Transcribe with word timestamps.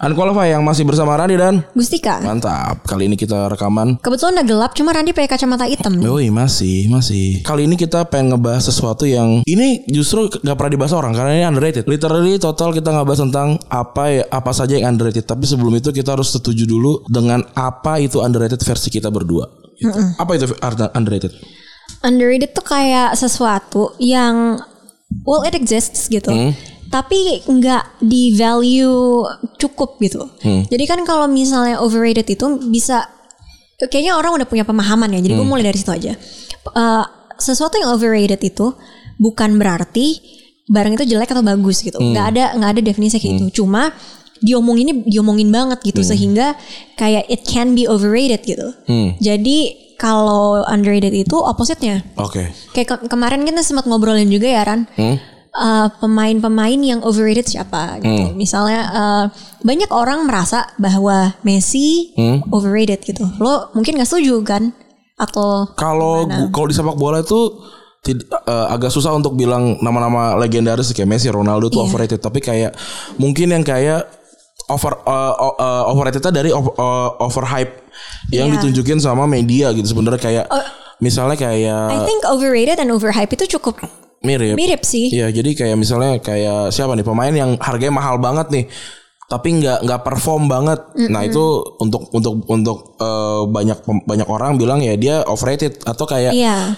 Unqualified 0.00 0.56
yang 0.56 0.64
masih 0.64 0.88
bersama 0.88 1.12
Randi 1.12 1.36
dan 1.36 1.60
Gustika. 1.76 2.24
Mantap. 2.24 2.88
Kali 2.88 3.04
ini 3.04 3.20
kita 3.20 3.52
rekaman. 3.52 4.00
Kebetulan 4.00 4.40
udah 4.40 4.46
gelap, 4.48 4.72
cuma 4.72 4.96
Randi 4.96 5.12
pakai 5.12 5.28
kacamata 5.28 5.68
hitam 5.68 6.00
nih. 6.00 6.08
Yoi 6.08 6.32
masih 6.32 6.88
masih. 6.88 7.44
Kali 7.44 7.68
ini 7.68 7.76
kita 7.76 8.08
pengen 8.08 8.32
ngebahas 8.32 8.64
sesuatu 8.64 9.04
yang 9.04 9.44
ini 9.44 9.84
justru 9.92 10.32
gak 10.32 10.56
pernah 10.56 10.72
dibahas 10.72 10.96
orang 10.96 11.12
karena 11.12 11.30
ini 11.36 11.44
underrated. 11.44 11.84
Literally 11.84 12.40
total 12.40 12.72
kita 12.72 12.96
nggak 12.96 13.06
bahas 13.12 13.20
tentang 13.20 13.48
apa 13.68 14.04
ya 14.08 14.24
apa 14.32 14.50
saja 14.56 14.80
yang 14.80 14.96
underrated. 14.96 15.28
Tapi 15.28 15.44
sebelum 15.44 15.76
itu 15.76 15.92
kita 15.92 16.16
harus 16.16 16.32
setuju 16.32 16.64
dulu 16.64 17.04
dengan 17.04 17.44
apa 17.52 18.00
itu 18.00 18.24
underrated 18.24 18.64
versi 18.64 18.88
kita 18.88 19.12
berdua. 19.12 19.52
Gitu. 19.76 20.00
Apa 20.16 20.32
itu 20.32 20.48
underrated? 20.96 21.36
Underrated 22.00 22.56
tuh 22.56 22.64
kayak 22.64 23.12
sesuatu 23.20 23.92
yang 24.00 24.64
well 25.28 25.44
it 25.44 25.52
exists 25.52 26.08
gitu. 26.08 26.32
Hmm. 26.32 26.56
Tapi 26.90 27.18
nggak 27.40 28.02
di 28.02 28.34
value 28.34 29.22
cukup 29.56 29.96
gitu. 29.98 30.26
Hmm. 30.42 30.66
Jadi 30.66 30.84
kan 30.84 31.00
kalau 31.02 31.24
misalnya 31.24 31.78
overrated 31.78 32.26
itu 32.26 32.46
bisa 32.66 33.06
kayaknya 33.80 34.12
orang 34.12 34.34
udah 34.34 34.44
punya 34.44 34.62
pemahaman 34.62 35.14
ya. 35.14 35.20
Jadi 35.20 35.32
gue 35.32 35.40
Hmm. 35.40 35.48
mulai 35.48 35.64
dari 35.64 35.78
situ 35.78 35.88
aja. 35.88 36.12
Eh, 36.66 37.04
sesuatu 37.38 37.78
yang 37.78 37.94
overrated 37.94 38.42
itu 38.42 38.74
bukan 39.16 39.54
berarti 39.54 40.18
barang 40.66 40.94
itu 40.94 41.06
jelek 41.08 41.30
atau 41.30 41.40
bagus 41.40 41.80
gitu. 41.80 41.96
Hmm. 41.96 42.10
Nggak 42.10 42.26
ada 42.28 42.44
nggak 42.54 42.70
ada 42.74 42.82
definisi 42.82 43.16
kayak 43.16 43.32
gitu. 43.38 43.62
Cuma 43.62 43.94
diomonginnya 44.40 45.04
diomongin 45.04 45.48
banget 45.48 45.84
gitu 45.84 46.00
sehingga 46.02 46.56
kayak 46.94 47.28
it 47.28 47.44
can 47.44 47.72
be 47.72 47.84
overrated 47.84 48.42
gitu. 48.42 48.66
Hmm. 48.84 49.14
Jadi 49.16 49.58
kalau 49.94 50.64
underrated 50.64 51.12
itu 51.12 51.36
opposite-nya. 51.36 52.00
Oke. 52.16 52.48
Kayak 52.72 52.88
ke- 52.88 53.06
kemarin 53.06 53.44
kita 53.44 53.60
sempat 53.60 53.84
ngobrolin 53.84 54.26
juga 54.26 54.48
ya 54.48 54.64
Ran. 54.64 54.88
Hmm. 54.96 55.20
Eh, 55.50 55.88
pemain-pemain 55.98 56.78
yang 56.78 57.02
overrated 57.02 57.42
siapa 57.42 57.98
gitu. 57.98 58.38
Misalnya 58.38 58.80
eh, 58.86 59.24
banyak 59.60 59.90
orang 59.90 60.22
merasa 60.22 60.70
bahwa 60.78 61.34
Messi 61.42 62.14
Hmm. 62.14 62.46
overrated 62.48 63.02
gitu. 63.02 63.26
Lo 63.36 63.66
mungkin 63.74 63.98
gak 63.98 64.06
setuju 64.06 64.46
kan? 64.46 64.70
Atau 65.18 65.74
Kalau 65.74 66.22
kalau 66.48 66.66
di 66.66 66.74
sepak 66.74 66.94
bola 66.94 67.18
itu 67.20 67.50
tid- 68.00 68.30
eh, 68.30 68.66
agak 68.70 68.88
susah 68.88 69.10
untuk 69.10 69.34
bilang 69.34 69.74
nama-nama 69.82 70.38
legendaris 70.38 70.94
kayak 70.94 71.10
Messi, 71.10 71.26
Ronaldo 71.26 71.66
itu 71.66 71.82
overrated. 71.82 72.22
Tapi 72.22 72.38
kayak 72.38 72.70
mungkin 73.18 73.50
yang 73.50 73.66
kayak 73.66 74.06
over 74.70 75.02
uh, 75.02 75.34
uh, 75.34 75.54
uh, 75.58 75.82
overratednya 75.90 76.30
dari 76.30 76.54
over, 76.54 76.70
uh, 76.78 77.18
overhype 77.18 77.90
yang 78.30 78.46
Iya. 78.48 78.62
ditunjukin 78.62 79.02
sama 79.02 79.26
media 79.26 79.74
gitu 79.74 79.82
sebenarnya 79.84 80.22
kayak 80.22 80.46
misalnya 81.02 81.34
I 81.34 81.42
kayak 81.42 82.06
think 82.06 82.22
overrated 82.22 82.78
and 82.78 82.94
overhype 82.94 83.34
itu 83.34 83.58
cukup 83.58 83.82
mirip. 84.20 84.54
mirip 84.54 84.82
sih. 84.82 85.08
Iya, 85.08 85.28
jadi 85.30 85.50
kayak 85.54 85.76
misalnya 85.76 86.16
kayak 86.16 86.70
siapa 86.70 86.92
nih 86.92 87.02
pemain 87.02 87.32
yang 87.32 87.56
harganya 87.56 87.94
mahal 87.94 88.16
banget 88.16 88.48
nih 88.50 88.66
tapi 89.26 89.54
nggak 89.56 89.86
nggak 89.86 90.00
perform 90.02 90.46
banget. 90.46 90.80
Nah 91.06 91.22
itu 91.22 91.38
untuk 91.78 92.10
untuk 92.10 92.42
untuk 92.44 92.98
eh, 92.98 93.42
banyak 93.46 93.78
banyak 94.02 94.26
orang 94.26 94.58
bilang 94.58 94.82
ya 94.82 94.94
dia 94.94 95.22
overrated 95.22 95.78
atau 95.82 96.02
kayak 96.02 96.34
Iya. 96.34 96.74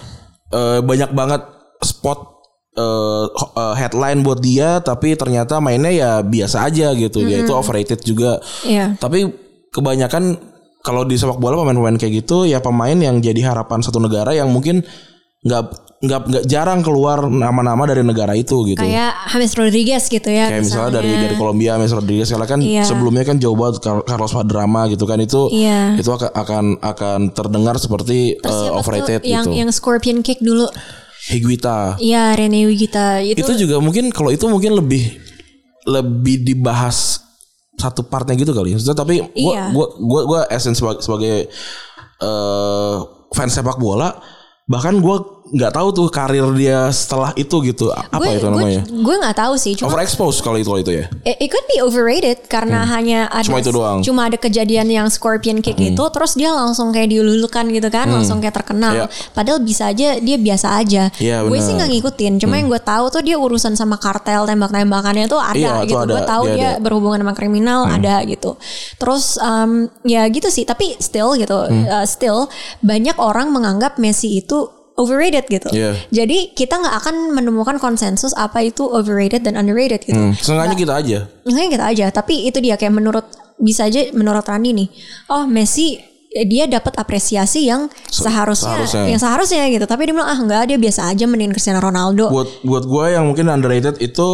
eh, 0.49 0.79
banyak 0.79 1.11
banget 1.11 1.41
spot 1.81 2.45
eh, 2.73 3.25
ho- 3.25 3.53
eh, 3.53 3.75
headline 3.75 4.21
buat 4.21 4.37
dia 4.37 4.77
tapi 4.79 5.13
ternyata 5.13 5.57
mainnya 5.57 5.89
ya 5.89 6.11
biasa 6.21 6.63
aja 6.63 6.93
gitu 6.93 7.21
ya 7.21 7.41
itu 7.41 7.49
overrated 7.51 7.97
juga 8.01 8.37
Iya. 8.61 8.97
tapi 8.97 9.33
kebanyakan 9.69 10.37
kalau 10.79 11.01
di 11.03 11.15
sepak 11.15 11.37
bola 11.37 11.57
pemain-pemain 11.57 11.97
kayak 11.97 12.21
gitu 12.21 12.45
ya 12.45 12.61
pemain 12.61 12.93
yang 12.93 13.17
jadi 13.17 13.49
harapan 13.49 13.81
satu 13.81 13.97
negara 13.97 14.29
yang 14.31 14.53
mungkin 14.53 14.85
nggak 15.43 15.63
nggak 15.99 16.21
nggak 16.25 16.45
jarang 16.45 16.79
keluar 16.79 17.23
nama-nama 17.25 17.83
dari 17.83 18.03
negara 18.03 18.31
itu 18.33 18.63
gitu 18.65 18.75
Kayak 18.77 19.15
James 19.29 19.55
Rodriguez 19.55 20.03
gitu 20.05 20.27
ya. 20.27 20.51
kayak 20.51 20.63
misalnya 20.63 20.99
dari 20.99 21.15
dari 21.15 21.35
Kolombia 21.35 21.75
James 21.75 21.91
Rodriguez 21.91 22.27
karena 22.27 22.43
kan 22.45 22.59
Iya. 22.59 22.83
sebelumnya 22.83 23.23
kan 23.23 23.39
jauh 23.39 23.55
banget 23.55 23.79
Car- 23.79 24.03
Carlos 24.03 24.31
Valderrama 24.31 24.87
gitu 24.87 25.03
kan 25.03 25.15
itu 25.17 25.47
Iya. 25.49 25.95
itu 25.95 26.09
akan 26.09 26.31
akan 26.33 26.65
akan 26.81 27.19
terdengar 27.31 27.75
seperti 27.77 28.35
Terus 28.35 28.51
eh, 28.57 28.71
overrated 28.73 29.21
yang 29.23 29.43
gitu 29.43 29.55
yang 29.55 29.69
scorpion 29.69 30.19
kick 30.19 30.39
dulu. 30.39 30.67
Higuita 31.23 31.95
Iya, 31.99 32.35
Rene 32.35 32.67
Wigita 32.67 33.23
itu. 33.23 33.39
itu 33.39 33.51
juga 33.57 33.79
mungkin 33.79 34.11
kalau 34.11 34.27
itu 34.27 34.43
mungkin 34.43 34.75
lebih 34.75 35.07
lebih 35.83 36.43
dibahas 36.43 37.23
satu 37.73 38.03
partnya 38.03 38.35
gitu 38.35 38.51
kali. 38.51 38.75
Maksudnya, 38.75 38.91
tapi 38.93 39.23
gua 39.23 39.31
Iya. 39.31 39.63
gua 39.71 39.87
gua 39.97 40.21
gua 40.25 40.41
essence 40.47 40.77
sebagai, 40.77 40.99
sebagai 40.99 41.35
eh, 42.19 42.95
fans 43.31 43.51
sepak 43.51 43.75
bola 43.77 44.19
bahkan 44.67 45.03
gua 45.03 45.42
nggak 45.53 45.71
tahu 45.71 45.87
tuh 45.93 46.07
karir 46.09 46.49
dia 46.57 46.89
setelah 46.89 47.29
itu 47.37 47.61
gitu. 47.69 47.93
Apa 47.93 48.17
gue, 48.17 48.41
itu 48.41 48.47
namanya? 48.49 48.81
Gue 48.89 49.15
gak 49.21 49.37
tahu 49.37 49.53
sih, 49.53 49.77
cuma 49.77 49.93
Overexposed 49.93 50.41
kalau 50.41 50.57
itu 50.57 50.65
kalau 50.65 50.81
itu 50.81 50.91
ya. 50.97 51.05
It, 51.21 51.45
it 51.45 51.49
could 51.53 51.61
be 51.69 51.77
overrated 51.77 52.49
karena 52.49 52.81
hanya 52.89 53.29
ada 53.29 53.45
Hmm. 53.45 53.53
Cuma 53.53 53.59
itu 53.61 53.71
doang. 53.71 53.97
Hmm. 54.01 54.05
cuma 54.09 54.21
ada 54.25 54.37
kejadian 54.41 54.87
yang 54.89 55.07
scorpion 55.13 55.61
kick 55.61 55.77
itu 55.77 56.03
terus 56.09 56.33
dia 56.33 56.49
langsung 56.49 56.89
kayak 56.89 57.13
diululukan 57.13 57.69
gitu 57.69 57.85
kan, 57.93 58.09
langsung 58.09 58.41
kayak 58.41 58.57
terkenal. 58.57 58.93
Iya. 58.97 59.05
Padahal 59.37 59.61
bisa 59.61 59.93
aja 59.93 60.17
dia 60.17 60.37
biasa 60.41 60.67
aja. 60.81 61.13
Iya, 61.21 61.45
gue 61.45 61.59
sih 61.61 61.73
nggak 61.77 61.89
ngikutin, 61.93 62.33
cuma 62.41 62.57
yang 62.57 62.67
gue 62.73 62.81
tahu 62.81 63.05
tuh 63.13 63.21
dia 63.21 63.37
urusan 63.37 63.77
sama 63.77 64.01
kartel 64.01 64.49
tembak-tembakannya 64.49 65.29
tuh 65.29 65.37
ada 65.37 65.85
itu 65.85 65.93
gitu. 65.93 66.01
ada, 66.01 66.13
Gue 66.17 66.21
tahu 66.25 66.43
dia 66.49 66.55
dia, 66.57 66.65
ada. 66.65 66.71
Hmm. 66.73 66.83
berhubungan 66.83 67.19
sama 67.21 67.33
kriminal 67.37 67.79
ada 67.85 68.15
gitu. 68.25 68.57
Terus 68.97 69.37
um, 69.37 69.85
ya 70.01 70.25
gitu 70.33 70.49
sih, 70.49 70.65
tapi 70.65 70.97
still 70.97 71.37
gitu, 71.37 71.53
Hmm. 71.69 71.85
uh, 71.85 72.05
still 72.09 72.49
banyak 72.81 73.13
orang 73.21 73.53
menganggap 73.53 74.01
Messi 74.01 74.41
itu 74.41 74.65
overrated 74.93 75.49
gitu. 75.49 75.69
Iya. 75.73 75.97
Jadi 76.13 76.53
kita 76.53 76.77
nggak 76.77 76.95
akan 77.01 77.15
menemukan 77.33 77.81
konsensus 77.81 78.31
apa 78.33 78.61
itu 78.61 78.85
overrated 78.85 79.41
dan 79.41 79.57
underrated 79.57 80.05
gitu. 80.05 80.17
Hmm, 80.17 80.33
sengaja 80.37 80.75
kita 80.77 80.93
aja. 80.93 81.19
Makanya 81.45 81.69
kita 81.69 81.85
aja, 81.85 82.05
tapi 82.13 82.45
itu 82.45 82.61
dia 82.61 82.77
kayak 82.77 82.93
menurut 82.93 83.25
bisa 83.57 83.89
aja 83.89 84.09
menurut 84.13 84.45
Randi 84.45 84.73
nih. 84.73 84.87
Oh, 85.33 85.49
Messi 85.49 85.97
eh, 86.29 86.45
dia 86.45 86.69
dapat 86.69 86.93
apresiasi 86.97 87.65
yang 87.65 87.89
seharusnya, 88.05 88.85
seharusnya. 88.85 89.03
yang 89.09 89.21
seharusnya 89.21 89.63
gitu. 89.69 89.85
Tapi 89.85 90.09
dia 90.09 90.13
bilang 90.13 90.29
ah 90.29 90.37
enggak 90.37 90.69
dia 90.69 90.77
biasa 90.77 91.09
aja 91.09 91.25
mending 91.25 91.53
Cristiano 91.53 91.81
Ronaldo. 91.81 92.29
buat 92.29 92.61
buat 92.61 92.83
gue 92.85 93.05
yang 93.13 93.25
mungkin 93.25 93.49
underrated 93.49 93.97
itu 93.97 94.29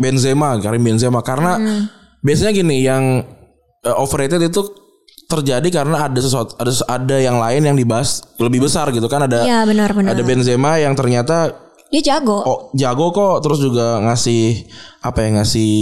Benzema 0.00 0.56
Karim 0.62 0.80
Benzema 0.80 1.20
karena 1.20 1.60
Hmm. 1.60 1.82
biasanya 2.22 2.52
gini 2.56 2.80
yang 2.80 3.26
uh, 3.84 3.96
overrated 4.00 4.40
itu 4.40 4.60
terjadi 5.30 5.68
karena 5.70 6.04
ada 6.04 6.18
sesuatu 6.18 6.58
ada 6.58 6.68
ada 6.84 7.16
yang 7.16 7.38
lain 7.38 7.62
yang 7.62 7.74
dibahas 7.74 8.26
lebih 8.36 8.60
besar 8.60 8.90
gitu 8.90 9.06
kan 9.06 9.24
ada 9.24 9.40
Iya, 9.40 9.62
benar-benar. 9.62 10.12
ada 10.12 10.20
Benzema 10.20 10.76
yang 10.76 10.92
ternyata 10.92 11.54
Dia 11.88 12.02
jago. 12.04 12.42
oh 12.42 12.58
jago 12.72 13.10
kok 13.10 13.40
terus 13.40 13.58
juga 13.58 13.98
ngasih 14.00 14.66
apa 15.00 15.18
ya 15.20 15.28
ngasih 15.38 15.74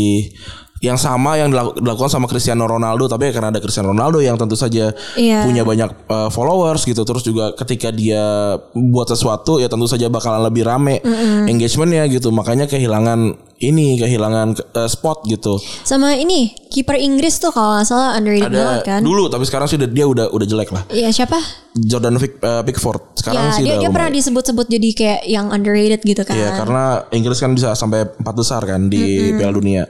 yang 0.78 0.94
sama 0.94 1.34
yang 1.34 1.50
dilaku- 1.50 1.74
dilakukan 1.76 2.06
sama 2.06 2.24
Cristiano 2.24 2.62
Ronaldo 2.62 3.10
tapi 3.10 3.28
karena 3.28 3.50
ada 3.50 3.58
Cristiano 3.58 3.90
Ronaldo 3.90 4.22
yang 4.22 4.38
tentu 4.38 4.54
saja 4.54 4.94
Iya. 5.14 5.42
punya 5.42 5.66
banyak 5.66 5.90
uh, 6.06 6.30
followers 6.30 6.86
gitu 6.86 7.02
terus 7.02 7.20
juga 7.22 7.50
ketika 7.52 7.90
dia 7.90 8.22
buat 8.70 9.04
sesuatu 9.04 9.58
ya 9.58 9.66
tentu 9.66 9.84
saja 9.84 10.06
bakalan 10.06 10.38
lebih 10.40 10.62
rame 10.62 11.02
engagementnya 11.44 12.06
gitu 12.06 12.30
makanya 12.30 12.64
kehilangan 12.64 13.34
ini 13.58 13.98
kehilangan 13.98 14.54
uh, 14.74 14.86
spot 14.86 15.26
gitu 15.26 15.58
Sama 15.82 16.14
ini 16.14 16.54
kiper 16.70 16.94
Inggris 16.94 17.42
tuh 17.42 17.50
kalau 17.50 17.74
nggak 17.74 17.86
salah 17.86 18.14
underrated 18.14 18.54
banget 18.54 18.82
ada 18.82 18.86
kan. 18.86 19.00
dulu 19.02 19.26
tapi 19.26 19.44
sekarang 19.46 19.66
sudah 19.66 19.90
dia 19.90 20.06
udah 20.06 20.30
udah 20.30 20.46
jelek 20.46 20.70
lah 20.70 20.82
Iya 20.94 21.10
siapa? 21.10 21.38
Jordan 21.74 22.18
Vic, 22.18 22.38
uh, 22.42 22.62
Pickford 22.62 23.18
sekarang 23.18 23.42
Ya 23.42 23.54
sih 23.54 23.62
dia, 23.66 23.74
udah 23.74 23.80
dia 23.82 23.90
pernah 23.90 24.10
disebut-sebut 24.14 24.66
jadi 24.66 24.88
kayak 24.94 25.20
yang 25.30 25.46
underrated 25.50 26.00
gitu 26.02 26.22
kan. 26.26 26.34
Iya 26.34 26.50
karena 26.58 26.84
Inggris 27.14 27.38
kan 27.38 27.50
bisa 27.54 27.74
sampai 27.74 28.06
empat 28.06 28.34
besar 28.34 28.62
kan 28.66 28.86
di 28.90 29.34
Piala 29.34 29.54
Dunia 29.54 29.86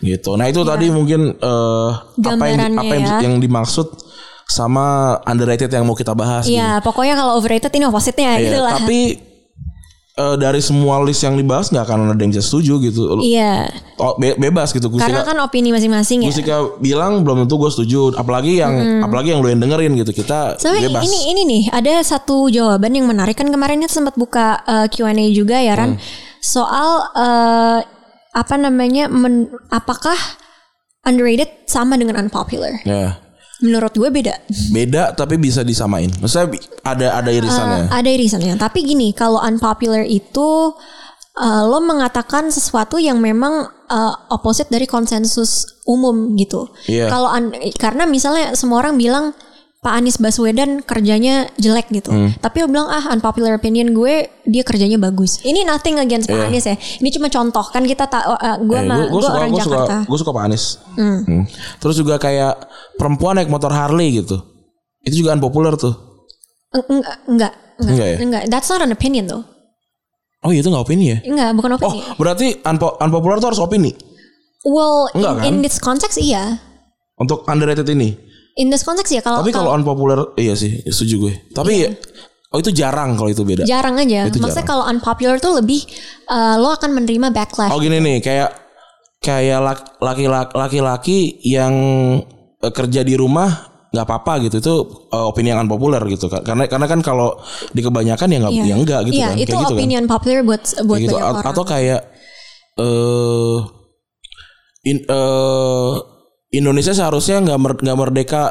gitu. 0.00 0.36
Nah 0.36 0.48
itu 0.48 0.60
tadi 0.64 0.88
mungkin 0.88 1.36
eh, 1.36 1.90
apa 2.20 2.44
yang 2.48 2.76
apa 2.76 2.92
yang, 2.94 3.04
ya. 3.04 3.18
yang 3.24 3.34
dimaksud 3.40 3.88
sama 4.46 5.18
underrated 5.26 5.66
yang 5.74 5.82
mau 5.82 5.98
kita 5.98 6.14
bahas. 6.14 6.46
gitu. 6.46 6.54
Iya, 6.54 6.78
pokoknya 6.78 7.18
kalau 7.18 7.34
overrated 7.34 7.72
ini 7.74 7.84
opposite-nya 7.90 8.38
Iya, 8.38 8.42
gitu 8.46 8.58
lah. 8.62 8.72
Tapi 8.78 8.98
eh, 10.16 10.36
dari 10.36 10.58
semua 10.58 10.96
list 11.00 11.20
yang 11.20 11.36
dibahas 11.36 11.68
nggak 11.68 11.84
akan 11.84 12.10
ada 12.10 12.18
yang 12.18 12.32
bisa 12.32 12.40
setuju 12.40 12.80
gitu. 12.82 13.20
Iya. 13.20 13.68
Oh, 13.96 14.16
be- 14.16 14.34
bebas 14.34 14.72
gitu. 14.72 14.88
Karena 14.90 15.20
Gustika, 15.20 15.28
kan 15.28 15.36
opini 15.40 15.68
masing-masing 15.70 16.24
ya. 16.24 16.28
Gustika 16.28 16.56
bilang 16.78 17.20
belum 17.20 17.44
tentu 17.44 17.56
gue 17.56 17.70
setuju. 17.70 18.12
Apalagi 18.14 18.58
yang 18.58 18.72
apalagi 19.00 19.30
yang 19.30 19.40
lu 19.40 19.48
yang 19.48 19.60
dengerin 19.60 19.92
gitu. 19.94 20.12
Kita 20.12 20.56
Sama 20.56 20.80
bebas. 20.80 21.04
ini 21.04 21.18
ini 21.30 21.42
nih 21.44 21.62
ada 21.70 22.00
satu 22.00 22.48
jawaban 22.48 22.92
yang 22.92 23.04
menarik 23.04 23.36
kan 23.36 23.46
kemarin 23.46 23.78
kita 23.78 23.92
sempat 23.92 24.16
buka 24.16 24.60
uh, 24.62 24.86
Q&A 24.86 25.12
juga 25.30 25.56
ya 25.56 25.76
Hmm. 25.76 25.80
Ran 25.92 25.92
soal 26.40 26.88
uh, 27.12 27.78
apa 28.32 28.54
namanya 28.54 29.08
men- 29.08 29.48
apakah 29.68 30.16
underrated 31.02 31.48
sama 31.66 31.96
dengan 31.96 32.16
unpopular? 32.18 32.80
Ya. 32.82 33.20
Menurut 33.64 33.92
gue 33.96 34.10
beda. 34.12 34.36
Beda 34.68 35.16
tapi 35.16 35.40
bisa 35.40 35.64
disamain. 35.64 36.12
Maksudnya 36.20 36.60
ada 36.84 37.06
ada 37.24 37.30
irisannya. 37.32 37.88
Ada 37.88 38.10
irisannya. 38.12 38.54
Tapi 38.60 38.84
gini 38.84 39.16
kalau 39.16 39.40
unpopular 39.40 40.04
itu 40.04 40.76
uh, 41.40 41.62
lo 41.64 41.80
mengatakan 41.80 42.52
sesuatu 42.52 43.00
yang 43.00 43.16
memang 43.16 43.64
uh, 43.88 44.14
opposite 44.28 44.68
dari 44.68 44.84
konsensus 44.84 45.80
umum 45.88 46.36
gitu. 46.36 46.68
Iya. 46.84 47.08
Kalau 47.08 47.32
karena 47.80 48.04
misalnya 48.04 48.52
semua 48.52 48.84
orang 48.84 49.00
bilang 49.00 49.32
Pak 49.86 49.94
Anies 49.94 50.18
Baswedan 50.18 50.82
kerjanya 50.82 51.46
jelek 51.54 51.94
gitu. 51.94 52.10
Hmm. 52.10 52.34
Tapi 52.36 52.58
lo 52.58 52.66
bilang 52.66 52.90
ah 52.90 53.06
unpopular 53.08 53.54
opinion 53.54 53.94
gue 53.94 54.26
dia 54.42 54.66
kerjanya 54.66 54.98
bagus. 54.98 55.38
Ini 55.40 55.62
nothing 55.62 56.02
against 56.02 56.26
Pak 56.26 56.42
Anies 56.42 56.66
ya. 56.66 56.74
Ini 56.74 57.06
cuma 57.14 57.30
contoh 57.30 57.62
kan 57.62 57.86
kita 57.86 58.10
tak 58.10 58.26
uh, 58.26 58.58
gue 58.58 58.74
Eh, 58.74 58.82
mah 58.82 59.06
gue 59.06 59.22
suka 59.22 59.30
orang 59.32 59.50
suka 59.54 59.62
Jakarta. 59.62 59.96
gue 60.02 60.18
suka 60.18 60.32
Pak 60.34 60.42
Anies. 60.42 60.64
Hmm. 60.98 61.46
Terus 61.78 61.94
juga 61.94 62.18
kayak 62.18 62.66
perempuan 62.98 63.38
naik 63.38 63.46
motor 63.46 63.70
Harley 63.70 64.18
gitu. 64.18 64.42
Itu 65.00 65.22
juga 65.22 65.38
unpopular 65.38 65.78
tuh. 65.78 65.94
Eng- 66.74 66.82
Enggak, 66.90 67.16
enggak, 67.24 67.52
enggak, 67.78 67.94
Enggak 67.94 68.06
ya? 68.10 68.16
enggak. 68.18 68.42
That's 68.50 68.66
not 68.66 68.82
an 68.82 68.90
opinion 68.90 69.30
though. 69.30 69.46
Oh 70.42 70.50
iya 70.50 70.60
itu 70.60 70.68
nggak 70.68 70.82
opini 70.82 71.14
ya? 71.14 71.18
Enggak, 71.22 71.54
bukan 71.54 71.70
Oh 71.74 71.78
opini. 71.78 71.98
berarti 72.18 72.46
unpo 72.60 72.98
unpopular 72.98 73.38
tuh 73.38 73.54
harus 73.54 73.62
opini 73.62 73.94
well, 74.66 75.06
in, 75.14 75.22
enggak 75.22 75.34
kan? 75.38 75.44
in 75.46 75.54
this 75.62 75.78
context 75.78 76.18
iya. 76.18 76.58
untuk 77.16 77.46
underrated 77.46 77.86
ini. 77.86 78.18
In 78.56 78.66
this 78.66 78.80
context 78.80 79.10
ya 79.10 79.20
kalau 79.20 79.40
Tapi 79.40 79.52
kalau 79.52 79.70
unpopular 79.70 80.32
iya 80.34 80.52
sih 80.52 80.80
setuju 80.82 81.14
gue. 81.22 81.34
Tapi 81.50 81.92
oh 82.48 82.58
itu 82.58 82.70
jarang 82.70 83.12
kalau 83.12 83.28
itu 83.28 83.42
beda. 83.42 83.62
jarang 83.62 83.96
aja. 83.96 84.24
Itu 84.24 84.38
Maksudnya 84.38 84.64
jarang. 84.64 84.70
kalau 84.72 84.84
unpopular 84.86 85.36
tuh 85.36 85.52
lebih 85.54 85.84
uh, 86.26 86.56
lo 86.56 86.72
akan 86.72 86.90
menerima 86.94 87.28
backlash. 87.30 87.68
Oh 87.68 87.76
gini 87.76 87.98
nih 87.98 88.18
kayak 88.18 88.48
kayak 89.18 89.60
lak- 89.60 89.96
laki-laki 89.98 90.52
laki-laki 90.52 91.18
yang 91.42 91.74
eh, 92.56 92.70
kerja 92.70 93.00
di 93.00 93.12
rumah 93.12 93.48
nggak 93.86 94.02
apa-apa 94.04 94.32
gitu 94.42 94.56
itu 94.58 94.74
eh, 95.08 95.24
opini 95.26 95.48
yang 95.48 95.60
unpopular 95.62 96.00
gitu 96.04 96.26
kan 96.26 96.40
karena 96.40 96.64
karena 96.64 96.86
kan 96.86 97.00
kalau 97.00 97.36
di 97.70 97.80
kebanyakan 97.80 98.28
ya 98.28 98.38
nggak 98.38 98.54
Iya. 98.54 98.64
ya 98.64 98.74
enggak 98.74 99.00
gitu 99.04 99.14
Iya, 99.14 99.26
kan 99.26 99.34
itu 99.34 99.40
kayak 99.42 99.56
gitu 99.58 99.64
kan. 99.66 99.72
opinion 99.74 100.04
popular 100.06 100.40
buat 100.42 100.62
buat 100.78 100.96
Kayak 100.96 101.04
gitu 101.06 101.16
orang. 101.16 101.44
atau 101.44 101.64
kayak 101.64 102.00
eh 102.76 103.58
in, 104.84 104.96
eh, 105.02 105.92
Indonesia 106.56 106.92
seharusnya 106.92 107.40
nggak 107.40 107.58
mer- 107.58 107.80
nggak 107.80 107.98
merdeka 107.98 108.42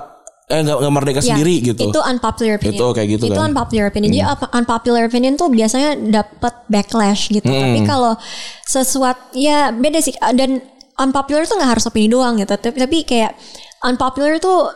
eh 0.46 0.62
nggak 0.62 0.78
nggak 0.78 0.94
merdeka 0.94 1.20
Ya, 1.20 1.34
sendiri 1.34 1.56
gitu 1.60 1.90
Itu 1.90 2.00
unpopular 2.00 2.56
opinion. 2.56 2.78
Itu 2.78 2.86
kayak 2.94 3.10
gitu 3.12 3.26
Itu 3.26 3.34
kan. 3.34 3.50
unpopular 3.50 3.86
opinion. 3.88 4.10
Jadi 4.12 4.20
apa- 4.22 4.52
unpopular 4.54 5.02
opinion 5.04 5.34
tuh 5.34 5.50
biasanya 5.50 5.90
dapat 5.98 6.54
backlash 6.68 7.22
gitu. 7.30 7.46
Tapi 7.46 7.82
kalau 7.84 8.14
sesuatu 8.62 9.34
ya 9.34 9.74
beda 9.74 10.00
sih 10.00 10.14
dan 10.34 10.62
unpopular 10.96 11.44
tuh 11.44 11.58
nggak 11.58 11.72
harus 11.72 11.86
opini 11.86 12.08
doang 12.08 12.38
gitu. 12.38 12.54
Tapi, 12.54 12.78
tapi 12.78 12.98
kayak 13.04 13.34
unpopular 13.82 14.38
tuh 14.38 14.70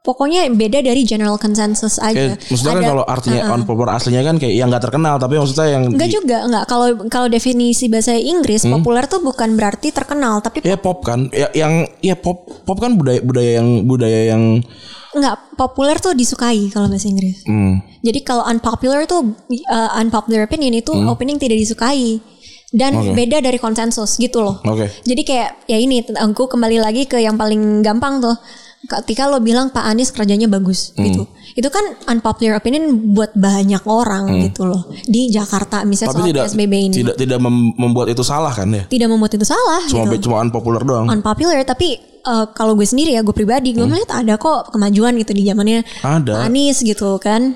pokoknya 0.00 0.48
beda 0.48 0.80
dari 0.80 1.04
general 1.04 1.36
consensus 1.36 2.00
aja. 2.00 2.32
Kayak, 2.32 2.40
maksudnya 2.48 2.72
kan 2.72 2.80
Ada- 2.80 2.90
kalau 2.90 3.04
artinya 3.04 3.42
unpopular 3.52 3.92
aslinya 3.94 4.22
kan 4.22 4.36
kayak 4.40 4.54
yang 4.54 4.68
nggak 4.68 4.80
terkenal 4.82 5.20
tapi 5.20 5.36
maksudnya 5.36 5.68
yang 5.70 5.82
Enggak 5.86 6.08
di- 6.08 6.16
juga, 6.16 6.38
enggak. 6.42 6.64
Kalau 6.66 6.86
kalau 7.06 7.28
definisi 7.28 7.84
bahasa 7.86 8.16
Inggris 8.16 8.64
populer 8.64 9.04
tuh 9.04 9.20
bukan 9.20 9.54
berarti 9.54 9.92
terkenal, 9.92 10.40
tapi 10.40 10.64
ya 10.64 10.80
pop 10.80 11.04
kan 11.04 11.28
ya 11.30 11.52
yang 11.52 11.84
ya 12.00 12.16
pop 12.16 12.48
pop 12.64 12.80
kan 12.80 12.96
budaya 12.96 13.20
budaya 13.20 13.60
yang 13.60 13.68
budaya 13.84 14.20
yang 14.32 14.64
enggak 15.10 15.36
populer 15.54 15.98
tuh 15.98 16.14
disukai 16.14 16.70
kalau 16.70 16.88
bahasa 16.88 17.04
Inggris. 17.04 17.44
hmm, 17.44 18.00
Jadi 18.00 18.20
kalau 18.22 18.46
unpopular 18.46 19.04
tuh 19.04 19.36
uh, 19.68 20.00
unpopular 20.00 20.48
opinion 20.48 20.72
itu 20.72 20.96
opinion 20.96 21.36
yang 21.36 21.42
tidak 21.44 21.58
disukai 21.60 22.22
dan 22.70 22.94
Oke. 22.94 23.12
beda 23.12 23.42
dari 23.42 23.58
konsensus 23.58 24.14
gitu 24.16 24.40
loh. 24.40 24.62
oke 24.62 24.86
Jadi 25.02 25.22
kayak 25.26 25.66
ya 25.66 25.76
ini 25.76 26.06
aku 26.14 26.46
kembali 26.46 26.78
lagi 26.78 27.04
ke 27.04 27.18
yang 27.18 27.36
paling 27.36 27.82
gampang 27.82 28.22
tuh. 28.22 28.32
Ketika 28.80 29.26
lo 29.26 29.38
bilang 29.38 29.68
Pak 29.68 29.84
Anies 29.84 30.08
kerjanya 30.08 30.46
bagus 30.46 30.92
Hmm. 30.92 31.04
gitu. 31.04 31.22
Itu 31.52 31.68
kan 31.68 31.84
unpopular 32.06 32.56
opinion 32.56 32.84
buat 33.12 33.32
banyak 33.32 33.84
orang 33.84 34.40
gitu 34.42 34.64
loh. 34.64 34.88
Di 35.02 35.28
Jakarta 35.28 35.84
misalnya 35.84 36.10
Hmm. 36.10 36.16
tapi 36.16 36.22
soal 36.22 36.30
tidak 36.32 36.44
PSBB 36.48 36.74
ini. 36.80 36.94
tidak 36.96 37.14
tidak 37.14 37.38
mem- 37.38 37.76
membuat 37.76 38.08
itu 38.08 38.22
salah 38.22 38.50
kan 38.50 38.66
ya 38.66 38.84
Tidak 38.86 39.04
membuat 39.06 39.32
itu 39.32 39.44
salah 39.44 39.84
cuma 39.84 40.08
gitu. 40.10 40.26
cuma 40.26 40.40
unpopular 40.40 40.80
doang 40.80 41.06
unpopular 41.06 41.60
tapi 41.62 41.96
uh, 42.22 42.48
kalau 42.50 42.72
gue 42.72 42.82
sendiri 42.82 43.12
ya 43.12 43.20
gue 43.20 43.32
pribadi 43.32 43.70
gue 43.70 43.84
melihat 43.84 44.16
ada 44.16 44.34
kok 44.36 44.70
kemajuan 44.70 45.12
gitu 45.14 45.30
di 45.30 45.44
zamannya 45.44 45.84
Hmm. 46.00 46.24
Ada. 46.24 46.32
Pak 46.34 46.42
Anies 46.46 46.78
gitu 46.80 47.16
kan 47.18 47.52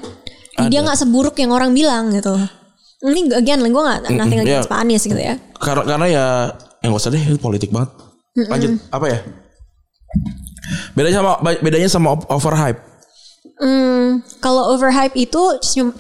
dia 0.63 0.81
nggak 0.81 0.95
seburuk 0.97 1.35
yang 1.35 1.51
orang 1.51 1.73
bilang 1.73 2.13
gitu 2.13 2.37
ini 3.03 3.33
again 3.33 3.59
gue 3.61 3.83
nggak 3.83 4.13
nothing 4.13 4.39
iya. 4.39 4.61
against 4.61 4.69
Pak 4.69 4.79
Anies 4.79 5.03
gitu 5.03 5.19
ya 5.19 5.35
karena 5.57 5.83
karena 5.85 6.07
ya 6.07 6.25
yang 6.79 6.93
gak 6.93 7.01
usah 7.01 7.11
deh 7.11 7.23
itu 7.23 7.39
politik 7.39 7.69
banget 7.69 7.91
lanjut 8.47 8.71
apa 8.89 9.07
ya 9.09 9.19
bedanya 10.97 11.21
sama 11.21 11.33
bedanya 11.61 11.89
sama 11.91 12.09
overhype. 12.33 12.81
Hmm, 13.61 14.25
kalau 14.43 14.75
overhype 14.75 15.15
itu 15.15 15.43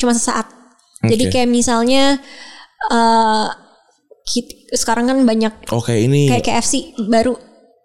cuma, 0.00 0.12
sesaat. 0.14 0.50
Jadi 1.04 1.28
Oke. 1.28 1.32
kayak 1.36 1.48
misalnya 1.52 2.18
uh, 2.88 3.52
sekarang 4.74 5.06
kan 5.06 5.18
banyak 5.22 5.52
oke 5.70 5.92
ini 5.92 6.32
kayak 6.32 6.48
KFC 6.48 6.96
baru 7.06 7.36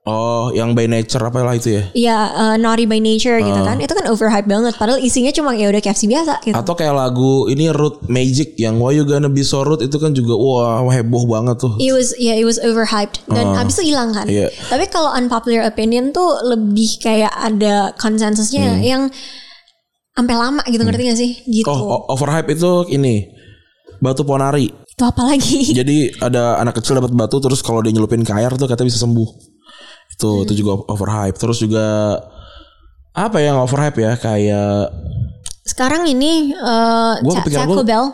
oh 0.09 0.49
yang 0.51 0.73
by 0.73 0.85
nature 0.85 1.21
apa 1.21 1.39
lah 1.39 1.53
itu 1.53 1.69
ya 1.71 1.83
ya 1.93 2.17
uh, 2.31 2.55
naughty 2.55 2.83
by 2.83 2.97
nature 2.97 3.37
Ah. 3.37 3.45
gitu 3.45 3.61
kan 3.61 3.77
itu 3.77 3.93
kan 3.93 4.05
overhype 4.07 4.45
banget 4.45 4.73
padahal 4.73 4.97
isinya 4.97 5.29
cuma 5.29 5.53
ya 5.53 5.69
udah 5.69 5.77
KFC 5.77 6.07
biasa 6.07 6.41
gitu 6.41 6.55
atau 6.55 6.73
kayak 6.73 6.91
lagu 6.91 7.45
ini 7.45 7.69
Root 7.69 8.05
Magic 8.05 8.57
yang 8.57 8.81
Why 8.81 8.97
You 8.97 9.05
Gonna 9.05 9.27
Be 9.27 9.41
So 9.41 9.61
Rude 9.61 9.81
itu 9.81 9.95
kan 9.95 10.11
juga 10.11 10.33
wah 10.33 10.81
heboh 10.89 11.23
banget 11.23 11.61
tuh 11.61 11.77
It 11.77 11.93
was 11.93 12.17
yeah, 12.17 12.33
it 12.33 12.43
was 12.43 12.57
overhyped 12.57 13.21
dan 13.29 13.53
habis 13.53 13.77
itu 13.77 13.93
hilang 13.93 14.11
kan. 14.11 14.25
Iya. 14.25 14.49
Tapi 14.65 14.89
kalau 14.89 15.13
unpopular 15.13 15.63
opinion 15.63 16.09
tuh 16.09 16.41
lebih 16.41 16.97
kayak 16.97 17.29
ada 17.31 17.93
konsensusnya 17.95 18.81
yang 18.81 19.13
sampai 20.11 20.35
lama 20.35 20.59
gitu 20.65 20.81
ngerti 20.81 21.03
gak 21.05 21.15
sih? 21.15 21.31
Gitu. 21.45 21.69
oh 21.69 22.09
overhype 22.09 22.49
itu 22.49 22.71
ini 22.89 23.29
batu 23.99 24.23
ponari 24.23 24.67
Itu 24.67 25.03
apa 25.03 25.23
lagi? 25.23 25.71
jadi 25.71 26.11
ada 26.19 26.59
anak 26.59 26.79
kecil 26.79 26.95
dapat 26.95 27.11
batu 27.11 27.39
terus 27.39 27.59
kalau 27.59 27.79
dia 27.79 27.91
nyelupin 27.91 28.23
ke 28.23 28.31
air 28.31 28.51
tuh 28.51 28.67
katanya 28.67 28.91
bisa 28.91 28.99
sembuh 28.99 29.29
itu 30.19 30.43
itu 30.43 30.53
juga 30.59 30.83
overhype 30.85 31.39
terus 31.39 31.63
juga 31.63 32.19
apa 33.15 33.39
yang 33.39 33.55
overhype 33.57 33.95
ya 33.95 34.13
kayak 34.15 34.91
Sekarang 35.61 36.03
ini 36.03 36.51
uh, 36.51 37.21
Gua 37.21 37.39
Taco 37.39 37.83
Bell. 37.83 38.05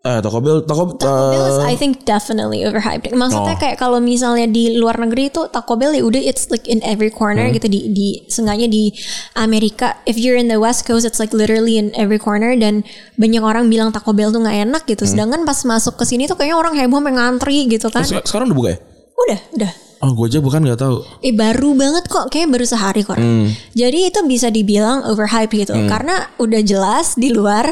eh 0.00 0.16
Taco 0.22 0.38
Bell 0.40 0.64
Taco, 0.64 0.96
Taco 0.96 1.24
Bell 1.28 1.44
is 1.44 1.58
eh, 1.60 1.68
I 1.68 1.76
think 1.76 2.06
definitely 2.06 2.64
overhyped. 2.64 3.10
Maksudnya 3.10 3.52
Oh. 3.52 3.60
kayak 3.60 3.76
kalau 3.76 3.98
misalnya 3.98 4.46
di 4.46 4.72
luar 4.72 4.96
negeri 4.96 5.28
itu 5.28 5.44
Taco 5.50 5.76
Bell 5.76 5.92
ya 5.92 6.00
udah 6.00 6.16
it's 6.16 6.48
like 6.48 6.64
in 6.64 6.80
every 6.80 7.10
corner 7.10 7.44
Hmm. 7.44 7.52
gitu 7.52 7.66
di 7.66 7.90
di 7.90 8.08
seenggaknya 8.24 8.64
di 8.64 8.94
Amerika. 9.34 10.00
If 10.06 10.16
you're 10.16 10.38
in 10.38 10.46
the 10.46 10.56
West 10.56 10.86
Coast 10.86 11.02
it's 11.02 11.18
like 11.18 11.34
literally 11.34 11.76
in 11.76 11.90
every 11.92 12.16
corner 12.16 12.54
dan 12.54 12.86
banyak 13.18 13.42
orang 13.42 13.68
bilang 13.68 13.90
Taco 13.90 14.14
Bell 14.14 14.30
tuh 14.30 14.40
nggak 14.40 14.56
enak 14.64 14.82
Hmm. 14.86 14.90
gitu. 14.94 15.04
Sedangkan 15.04 15.44
pas 15.44 15.60
masuk 15.60 15.98
ke 15.98 16.06
sini 16.06 16.24
tuh 16.24 16.38
kayaknya 16.38 16.56
orang 16.56 16.72
heboh 16.74 16.96
sampai 16.96 17.12
ngantri 17.12 17.68
gitu 17.68 17.90
kan. 17.90 18.06
se- 18.06 18.24
sekarang 18.24 18.48
udah 18.48 18.56
buka 18.56 18.68
ya 18.70 18.78
Udah, 19.20 19.40
udah. 19.52 19.72
Oh 20.00 20.16
gue 20.16 20.32
aja 20.32 20.40
bukan 20.40 20.64
nggak 20.64 20.80
tahu 20.80 21.04
Eh 21.20 21.36
baru 21.36 21.76
banget 21.76 22.08
kok, 22.08 22.32
kayak 22.32 22.48
baru 22.48 22.64
sehari 22.64 23.04
kok. 23.04 23.20
Hmm. 23.20 23.52
Jadi 23.76 24.08
itu 24.08 24.20
bisa 24.24 24.48
dibilang 24.48 25.04
overhype 25.04 25.52
gitu, 25.52 25.76
karena 25.88 26.24
udah 26.40 26.60
jelas 26.64 27.20
di 27.20 27.28
luar 27.28 27.68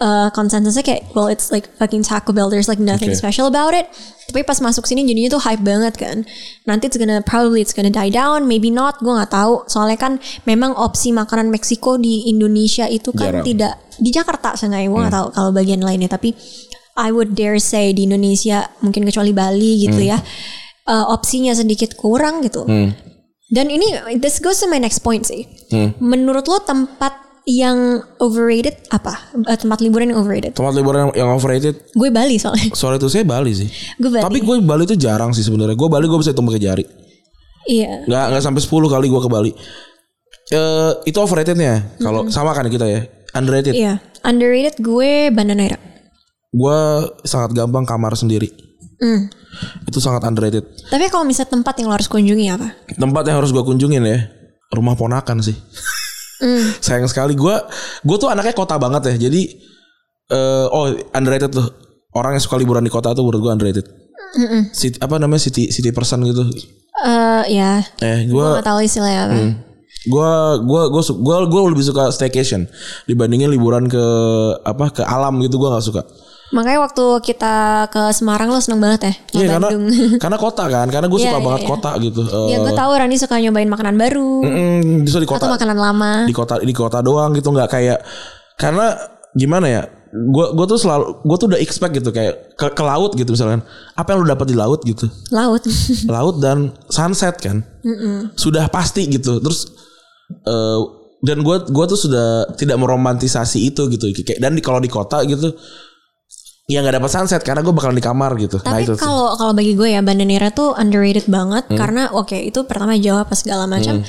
uh, 0.00 0.32
konsensusnya 0.32 0.80
kayak, 0.80 1.12
well 1.12 1.28
it's 1.28 1.52
like 1.52 1.68
fucking 1.76 2.00
Taco 2.00 2.32
Bell, 2.32 2.48
there's 2.48 2.72
like 2.72 2.80
nothing 2.80 3.12
Oke. 3.12 3.20
special 3.20 3.52
about 3.52 3.76
it. 3.76 3.84
Tapi 4.32 4.44
pas 4.44 4.60
masuk 4.60 4.84
sini 4.88 5.04
jadinya 5.08 5.36
tuh 5.36 5.44
hype 5.44 5.64
banget 5.64 5.96
kan. 5.96 6.24
Nanti 6.64 6.88
it's 6.88 6.96
gonna 6.96 7.20
probably 7.20 7.60
it's 7.60 7.76
gonna 7.76 7.92
die 7.92 8.12
down, 8.12 8.48
maybe 8.48 8.72
not, 8.72 8.96
gue 9.04 9.12
nggak 9.12 9.32
tahu. 9.32 9.68
Soalnya 9.68 10.00
kan 10.00 10.12
memang 10.48 10.72
opsi 10.72 11.12
makanan 11.12 11.52
Meksiko 11.52 12.00
di 12.00 12.32
Indonesia 12.32 12.88
itu 12.88 13.12
kan 13.12 13.40
Jarang. 13.40 13.44
tidak 13.44 13.76
di 14.00 14.08
Jakarta 14.08 14.56
seenggaknya 14.56 14.88
gue 14.88 15.00
nggak 15.04 15.16
tahu 15.16 15.26
kalau 15.36 15.50
bagian 15.52 15.84
lainnya, 15.84 16.08
tapi 16.08 16.32
I 16.96 17.12
would 17.12 17.36
dare 17.36 17.60
say 17.60 17.92
di 17.92 18.08
Indonesia 18.08 18.72
mungkin 18.80 19.04
kecuali 19.04 19.36
Bali 19.36 19.84
gitu 19.84 20.00
ya. 20.00 20.16
Uh, 20.88 21.12
opsinya 21.12 21.52
sedikit 21.52 21.92
kurang 21.94 22.40
gitu. 22.40 22.64
Dan 23.48 23.66
ini 23.68 23.86
this 24.16 24.40
goes 24.40 24.58
to 24.58 24.66
my 24.66 24.76
next 24.76 25.00
point 25.00 25.22
sih. 25.22 25.44
Menurut 25.98 26.44
lo 26.44 26.58
tempat 26.58 27.12
yang 27.44 27.96
overrated 28.20 28.76
apa? 28.88 29.32
Eh, 29.42 29.56
tempat 29.56 29.80
liburan 29.80 30.12
yang 30.12 30.20
overrated? 30.20 30.52
tempat 30.52 30.76
liburan 30.76 31.08
yang, 31.16 31.32
overrated 31.32 31.80
Gue 31.92 32.12
Bali 32.12 32.36
soalnya. 32.36 32.68
soal 32.76 33.00
itu 33.00 33.08
saya 33.08 33.24
Bali 33.24 33.56
sih 33.56 33.72
Gue 33.96 34.12
Bali. 34.12 34.20
tapi 34.20 34.38
gue 34.44 34.60
Bali 34.60 34.84
tuh 34.84 35.00
jarang 35.00 35.32
sih 35.32 35.40
sebenarnya 35.40 35.72
gue 35.72 35.88
Bali 35.88 36.04
gue 36.04 36.18
bisa 36.20 36.36
hitung 36.36 36.44
pakai 36.44 36.60
jari 36.60 36.84
Iya. 37.64 38.04
nggak 38.04 38.24
nggak 38.28 38.42
sampai 38.44 38.60
10 38.60 38.68
kali 38.68 39.06
gue 39.08 39.20
ke 39.22 39.30
Bali 39.32 39.50
eh 40.48 40.92
itu 41.04 41.16
overratednya 41.16 41.96
kalau 41.96 42.28
sama 42.28 42.52
kan 42.52 42.68
kita 42.68 42.84
ya 42.84 43.00
underrated 43.32 43.72
Iya. 43.72 43.96
Underrated 44.20 44.76
gue 44.76 45.32
Banda 45.32 45.56
Naira. 45.56 45.80
gue 46.48 46.78
sangat 47.24 47.56
gampang 47.56 47.88
kamar 47.88 48.12
sendiri 48.12 48.52
Hmm. 48.98 49.30
itu 49.84 49.98
sangat 49.98 50.22
underrated 50.22 50.66
Tapi 50.84 51.06
kalau 51.06 51.22
misalnya 51.22 51.54
tempat 51.54 51.74
yang 51.76 51.86
lo 51.86 51.94
harus 51.94 52.06
kunjungi 52.06 52.46
apa? 52.48 52.68
tempat 52.92 53.22
yang 53.24 53.38
harus 53.38 53.50
gue 53.50 53.62
kunjungin 53.62 54.02
ya 54.02 54.18
rumah 54.68 54.94
ponakan 54.94 55.38
sih 55.38 55.54
Hmm. 56.38 56.70
sayang 56.84 57.06
sekali 57.06 57.32
gue 57.32 57.54
gue 58.00 58.16
tuh 58.16 58.26
anaknya 58.26 58.52
kota 58.52 58.74
banget 58.74 59.06
ya 59.08 59.26
jadi 59.26 59.42
eh 60.28 60.66
oh 60.68 60.86
underrated 61.10 61.50
tuh 61.50 61.66
orang 62.12 62.34
yang 62.34 62.42
suka 62.42 62.54
liburan 62.54 62.80
di 62.80 62.88
kota 62.88 63.10
tuh 63.10 63.22
menurut 63.22 63.40
gue 63.40 63.52
underrated 63.52 63.86
City, 64.70 64.98
apa 64.98 65.16
namanya 65.16 65.40
city 65.40 65.66
city 65.68 65.88
person 65.88 66.20
gitu 66.22 66.44
Eh 66.98 67.42
ya. 67.50 67.80
eh 67.98 68.22
Gue 68.24 68.38
gue 68.38 68.54
gak 68.54 68.66
tahu 68.66 68.78
istilahnya 68.80 69.20
apa. 69.24 69.34
gue 70.04 70.30
gue 70.60 70.82
gue 70.88 71.02
gue 71.16 71.36
gue 71.48 71.60
lebih 71.68 71.82
suka 71.82 72.06
staycation 72.08 72.68
dibandingin 73.04 73.48
liburan 73.48 73.86
ke 73.86 74.04
apa 74.62 74.92
ke 74.92 75.02
alam 75.02 75.38
gitu 75.38 75.56
gue 75.56 75.66
nggak 75.66 75.82
suka 75.82 76.02
Makanya 76.48 76.80
waktu 76.80 77.04
kita 77.20 77.54
ke 77.88 78.08
Semarang 78.10 78.48
lo 78.48 78.56
seneng 78.56 78.80
banget 78.80 79.00
ya 79.02 79.14
Iya 79.36 79.46
karena 79.52 79.68
Bandung. 79.68 79.84
karena 80.22 80.36
kota 80.36 80.64
kan, 80.64 80.86
karena 80.88 81.06
gue 81.06 81.18
Iya, 81.18 81.26
suka 81.26 81.36
iya, 81.36 81.44
banget 81.44 81.60
iya. 81.60 81.68
kota 81.68 81.90
gitu. 81.98 82.20
ya 82.46 82.56
gue 82.58 82.72
tahu 82.72 82.90
Rani 82.94 83.16
suka 83.16 83.34
nyobain 83.36 83.68
makanan 83.68 83.94
baru 83.94 84.32
Mm, 84.40 84.80
justru 85.04 85.20
di 85.22 85.28
kota 85.28 85.44
atau 85.44 85.52
makanan 85.52 85.76
lama. 85.76 86.12
di 86.24 86.32
kota 86.32 86.54
di 86.58 86.72
kota 86.72 86.98
doang 87.00 87.30
gitu 87.32 87.48
nggak 87.48 87.68
kayak 87.68 87.98
karena 88.54 88.96
gimana 89.32 89.66
ya 89.68 89.82
gue 90.08 90.46
gue 90.50 90.66
tuh 90.66 90.80
selalu 90.80 91.20
gue 91.20 91.36
tuh 91.36 91.46
udah 91.46 91.60
expect 91.60 91.92
gitu 91.92 92.08
kayak 92.08 92.56
ke, 92.56 92.66
ke 92.72 92.80
laut 92.82 93.12
gitu 93.12 93.28
misalkan 93.28 93.60
apa 93.92 94.08
yang 94.08 94.24
lu 94.24 94.26
dapat 94.26 94.46
di 94.48 94.56
laut 94.56 94.80
gitu 94.82 95.04
Laut. 95.28 95.60
laut 96.16 96.40
dan 96.40 96.58
sunset 96.88 97.36
kan 97.36 97.60
sudah 98.34 98.72
pasti 98.72 99.04
gitu 99.04 99.36
terus 99.36 99.68
eh, 100.40 100.80
dan 101.18 101.42
gue 101.42 101.56
gua 101.68 101.84
tuh 101.84 101.98
sudah 101.98 102.26
tidak 102.54 102.78
meromantisasi 102.78 103.68
itu 103.68 103.84
gitu 103.90 104.08
kayak 104.16 104.38
dan 104.38 104.54
di 104.54 104.62
kalau 104.62 104.78
di 104.78 104.88
kota 104.88 105.20
gitu 105.22 105.50
ya 106.68 106.78
nggak 106.78 107.00
dapat 107.00 107.10
sunset 107.10 107.40
karena 107.40 107.64
gue 107.64 107.72
bakalan 107.72 107.96
di 107.96 108.04
kamar 108.04 108.36
gitu 108.36 108.60
nah 108.60 108.76
Tapi 108.76 108.84
tuh. 108.84 109.00
kalau 109.00 109.32
kalau 109.34 109.52
bagi 109.56 109.72
gue 109.72 109.88
ya 109.88 110.04
Banda 110.04 110.22
Neira 110.22 110.52
tuh 110.52 110.76
underrated 110.76 111.24
banget 111.26 111.64
Hmm. 111.66 111.80
karena 111.80 112.12
oke 112.12 112.36
itu 112.36 112.60
pertama 112.62 112.92
Jawa 112.94 113.24
apa 113.24 113.32
segala 113.32 113.64
macam. 113.64 114.04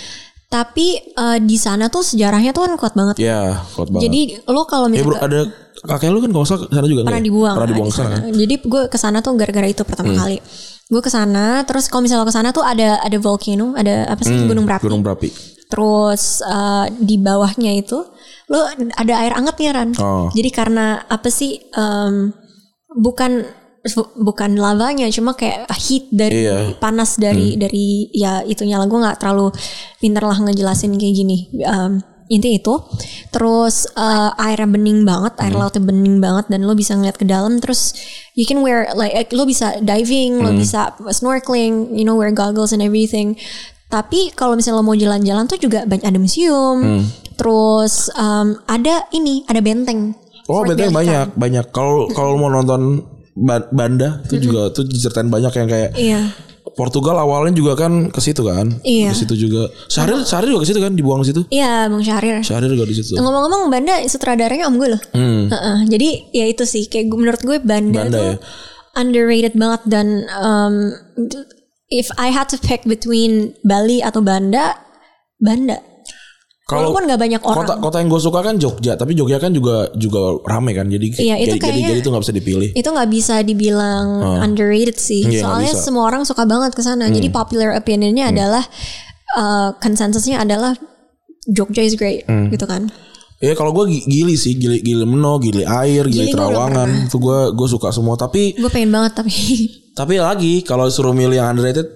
Tapi 0.49 0.87
eh, 0.97 1.37
di 1.39 1.55
sana 1.55 1.87
tuh 1.87 2.01
sejarahnya 2.01 2.49
tuh 2.51 2.65
kan 2.65 2.73
kuat 2.73 2.97
banget. 2.97 3.21
ya 3.21 3.61
kuat 3.77 3.93
banget 3.93 4.09
Jadi 4.09 4.21
lo 4.49 4.65
kalau 4.65 4.89
ya 4.89 5.05
bro 5.05 5.13
misalnya 5.13 5.21
ada 5.23 5.39
kakek 5.79 6.09
lu 6.09 6.19
kan 6.19 6.31
kalau 6.33 6.43
salah 6.43 6.65
sana 6.67 6.87
juga 6.89 7.01
pernah 7.05 7.21
ya? 7.21 7.27
dibuang, 7.29 7.55
pernah 7.55 7.69
dibuang 7.69 7.87
di 7.87 7.95
sana 7.95 8.07
sana. 8.09 8.17
kan? 8.19 8.33
Jadi 8.33 8.55
gue 8.59 8.81
ke 8.89 8.97
sana 8.97 9.17
tuh 9.21 9.31
gara-gara 9.37 9.67
itu 9.69 9.83
pertama 9.85 10.11
kali. 10.11 10.37
Gue 10.89 11.01
ke 11.05 11.11
sana, 11.13 11.61
terus 11.63 11.85
kalau 11.85 12.01
misalnya 12.01 12.25
lo 12.25 12.27
ke 12.27 12.33
sana 12.33 12.49
tuh 12.49 12.65
ada 12.65 12.97
ada 12.97 13.17
volcano, 13.21 13.77
ada 13.77 14.09
apa 14.09 14.25
sih 14.25 14.33
gunung 14.41 14.65
berapi. 14.65 14.81
Hmm, 14.81 14.87
gunung 14.89 15.03
berapi 15.05 15.29
Terus 15.69 16.41
eh, 16.41 16.85
di 16.97 17.15
bawahnya 17.15 17.71
itu 17.77 18.01
lo 18.49 18.59
ada 18.97 19.13
air 19.21 19.37
angetnya 19.37 19.69
Ran. 19.71 19.89
Oh. 20.01 20.33
Jadi 20.33 20.49
karena 20.49 20.97
apa 21.05 21.29
sih 21.29 21.61
em, 21.69 22.33
bukan 22.93 23.45
bukan 24.19 24.59
lavanya 24.59 25.07
cuma 25.07 25.31
kayak 25.39 25.63
heat 25.79 26.11
dari 26.11 26.43
Iya. 26.43 26.75
panas 26.83 27.15
dari 27.15 27.55
dari 27.55 28.11
ya 28.11 28.43
itunya 28.43 28.75
lah. 28.75 28.85
Gue 28.85 28.99
nggak 28.99 29.17
terlalu 29.23 29.55
pinter 29.97 30.23
lah 30.25 30.35
ngejelasin 30.35 30.99
kayak 30.99 31.15
gini. 31.15 31.37
Em, 31.63 32.03
inti 32.27 32.59
itu. 32.59 32.75
Terus 33.31 33.87
eh, 33.95 34.29
airnya 34.35 34.67
bening 34.67 35.07
banget 35.07 35.33
air 35.39 35.55
lautnya 35.55 35.79
bening 35.81 36.19
banget 36.19 36.51
dan 36.51 36.67
lo 36.67 36.75
bisa 36.75 36.93
ngeliat 36.93 37.15
ke 37.15 37.23
dalam. 37.23 37.57
Terus 37.63 37.95
you 38.35 38.43
can 38.43 38.59
wear 38.61 38.91
like 38.93 39.15
eh, 39.15 39.25
lo 39.31 39.47
bisa 39.47 39.79
diving 39.79 40.43
lo 40.43 40.51
bisa 40.51 40.93
snorkeling 41.09 41.95
you 41.95 42.03
know 42.03 42.19
wear 42.19 42.35
goggles 42.35 42.75
and 42.75 42.83
everything. 42.83 43.39
Tapi 43.89 44.29
kalau 44.35 44.53
misalnya 44.53 44.77
lo 44.77 44.85
mau 44.85 44.93
jalan-jalan 44.93 45.47
tuh 45.47 45.57
juga 45.57 45.87
banyak 45.87 46.05
ada 46.05 46.19
museum. 46.19 47.07
Terus 47.39 48.11
em, 48.11 48.59
ada 48.67 49.07
ini 49.15 49.47
ada 49.47 49.63
benteng 49.63 50.13
Oh, 50.49 50.65
benteng 50.65 50.89
banyak, 50.91 51.33
banyak. 51.33 51.65
Kalau 51.69 52.09
kalau 52.09 52.35
mau 52.35 52.49
nonton 52.49 53.05
Ba- 53.31 53.69
Banda 53.69 54.19
itu 54.25 54.41
juga 54.41 54.67
tuh 54.69 54.83
diceritain 54.83 55.25
banyak 55.25 55.53
yang 55.53 55.67
kayak 55.67 55.89
iya 55.95 56.21
Portugal 56.69 57.17
awalnya 57.17 57.53
juga 57.53 57.73
kan 57.75 58.07
ke 58.07 58.19
situ 58.19 58.41
kan. 58.41 58.67
Iya. 58.81 59.09
Ke 59.09 59.17
situ 59.17 59.35
juga. 59.39 59.67
Syahrir 59.87 60.21
Syahrir 60.21 60.49
juga 60.49 60.61
ke 60.61 60.67
situ 60.67 60.79
kan 60.79 60.91
dibuang 60.91 61.21
ke 61.21 61.29
situ. 61.29 61.41
iya 61.49 61.85
bang 61.85 61.99
Syahrir 61.99 62.35
Syahrir 62.41 62.67
juga 62.67 62.83
di 62.83 62.95
situ. 62.95 63.15
ngomong-ngomong 63.15 63.69
Banda 63.69 64.01
sutradaranya 64.03 64.65
om 64.65 64.75
gue 64.75 64.89
loh 64.89 65.01
Hmm. 65.11 65.47
Heeh, 65.47 65.77
jadi 65.87 66.09
ya 66.31 66.45
itu 66.47 66.63
sih 66.63 66.85
kayak 66.85 67.09
menurut 67.09 67.39
gue 67.39 67.57
Banda, 67.59 68.03
Banda 68.03 68.11
tuh 68.11 68.25
ya. 68.25 68.35
underrated 68.95 69.53
banget 69.55 69.81
dan 69.87 70.07
um, 70.35 70.75
if 71.87 72.09
I 72.15 72.29
had 72.29 72.49
to 72.49 72.57
pick 72.57 72.83
between 72.83 73.55
Bali 73.61 73.99
atau 73.99 74.19
Banda, 74.19 74.75
Banda. 75.37 75.79
Kalau 76.69 76.93
Walaupun 76.93 77.09
nggak 77.09 77.17
banyak 77.17 77.41
orang. 77.41 77.65
kota 77.65 77.73
kota 77.81 77.97
yang 77.97 78.07
gue 78.07 78.21
suka 78.21 78.39
kan 78.39 78.55
Jogja, 78.55 78.93
tapi 78.93 79.17
Jogja 79.17 79.35
kan 79.35 79.49
juga 79.49 79.89
juga 79.91 80.21
rame 80.45 80.71
kan. 80.71 80.85
Jadi 80.85 81.17
Iya, 81.17 81.35
itu 81.35 81.49
jadi, 81.49 81.49
jadi 81.49 81.57
kayaknya- 81.59 81.89
jadi 81.89 81.99
itu 81.99 82.09
nggak 82.09 82.23
bisa 82.23 82.35
dipilih. 82.35 82.69
Itu 82.71 82.89
nggak 82.93 83.09
bisa 83.09 83.35
dibilang 83.41 84.05
underrated 84.39 84.95
sih. 84.95 85.25
Iya, 85.25 85.41
Soalnya. 85.41 85.73
Hmm. 85.73 85.81
semua 85.81 86.03
orang 86.05 86.23
suka 86.23 86.45
banget 86.45 86.71
ke 86.71 86.81
sana. 86.81 87.09
Jadi 87.09 87.27
popular 87.29 87.73
opinionnya 87.73 88.29
adalah 88.29 88.61
uh, 89.31 89.73
konsensusnya 89.75 90.39
adalah 90.39 90.77
Jogja 91.47 91.81
is 91.81 91.97
great 91.97 92.23
Hmm. 92.23 92.47
gitu 92.47 92.63
kan. 92.63 92.93
Ya 93.39 93.55
kalau 93.55 93.71
gue 93.71 93.89
gili 94.03 94.35
sih, 94.35 94.53
gili 94.53 94.77
gili 94.79 95.01
Meno, 95.01 95.39
gili 95.39 95.63
air, 95.63 96.05
gili, 96.05 96.27
Gili 96.27 96.35
Terawangan, 96.35 97.07
itu 97.07 97.17
gue 97.17 97.39
gue 97.49 97.67
suka 97.67 97.89
semua. 97.89 98.13
Tapi 98.13 98.53
Gue 98.53 98.69
pengen 98.69 98.91
banget 98.91 99.17
tapi 99.17 99.33
Tapi 99.99 100.15
lagi 100.15 100.61
kalau 100.61 100.85
suruh 100.85 101.11
milih 101.11 101.35
yang 101.35 101.49
underrated 101.49 101.87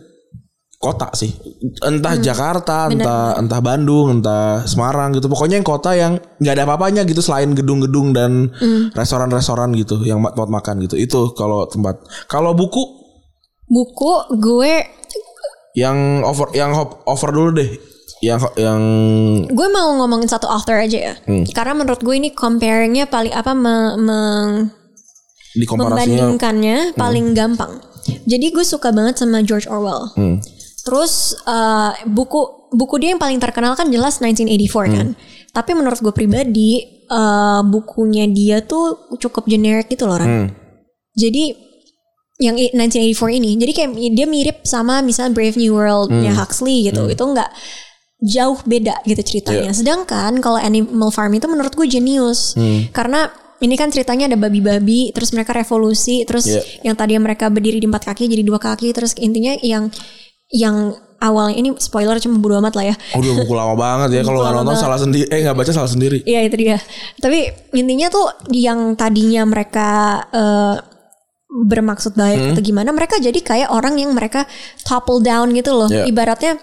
kota 0.83 1.07
sih. 1.15 1.31
Entah 1.79 2.19
Jakarta, 2.19 2.91
entah 2.91 3.39
entah 3.39 3.59
Bandung, 3.63 4.19
entah 4.19 4.67
Semarang 4.67 5.15
gitu. 5.15 5.31
Pokoknya 5.31 5.55
yang 5.55 5.63
kota 5.63 5.95
yang 5.95 6.19
nggak 6.43 6.53
ada 6.59 6.63
apa-apanya 6.67 7.07
gitu 7.07 7.23
selain 7.23 7.55
gedung-gedung 7.55 8.11
dan 8.11 8.51
restoran-restoran 8.91 9.71
gitu 9.79 10.03
yang 10.03 10.19
tempat 10.19 10.51
makan 10.51 10.83
gitu. 10.83 10.99
Itu 10.99 11.31
kalau 11.31 11.63
tempat. 11.71 12.03
Kalau 12.27 12.51
buku 12.51 12.83
buku 13.63 14.11
gue 14.43 14.73
yang 15.79 16.21
over 16.27 16.51
yang 16.51 16.75
hop- 16.75 16.99
over 17.07 17.31
dulu 17.31 17.55
deh. 17.55 17.71
Yang 18.23 18.55
yang 18.55 18.81
gue 19.47 19.67
mau 19.71 19.95
ngomongin 19.99 20.27
satu 20.27 20.47
author 20.47 20.79
aja 20.79 21.11
ya. 21.11 21.13
Hmm. 21.23 21.43
Karena 21.51 21.75
menurut 21.75 22.03
gue 22.03 22.15
ini 22.15 22.35
comparingnya 22.35 23.07
paling 23.07 23.31
apa 23.31 23.51
me- 23.55 23.95
meng- 23.99 24.71
komparasinya 25.63 26.31
membandingkannya 26.31 26.77
paling 26.95 27.31
gampang. 27.35 27.79
Jadi 28.23 28.51
gue 28.51 28.63
suka 28.63 28.91
banget 28.91 29.19
sama 29.19 29.43
George 29.43 29.67
Orwell. 29.67 30.11
Hmm. 30.15 30.39
Terus 30.83 31.13
eh, 31.39 31.91
buku 32.05 32.41
buku 32.69 32.95
dia 32.97 33.13
yang 33.13 33.21
paling 33.21 33.39
terkenal 33.39 33.73
kan 33.73 33.87
jelas 33.87 34.19
1984 34.19 34.49
kan. 34.91 35.07
Tapi 35.49 35.71
menurut 35.73 35.99
gue 35.99 36.11
pribadi 36.11 36.71
eh, 37.03 37.61
bukunya 37.63 38.27
dia 38.27 38.61
tuh 38.61 39.15
cukup 39.15 39.45
generic 39.45 39.87
gitu 39.87 40.05
loh 40.05 40.17
Ran. 40.17 40.27
Hmm. 40.27 40.47
Jadi 41.13 41.53
yang 42.41 42.57
i- 42.57 42.73
1984 42.73 43.29
ini, 43.31 43.55
jadi 43.55 43.71
kayak 43.71 43.89
dia 44.11 44.25
mirip 44.25 44.57
sama 44.65 44.99
misalnya 44.99 45.31
Brave 45.31 45.55
New 45.55 45.71
World-nya 45.71 46.33
Huxley 46.35 46.89
gitu. 46.89 47.05
Itu 47.07 47.23
nggak 47.23 47.47
jauh 48.19 48.57
beda 48.65 49.03
gitu 49.03 49.21
ceritanya. 49.21 49.69
Sedangkan 49.71 50.39
kalau 50.39 50.57
Animal 50.57 51.11
Farm 51.11 51.31
itu 51.31 51.45
menurut 51.45 51.71
gue 51.71 51.85
jenius. 51.85 52.57
Karena 52.89 53.29
ini 53.59 53.75
kan 53.75 53.87
ceritanya 53.87 54.27
ada 54.27 54.35
babi-babi, 54.35 55.13
terus 55.13 55.31
mereka 55.31 55.53
revolusi, 55.53 56.27
terus 56.27 56.43
Iya. 56.43 56.61
yang 56.83 56.95
tadinya 56.97 57.31
mereka 57.31 57.47
berdiri 57.47 57.79
di 57.79 57.87
empat 57.87 58.11
kaki 58.11 58.27
jadi 58.27 58.43
dua 58.43 58.59
kaki, 58.59 58.91
terus 58.91 59.15
intinya 59.15 59.55
yang 59.63 59.87
yang 60.53 60.93
awalnya 61.17 61.55
ini 61.55 61.69
spoiler 61.77 62.19
cuma 62.19 62.38
bodo 62.38 62.60
amat 62.60 62.74
lah 62.75 62.86
ya. 62.91 62.95
Oh, 63.12 63.19
udah 63.19 63.33
buku 63.41 63.53
lama 63.53 63.74
banget 63.74 64.10
ya 64.13 64.22
kalau 64.22 64.39
nggak 64.39 64.53
nonton 64.53 64.67
banget. 64.69 64.83
salah 64.83 65.00
sendiri 65.00 65.25
eh 65.27 65.39
nggak 65.41 65.57
baca 65.57 65.72
salah 65.72 65.88
sendiri. 65.88 66.19
Iya 66.24 66.39
itu 66.43 66.55
dia. 66.55 66.77
Tapi 67.17 67.39
intinya 67.74 68.07
tuh 68.07 68.25
yang 68.50 68.93
tadinya 68.93 69.41
mereka 69.43 69.88
eh, 70.29 70.75
bermaksud 71.50 72.13
baik 72.13 72.39
Hmm. 72.39 72.51
atau 72.51 72.62
gimana, 72.62 72.89
mereka 72.89 73.17
jadi 73.17 73.38
kayak 73.38 73.69
orang 73.69 73.95
yang 73.95 74.12
mereka 74.12 74.43
topple 74.81 75.22
down 75.22 75.53
gitu 75.53 75.72
loh. 75.72 75.86
Iya. 75.86 76.05
Ibaratnya 76.05 76.57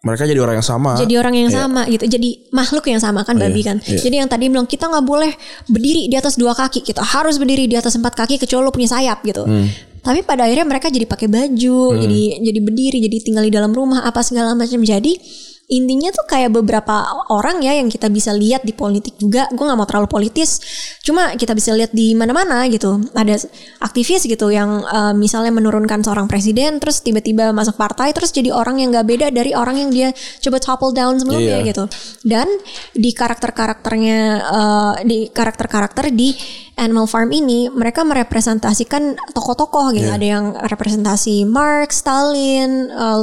Mereka 0.00 0.28
jadi 0.28 0.36
orang 0.36 0.60
yang 0.60 0.68
sama. 0.68 0.90
jadi 0.94 1.14
orang 1.16 1.32
yang 1.34 1.48
Iya. 1.48 1.58
sama 1.58 1.88
gitu. 1.88 2.04
Jadi 2.04 2.52
makhluk 2.52 2.84
yang 2.84 3.00
sama 3.00 3.24
kan 3.24 3.34
babi 3.34 3.64
kan. 3.64 3.80
iya. 3.82 3.96
Jadi 3.98 4.20
yang 4.20 4.28
tadi 4.28 4.46
bilang 4.46 4.68
kita 4.68 4.84
nggak 4.84 5.00
boleh 5.02 5.32
berdiri 5.64 6.06
di 6.06 6.14
atas 6.14 6.36
dua 6.36 6.52
kaki, 6.52 6.84
kita 6.84 7.00
harus 7.00 7.34
berdiri 7.34 7.64
di 7.64 7.72
atas 7.72 7.96
empat 7.96 8.12
kaki 8.14 8.36
kecuali 8.36 8.62
lo 8.62 8.70
punya 8.70 8.84
sayap 8.86 9.24
gitu. 9.24 9.42
Hmm. 9.42 9.64
Tapi 10.04 10.20
pada 10.20 10.44
akhirnya 10.44 10.68
mereka 10.68 10.92
jadi 10.92 11.08
pakai 11.08 11.32
baju, 11.32 11.96
jadi 11.96 12.22
jadi 12.44 12.60
berdiri, 12.60 12.98
jadi 13.08 13.16
tinggal 13.24 13.44
di 13.48 13.52
dalam 13.56 13.72
rumah 13.72 14.04
apa 14.04 14.20
segala 14.20 14.52
macam. 14.52 14.84
Jadi 14.84 15.16
intinya 15.64 16.12
tuh 16.12 16.28
kayak 16.28 16.52
beberapa 16.52 17.24
orang 17.32 17.64
ya 17.64 17.72
yang 17.80 17.88
kita 17.88 18.12
bisa 18.12 18.36
lihat 18.36 18.68
di 18.68 18.76
politik 18.76 19.16
juga. 19.16 19.48
Gue 19.48 19.64
nggak 19.64 19.78
mau 19.80 19.88
terlalu 19.88 20.12
politis, 20.12 20.60
cuma 21.00 21.32
kita 21.40 21.56
bisa 21.56 21.72
lihat 21.72 21.88
di 21.96 22.12
mana-mana 22.12 22.68
gitu. 22.68 23.00
Ada 23.16 23.48
aktivis 23.80 24.28
gitu 24.28 24.52
yang 24.52 24.84
eh, 24.84 25.16
misalnya 25.16 25.56
menurunkan 25.56 26.04
seorang 26.04 26.28
presiden, 26.28 26.84
terus 26.84 27.00
tiba-tiba 27.00 27.56
masuk 27.56 27.80
partai, 27.80 28.12
terus 28.12 28.28
jadi 28.28 28.52
orang 28.52 28.84
yang 28.84 28.92
nggak 28.92 29.08
beda 29.08 29.26
dari 29.32 29.56
orang 29.56 29.80
yang 29.80 29.88
dia 29.88 30.12
coba 30.44 30.60
topple 30.60 30.92
down 30.92 31.16
sebelumnya 31.16 31.64
Iya. 31.64 31.68
gitu. 31.72 31.84
Dan 32.28 32.44
di 32.92 33.10
karakter-karakternya, 33.16 34.18
eh, 34.44 34.94
di 35.08 35.18
karakter-karakter 35.32 36.12
di 36.12 36.36
Animal 36.74 37.06
Farm 37.06 37.30
ini, 37.30 37.70
mereka 37.70 38.02
merepresentasikan 38.02 39.14
tokoh-tokoh 39.30 39.94
gitu. 39.94 40.10
Iya. 40.10 40.18
Ada 40.18 40.26
yang 40.26 40.44
representasi 40.58 41.46
Marx, 41.46 42.02
Stalin, 42.02 42.90
eh, 42.90 43.22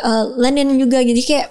eh, 0.00 0.24
Lenin 0.38 0.78
juga. 0.78 1.02
Jadi 1.02 1.18
kayak 1.18 1.50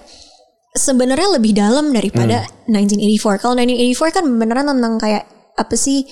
sebenarnya 0.72 1.36
lebih 1.36 1.52
dalam 1.52 1.92
daripada 1.92 2.44
Hmm. 2.64 2.72
1984. 2.72 3.40
Kalau 3.40 3.54
1984 3.56 4.12
kan 4.12 4.24
beneran 4.26 4.68
tentang 4.68 4.96
kayak 4.96 5.24
apa 5.56 5.72
sih 5.72 6.04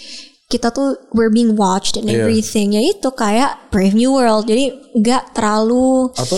kita 0.45 0.69
tuh 0.71 0.97
we're 1.13 1.33
being 1.33 1.57
watched 1.57 1.97
and 1.97 2.09
Iya. 2.09 2.25
everything. 2.25 2.73
Ya 2.73 2.85
itu 2.85 3.09
kayak 3.13 3.73
Brave 3.73 3.97
New 3.97 4.13
World. 4.13 4.45
Jadi 4.45 4.73
nggak 4.95 5.33
terlalu 5.33 6.13
Atau 6.13 6.37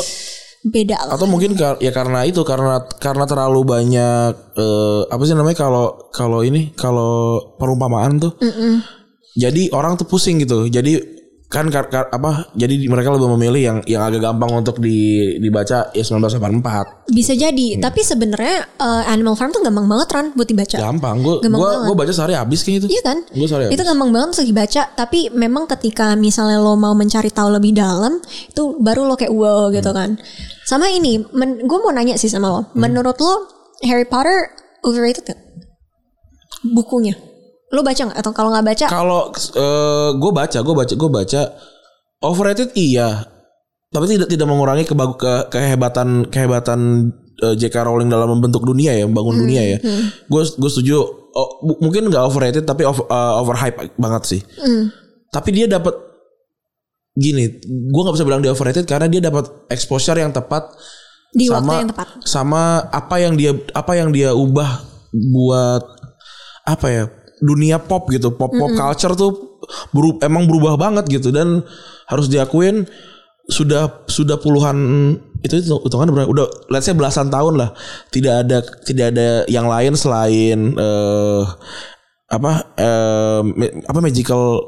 beda 0.66 0.98
lah. 0.98 1.14
atau 1.14 1.26
mungkin 1.30 1.54
kar- 1.54 1.78
ya 1.78 1.94
karena 1.94 2.26
itu 2.26 2.42
karena 2.42 2.82
karena 2.98 3.24
terlalu 3.24 3.60
banyak 3.62 4.30
eh, 4.58 5.00
apa 5.06 5.22
sih 5.22 5.34
namanya 5.34 5.58
kalau 5.62 6.10
kalau 6.10 6.42
ini 6.42 6.74
kalau 6.74 7.38
perumpamaan 7.56 8.18
tuh. 8.18 8.34
Jadi 9.36 9.68
orang 9.70 10.00
tuh 10.00 10.08
pusing 10.08 10.40
gitu. 10.40 10.64
Jadi 10.66 11.15
kan 11.46 11.70
kar- 11.70 11.86
kar- 11.86 12.10
apa 12.10 12.50
jadi 12.52 12.74
mereka 12.84 13.08
lebih 13.08 13.30
memilih 13.30 13.62
yang 13.62 13.78
yang 13.86 14.02
agak 14.02 14.18
gampang 14.18 14.50
untuk 14.52 14.76
di 14.76 14.98
dibaca 15.38 15.88
ya 15.90 16.02
1984 16.02 17.06
Bisa 17.08 17.32
jadi, 17.32 17.78
tapi 17.78 18.02
sebenarnya 18.02 18.66
eh, 18.74 19.04
Animal 19.06 19.38
Farm 19.38 19.50
tuh 19.50 19.62
gampang 19.62 19.86
banget 19.86 20.10
Ran 20.10 20.26
buat 20.34 20.42
dibaca. 20.44 20.74
gampang 20.74 21.22
gue 21.22 21.38
gue 21.38 21.94
baca 21.94 22.10
sehari 22.10 22.34
habis 22.34 22.60
kayak 22.60 22.82
itu. 22.82 22.86
Iya 22.90 23.02
kan? 23.04 23.18
gue 23.24 23.46
sehari 23.46 23.70
Itu 23.70 23.82
gampang 23.82 24.10
banget 24.10 24.28
untuk 24.34 24.48
dibaca, 24.48 24.82
tapi 24.92 25.30
memang 25.30 25.64
ketika 25.68 26.18
misalnya 26.18 26.58
lo 26.58 26.74
mau 26.74 26.92
mencari 26.92 27.30
tahu 27.30 27.48
lebih 27.48 27.72
dalam, 27.72 28.18
itu 28.24 28.62
baru 28.76 29.06
lo 29.06 29.14
kayak 29.14 29.30
wow 29.30 29.70
gitu 29.70 29.90
kan. 29.90 30.18
Sama 30.62 30.90
ini, 30.90 31.22
gue 31.62 31.78
mau 31.78 31.94
nanya 31.94 32.18
sih 32.18 32.26
sama 32.26 32.50
lo, 32.50 32.60
menurut 32.74 33.14
lo 33.16 33.46
Harry 33.80 34.02
Potter 34.02 34.50
overrated 34.82 35.22
gak? 35.24 35.38
Bukunya, 36.64 37.14
lo 37.74 37.80
baca 37.82 38.02
nggak? 38.06 38.18
Atau 38.18 38.32
kalau 38.34 38.50
nggak 38.54 38.66
baca, 38.66 38.86
kalau 38.86 39.22
gue 40.14 40.32
baca 40.32 40.58
gue 40.62 40.74
baca 40.74 40.94
gue 40.94 41.10
baca 41.10 41.42
overrated 42.22 42.70
iya 42.78 43.26
tapi 43.90 44.10
tidak 44.10 44.28
tidak 44.28 44.46
mengurangi 44.50 44.84
kebagu 44.84 45.14
ke 45.16 45.48
kehebatan 45.50 46.28
kehebatan 46.28 47.10
eh, 47.42 47.54
J.K. 47.54 47.86
Rowling 47.86 48.10
dalam 48.10 48.28
membentuk 48.38 48.66
dunia 48.66 48.92
ya 48.92 49.06
membangun 49.06 49.46
dunia 49.46 49.62
ya 49.76 49.78
gue 50.26 50.42
gue 50.42 50.70
setuju 50.70 51.26
Oh, 51.36 51.60
mungkin 51.60 52.08
nggak 52.08 52.32
overrated 52.32 52.64
tapi 52.64 52.88
over, 52.88 53.04
eh, 53.12 53.32
overhype 53.44 53.92
banget 54.00 54.22
sih 54.24 54.40
tapi 55.28 55.52
dia 55.52 55.68
dapat 55.68 55.92
gini 57.12 57.60
gue 57.60 58.00
nggak 58.00 58.16
bisa 58.16 58.24
bilang 58.24 58.40
dia 58.40 58.56
overrated 58.56 58.88
karena 58.88 59.04
dia 59.04 59.20
dapat 59.20 59.44
exposure 59.68 60.16
yang 60.16 60.32
tepat 60.32 60.72
di 61.36 61.52
waktu 61.52 61.60
sama 61.60 61.74
yang 61.76 61.90
tepat. 61.92 62.06
sama 62.24 62.62
apa 62.88 63.16
yang 63.20 63.36
dia 63.36 63.52
apa 63.76 63.92
yang 64.00 64.16
dia 64.16 64.32
ubah 64.32 64.80
buat 65.12 65.84
apa 66.64 66.86
ya 66.88 67.04
dunia 67.38 67.76
pop 67.78 68.08
gitu. 68.08 68.32
Pop 68.32 68.50
pop 68.50 68.70
culture 68.72 69.12
tuh 69.12 69.60
beru- 69.90 70.20
emang 70.20 70.44
berubah 70.44 70.76
banget 70.76 71.08
gitu. 71.10 71.28
Dan 71.30 71.62
harus 72.06 72.26
diakuin 72.26 72.86
sudah 73.46 74.02
sudah 74.10 74.36
puluhan 74.36 74.76
itu 75.40 75.62
itu 75.62 75.70
hitungan 75.86 76.10
berapa? 76.10 76.26
Udah 76.26 76.46
let's 76.66 76.84
say 76.84 76.94
belasan 76.94 77.30
tahun 77.30 77.60
lah. 77.60 77.70
Tidak 78.10 78.34
ada 78.42 78.58
tidak 78.82 79.14
ada 79.14 79.28
yang 79.46 79.66
lain 79.66 79.94
selain 79.94 80.74
eh 80.74 81.42
apa 82.26 82.52
ma- 83.46 83.74
apa 83.86 83.98
magical 84.02 84.58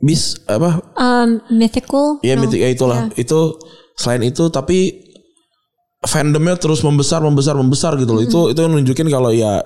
beast 0.00 0.40
apa? 0.48 0.80
Um, 0.96 1.42
mythical, 1.50 2.16
Ya, 2.22 2.38
no. 2.38 2.46
mythic- 2.46 2.62
ya 2.62 2.70
itulah. 2.72 3.10
Itu 3.12 3.60
selain 3.98 4.24
itu 4.24 4.48
tapi 4.48 5.04
fandomnya 6.00 6.54
terus 6.54 6.80
membesar 6.80 7.20
membesar 7.20 7.58
membesar 7.58 7.98
gitu 7.98 8.12
loh. 8.14 8.22
Itu 8.22 8.40
itu 8.48 8.60
nunjukin 8.62 9.10
kalau 9.10 9.34
ya 9.34 9.60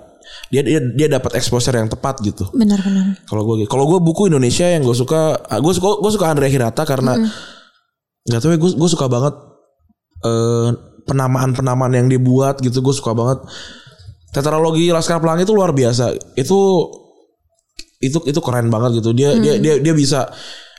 dia 0.53 0.61
dia 0.61 0.81
dia 0.85 1.09
dapat 1.09 1.37
exposure 1.41 1.73
yang 1.73 1.89
tepat 1.89 2.21
gitu. 2.21 2.45
benar-benar. 2.53 3.17
Kalau 3.25 3.43
gue 3.49 3.65
kalau 3.65 3.89
gue 3.89 3.99
buku 4.05 4.29
Indonesia 4.29 4.69
yang 4.69 4.85
gue 4.85 4.93
suka, 4.93 5.41
gue 5.49 5.73
suka 5.73 5.89
gue 5.97 6.11
suka 6.13 6.27
Andrea 6.29 6.53
Hirata 6.53 6.85
karena 6.85 7.17
nggak 8.23 8.41
tahu 8.41 8.53
ya 8.55 8.59
gue 8.61 8.71
gue 8.77 8.91
suka 8.93 9.09
banget 9.09 9.35
eh, 10.23 10.69
penamaan-penamaan 11.09 11.93
yang 11.97 12.07
dia 12.13 12.21
buat 12.21 12.61
gitu. 12.61 12.85
Gue 12.85 12.95
suka 12.95 13.17
banget 13.17 13.41
tetralogi 14.33 14.89
Laskar 14.89 15.21
Pelangi 15.21 15.45
itu 15.45 15.55
luar 15.57 15.73
biasa. 15.77 16.13
Itu 16.37 16.91
itu 18.03 18.19
itu 18.27 18.41
keren 18.45 18.69
banget 18.69 19.01
gitu. 19.01 19.17
Dia 19.17 19.39
dia 19.39 19.57
dia 19.57 19.79
dia 19.79 19.95
bisa 19.95 20.29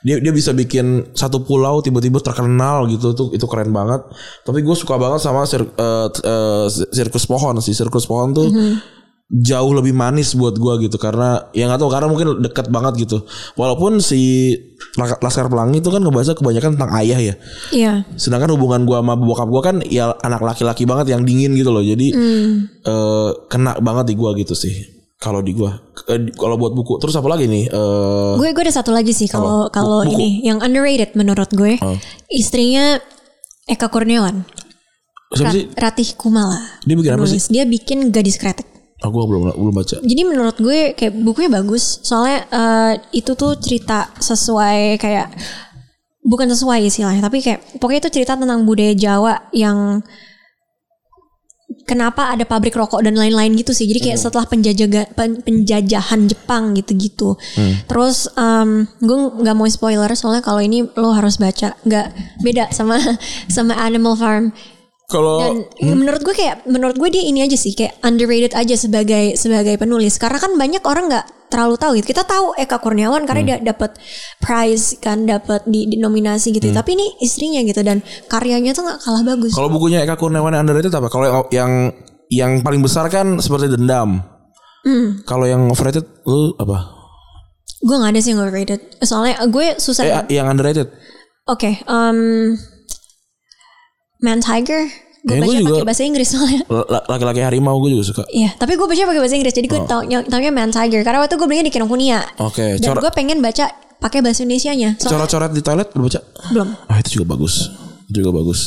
dia 0.04 0.20
dia 0.20 0.36
bisa 0.36 0.52
bikin 0.52 1.16
satu 1.16 1.48
pulau 1.48 1.80
tiba-tiba 1.80 2.20
terkenal 2.20 2.86
gitu 2.92 3.16
itu 3.16 3.24
itu 3.42 3.46
keren 3.48 3.72
banget. 3.72 4.04
Tapi 4.44 4.60
gue 4.60 4.76
suka 4.76 5.00
banget 5.00 5.24
sama 5.24 5.48
sir, 5.48 5.64
eh, 5.64 6.08
eh, 6.12 6.68
sirkus 6.70 7.26
pohon 7.26 7.58
sih. 7.64 7.72
Sirkus 7.72 8.06
pohon 8.06 8.36
tuh 8.36 8.52
jauh 9.32 9.72
lebih 9.74 9.96
manis 9.96 10.36
buat 10.36 10.60
gua 10.60 10.76
gitu 10.78 11.00
karena 11.00 11.48
ya 11.56 11.66
nggak 11.66 11.80
tahu 11.80 11.90
karena 11.90 12.08
mungkin 12.12 12.28
deket 12.44 12.68
banget 12.68 13.08
gitu. 13.08 13.24
Walaupun 13.56 14.04
si 14.04 14.54
Laskar 15.00 15.50
Pelangi 15.50 15.80
itu 15.82 15.90
kan 15.90 16.04
ngebahas 16.04 16.36
kebanyakan 16.36 16.76
tentang 16.78 16.92
ayah 17.02 17.20
ya. 17.20 17.36
Iya. 17.72 17.94
Sedangkan 18.14 18.54
hubungan 18.54 18.84
gua 18.84 19.00
sama 19.02 19.16
bokap 19.16 19.48
gua 19.50 19.62
kan 19.64 19.76
ya 19.88 20.14
anak 20.22 20.44
laki-laki 20.44 20.84
banget 20.84 21.16
yang 21.16 21.24
dingin 21.24 21.56
gitu 21.56 21.72
loh. 21.74 21.82
Jadi 21.82 22.14
eh, 22.84 23.30
kena 23.48 23.80
banget 23.80 24.12
di 24.12 24.16
gua 24.20 24.36
gitu 24.38 24.54
sih. 24.54 24.74
Kalau 25.18 25.40
di 25.40 25.56
gua 25.56 25.80
di- 26.20 26.36
kalau 26.36 26.60
buat 26.60 26.76
buku 26.76 27.00
terus 27.00 27.16
apa 27.16 27.32
lagi 27.32 27.48
nih? 27.48 27.72
Eh 27.72 28.34
Gue 28.36 28.52
gue 28.52 28.64
ada 28.68 28.76
satu 28.76 28.92
lagi 28.92 29.16
sih 29.16 29.32
kalau 29.32 29.72
kalau 29.72 30.04
ini 30.04 30.44
yang 30.44 30.60
underrated 30.60 31.16
menurut 31.16 31.48
gue. 31.56 31.80
Oh. 31.80 31.96
Istrinya 32.28 33.00
Eka 33.64 33.88
Kurniawan, 33.88 34.44
siapa 35.32 35.48
Rat- 35.48 35.56
sih? 35.56 35.66
Ratih 35.80 36.10
Kumala. 36.20 36.60
Dia 36.84 37.00
bikin 37.00 37.16
apa 37.16 37.24
sih? 37.24 37.40
Dia 37.48 37.64
bikin 37.64 38.12
Gadis 38.12 38.36
Kretek. 38.36 38.68
Aku 39.04 39.28
belum 39.28 39.52
belum 39.52 39.76
baca. 39.76 40.00
Jadi 40.00 40.22
menurut 40.24 40.56
gue 40.64 40.96
kayak 40.96 41.14
bukunya 41.28 41.52
bagus. 41.52 42.00
Soalnya 42.08 42.48
eh, 42.48 42.94
itu 43.12 43.36
tuh 43.36 43.60
cerita 43.60 44.08
sesuai 44.16 44.96
kayak 44.96 45.28
bukan 46.24 46.48
sesuai 46.48 46.88
istilahnya, 46.88 47.20
tapi 47.20 47.44
kayak 47.44 47.84
pokoknya 47.84 48.08
itu 48.08 48.12
cerita 48.16 48.40
tentang 48.40 48.64
budaya 48.64 48.96
Jawa 48.96 49.52
yang 49.52 50.00
kenapa 51.84 52.32
ada 52.32 52.48
pabrik 52.48 52.76
rokok 52.80 53.04
dan 53.04 53.20
lain-lain 53.20 53.54
gitu 53.60 53.76
sih. 53.76 53.84
Jadi 53.92 54.10
kayak 54.10 54.20
setelah 54.20 54.48
penjajahan 54.48 55.12
penjajahan 55.44 56.22
Jepang 56.32 56.72
gitu-gitu. 56.80 57.36
Terus 57.92 58.32
em, 58.40 58.88
gue 59.04 59.18
nggak 59.44 59.56
mau 59.56 59.68
spoiler 59.68 60.12
soalnya 60.16 60.44
kalau 60.44 60.64
ini 60.64 60.88
lo 60.96 61.12
harus 61.12 61.36
baca. 61.36 61.76
Nggak 61.84 62.08
beda 62.40 62.72
sama 62.72 62.98
sama 63.56 63.76
Animal 63.84 64.16
Farm. 64.16 64.46
Kalau 65.14 65.38
Dan 65.38 65.70
ya 65.78 65.94
menurut 65.94 66.22
gue 66.26 66.34
kayak 66.34 66.66
menurut 66.66 66.98
gue 66.98 67.10
dia 67.14 67.22
ini 67.22 67.46
aja 67.46 67.54
sih 67.54 67.78
kayak 67.78 68.02
underrated 68.02 68.58
aja 68.58 68.74
sebagai 68.74 69.38
sebagai 69.38 69.78
penulis 69.78 70.18
karena 70.18 70.42
kan 70.42 70.58
banyak 70.58 70.82
orang 70.90 71.06
nggak 71.14 71.26
terlalu 71.54 71.76
tahu 71.78 71.92
gitu. 72.02 72.18
Kita 72.18 72.26
tahu 72.26 72.58
Eka 72.58 72.82
Kurniawan 72.82 73.30
karena 73.30 73.42
dia 73.46 73.58
dapat 73.62 73.94
prize 74.42 74.98
kan 74.98 75.30
dapat 75.30 75.62
di, 75.70 75.86
di 75.86 76.02
nominasi 76.02 76.50
gitu. 76.50 76.74
Tapi 76.74 76.98
ini 76.98 77.06
istrinya 77.22 77.62
gitu 77.62 77.86
dan 77.86 78.02
karyanya 78.26 78.74
tuh 78.74 78.90
nggak 78.90 79.00
kalah 79.06 79.22
bagus. 79.22 79.54
kalau 79.54 79.70
bukunya 79.70 80.02
Eka 80.02 80.18
Kurniawan 80.18 80.58
yang 80.58 80.66
underrated 80.66 80.90
apa? 80.98 81.08
Kalau 81.14 81.46
yang 81.54 81.94
yang 82.34 82.52
paling 82.66 82.82
besar 82.82 83.06
kan 83.14 83.38
seperti 83.38 83.70
Dendam. 83.70 84.26
Hmm. 84.82 85.22
Kalau 85.30 85.46
yang 85.46 85.70
overrated 85.70 86.10
lu 86.26 86.58
apa? 86.58 86.90
Gue 87.86 87.96
nggak 88.02 88.18
ada 88.18 88.20
sih 88.26 88.34
yang 88.34 88.42
overrated. 88.42 88.82
Soalnya 89.06 89.46
gue 89.46 89.78
susah. 89.78 90.26
Eh 90.26 90.42
yang 90.42 90.50
underrated. 90.50 90.90
Oke, 91.44 91.84
um, 91.92 92.56
Man 94.24 94.40
Tiger. 94.40 94.88
Gue 95.24 95.40
baca 95.40 95.56
juga- 95.56 95.72
pakai 95.74 95.88
bahasa 95.88 96.04
Inggris 96.04 96.28
soalnya. 96.28 96.62
Laki-laki 97.12 97.40
harimau 97.40 97.80
gue 97.80 97.96
juga 97.96 98.04
suka. 98.06 98.24
Iya, 98.28 98.56
tapi 98.56 98.76
gue 98.76 98.84
baca 98.84 99.04
pakai 99.04 99.22
bahasa 99.22 99.36
Inggris. 99.36 99.54
Jadi 99.54 99.68
gue 99.68 99.80
Oh. 99.80 99.88
tau 99.88 100.02
taunya 100.04 100.52
Man 100.52 100.68
Tiger 100.68 101.00
karena 101.02 101.20
waktu 101.20 101.36
gue 101.36 101.48
belinya 101.48 101.64
di 101.64 101.72
Kinokuniya. 101.72 102.20
Oke, 102.40 102.76
Dan 102.76 102.88
cor- 102.90 103.00
gue 103.00 103.12
pengen 103.14 103.40
baca 103.40 103.72
pakai 104.00 104.20
bahasa 104.20 104.44
Indonesianya. 104.44 105.00
Soalnya 105.00 105.24
coret-coret 105.24 105.52
di 105.52 105.62
toilet 105.62 105.88
lu 105.94 106.08
baca? 106.08 106.20
belum. 106.50 106.68
Ah 106.88 107.00
itu 107.00 107.10
juga 107.16 107.36
bagus. 107.36 107.72
Itu 108.06 108.20
juga 108.20 108.36
bagus. 108.36 108.60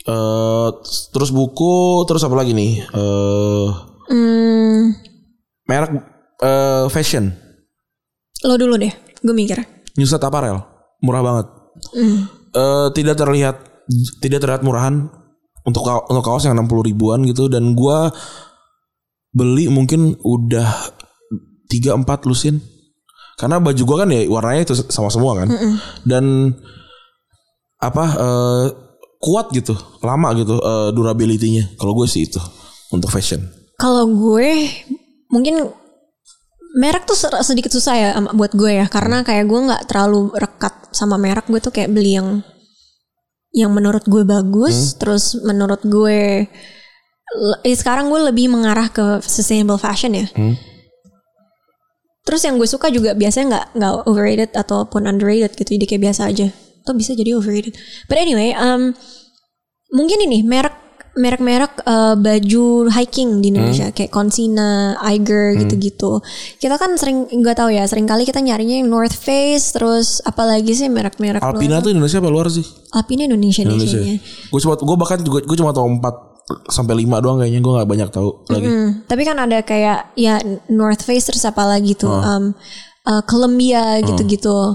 Eh, 0.00 0.68
terus 1.10 1.30
buku, 1.30 1.76
terus 2.04 2.20
apa 2.20 2.34
lagi 2.34 2.52
nih? 2.52 2.72
Eh 2.84 3.68
Hmm, 4.10 4.90
merek 5.64 5.94
eh, 6.36 6.84
fashion, 6.88 7.30
lo 8.42 8.58
dulu 8.58 8.74
deh. 8.74 8.90
Gue 9.22 9.32
mikir. 9.32 9.62
Newset 9.94 10.18
Apparel, 10.18 10.58
murah 10.98 11.22
banget. 11.22 11.46
Hmm. 11.94 12.26
Eh, 12.50 12.88
tidak 12.92 13.14
terlihat 13.14 13.69
tidak 14.22 14.42
terlihat 14.42 14.62
murahan 14.62 15.10
untuk 15.66 15.84
untuk 15.84 16.24
kaos 16.24 16.46
yang 16.48 16.56
60 16.56 16.88
ribuan 16.90 17.20
gitu 17.26 17.50
dan 17.52 17.76
gua 17.76 18.08
beli 19.30 19.70
mungkin 19.70 20.18
udah 20.22 20.70
3 21.70 22.02
4 22.02 22.28
lusin. 22.28 22.58
Karena 23.38 23.56
baju 23.56 23.82
gua 23.88 23.96
kan 24.04 24.10
ya 24.12 24.28
warnanya 24.28 24.62
itu 24.68 24.74
sama 24.92 25.08
semua 25.08 25.32
kan. 25.38 25.48
Dan 26.04 26.54
apa 27.80 28.04
eh, 28.20 28.66
kuat 29.20 29.52
gitu, 29.56 29.72
lama 30.04 30.32
gitu 30.36 30.60
eh, 30.60 30.88
durability-nya. 30.92 31.76
Kalau 31.80 31.96
gue 31.96 32.04
sih 32.04 32.28
itu 32.28 32.40
untuk 32.92 33.08
fashion. 33.08 33.40
Kalau 33.80 34.04
gue 34.04 34.68
mungkin 35.32 35.72
merek 36.76 37.08
tuh 37.08 37.16
sedikit 37.42 37.72
susah 37.72 37.94
ya 37.96 38.08
buat 38.36 38.54
gue 38.54 38.84
ya 38.84 38.86
karena 38.86 39.26
kayak 39.26 39.48
gue 39.48 39.60
nggak 39.66 39.82
terlalu 39.90 40.30
rekat 40.36 40.92
sama 40.94 41.18
merek 41.18 41.50
gue 41.50 41.58
tuh 41.58 41.74
kayak 41.74 41.90
beli 41.90 42.18
yang 42.18 42.44
yang 43.62 43.72
menurut 43.72 44.04
gue 44.08 44.24
bagus 44.24 44.96
terus 44.96 45.36
menurut 45.44 45.80
gue 45.84 46.48
eh, 47.64 47.76
sekarang 47.76 48.10
gue 48.10 48.20
lebih 48.32 48.50
mengarah 48.50 48.90
ke 48.90 49.22
sustainable 49.22 49.78
fashion 49.78 50.16
ya. 50.16 50.26
Terus 52.20 52.42
yang 52.46 52.60
gue 52.60 52.68
suka 52.68 52.92
juga 52.92 53.16
biasanya 53.16 53.46
nggak 53.48 53.66
nggak 53.80 53.94
overrated 54.06 54.50
ataupun 54.54 55.08
underrated 55.08 55.56
gitu 55.56 55.78
jadi 55.78 55.86
kayak 55.86 56.02
biasa 56.10 56.22
aja. 56.30 56.48
Atau 56.84 56.94
bisa 56.96 57.12
jadi 57.14 57.36
overrated. 57.36 57.76
But 58.10 58.18
anyway 58.20 58.52
um, 58.56 58.92
mungkin 59.94 60.18
ini 60.26 60.42
merek 60.42 60.74
merek-merek 61.20 61.84
eh, 61.84 62.14
baju 62.16 62.64
hiking 62.88 63.38
di 63.38 63.52
Indonesia 63.52 63.92
kayak 63.92 64.08
Consina, 64.08 64.96
Eiger 65.04 65.54
gitu-gitu. 65.60 66.24
Kita 66.56 66.80
kan 66.80 66.96
sering 66.96 67.28
nggak 67.28 67.60
tahu 67.60 67.70
ya, 67.70 67.84
sering 67.84 68.08
kali 68.08 68.24
kita 68.24 68.40
nyarinya 68.40 68.80
yang 68.80 68.88
North 68.88 69.14
Face, 69.14 69.76
terus 69.76 70.24
apalagi 70.24 70.72
sih 70.72 70.88
merek-merek 70.88 71.38
Alpina 71.38 71.78
luar. 71.78 71.84
tuh 71.84 71.90
Indonesia 71.92 72.18
apa 72.18 72.30
luar 72.32 72.46
sih? 72.48 72.64
Alpina 72.90 73.28
Indonesia, 73.28 73.60
Indonesia. 73.62 74.00
Gue 74.48 74.60
cuma 74.64 74.74
gue 74.74 74.96
bahkan 74.96 75.20
juga 75.20 75.44
gue 75.44 75.56
cuma 75.56 75.70
tahu 75.70 76.00
4 76.00 76.72
sampai 76.72 77.06
5 77.06 77.22
doang 77.22 77.38
kayaknya 77.38 77.60
gue 77.60 77.72
nggak 77.78 77.88
banyak 77.88 78.08
tahu 78.10 78.28
lagi. 78.48 78.66
Hmm, 78.66 78.88
tapi 79.06 79.22
kan 79.22 79.38
ada 79.38 79.62
kayak 79.62 80.16
ya 80.16 80.40
North 80.66 81.04
Face 81.04 81.28
terus 81.28 81.44
apa 81.44 81.62
lagi 81.62 81.94
tuh, 81.94 82.10
Oh. 82.10 82.24
um, 82.24 82.44
uh, 83.06 83.22
Columbia 83.22 84.00
gitu-gitu. 84.02 84.74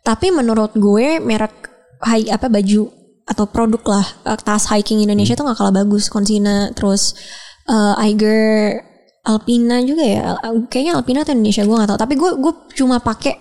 Tapi 0.00 0.30
menurut 0.30 0.70
gue 0.78 1.18
merek 1.18 1.66
high 1.98 2.30
apa 2.30 2.46
baju 2.46 2.86
atau 3.26 3.44
produk 3.44 3.82
lah 3.84 4.06
eh, 4.24 4.38
tas 4.38 4.66
hiking 4.66 5.02
Indonesia 5.02 5.34
tuh 5.34 5.44
nggak 5.44 5.58
kalah 5.58 5.74
bagus. 5.76 6.06
Consina 6.06 6.70
terus 6.72 7.14
eh, 7.66 8.02
Eiger 8.02 8.80
Alpina 9.22 9.82
juga 9.82 10.02
ya. 10.02 10.38
Al- 10.38 10.66
Kayaknya 10.66 10.92
Alpina 10.94 11.18
atau 11.20 11.34
Indonesia 11.34 11.62
gue 11.62 11.74
nggak 11.74 11.90
tahu. 11.90 12.00
Tapi 12.00 12.14
gue 12.14 12.30
gue 12.38 12.52
cuma 12.74 12.96
pakai 12.98 13.34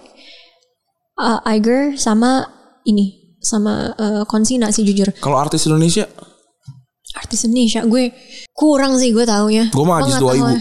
eh, 1.16 1.40
Eiger 1.48 1.94
sama 1.96 2.44
ini 2.84 3.38
sama 3.40 3.94
Consina 4.26 4.70
sih 4.70 4.82
jujur. 4.82 5.14
Kalau 5.16 5.38
artis 5.38 5.66
Indonesia, 5.66 6.10
Artis 7.14 7.46
Indonesia 7.46 7.86
gue 7.86 8.10
kurang 8.52 8.98
sih 8.98 9.14
gue 9.14 9.22
taunya. 9.22 9.70
Gue 9.70 9.86
mah 9.86 10.02
Ajis 10.02 10.18
tahu 10.18 10.34
2000. 10.34 10.42
ya? 10.42 10.58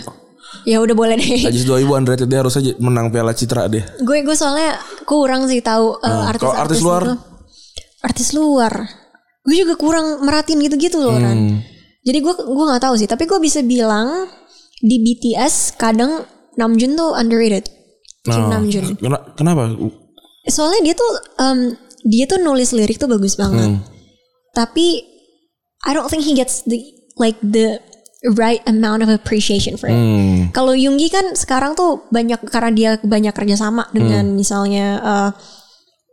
Ya 0.64 0.76
udah 0.78 0.92
boleh 0.92 1.16
deh. 1.16 1.44
Ajis 1.44 1.64
2000 1.64 1.80
underrated 1.90 2.28
dia 2.28 2.40
harus 2.40 2.54
aja 2.54 2.76
menang 2.78 3.08
Piala 3.08 3.32
Citra 3.32 3.66
deh. 3.66 3.80
gue 3.98 4.18
gue 4.20 4.36
soalnya 4.36 4.76
kurang 5.02 5.44
sih 5.44 5.60
tahu 5.60 5.96
uh, 5.96 6.04
Hmm, 6.04 6.28
artis 6.28 6.40
kalau 6.40 6.54
artis 6.54 6.80
luar? 6.80 7.02
itu. 7.02 7.14
artis 8.00 8.28
luar 8.30 8.72
gue 9.44 9.56
juga 9.56 9.74
kurang 9.74 10.20
merhatiin 10.20 10.60
gitu-gitu 10.60 10.96
loh 10.96 11.12
Hmm. 11.12 11.22
Ran 11.22 11.40
jadi 12.00 12.18
gue 12.18 12.34
gue 12.34 12.64
nggak 12.66 12.82
tahu 12.82 12.94
sih 12.96 13.04
tapi 13.04 13.24
gue 13.24 13.38
bisa 13.38 13.60
bilang 13.60 14.28
di 14.78 14.96
BTS 14.98 15.74
kadang 15.74 16.24
Namjoon 16.54 16.94
tuh 16.94 17.12
underrated 17.12 17.64
Kim 18.22 18.40
Nah, 18.42 18.48
Namjoon 18.54 18.96
kena- 18.96 19.24
kenapa? 19.34 19.72
soalnya 20.46 20.80
dia 20.82 20.94
tuh 20.94 21.10
um, 21.38 21.58
dia 22.02 22.24
tuh 22.24 22.36
nulis 22.38 22.70
lirik 22.70 22.96
tuh 22.96 23.06
bagus 23.06 23.34
banget 23.34 23.68
Hmm. 23.70 23.80
tapi 24.52 25.04
I 25.80 25.92
don't 25.92 26.08
think 26.08 26.22
he 26.22 26.32
gets 26.32 26.60
the 26.62 26.80
like 27.14 27.36
the 27.40 27.80
right 28.32 28.64
amount 28.64 29.00
of 29.00 29.08
appreciation 29.08 29.74
for 29.74 29.86
it 29.86 29.94
Hmm. 29.94 30.48
kalau 30.50 30.72
Yunggi 30.72 31.08
kan 31.08 31.32
sekarang 31.34 31.72
tuh 31.72 32.04
banyak 32.08 32.40
karena 32.44 32.70
dia 32.70 32.90
banyak 32.98 33.32
kerjasama 33.32 33.88
dengan 33.90 34.32
misalnya 34.32 34.86
eh, 34.98 35.30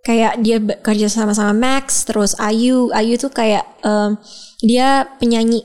kayak 0.01 0.41
dia 0.41 0.57
kerja 0.59 1.07
sama 1.07 1.31
sama 1.31 1.53
Max 1.53 2.03
terus 2.03 2.33
Ayu 2.35 2.89
Ayu 2.91 3.15
tuh 3.15 3.29
kayak 3.29 3.63
em, 3.81 4.17
dia 4.59 5.05
penyanyi 5.17 5.61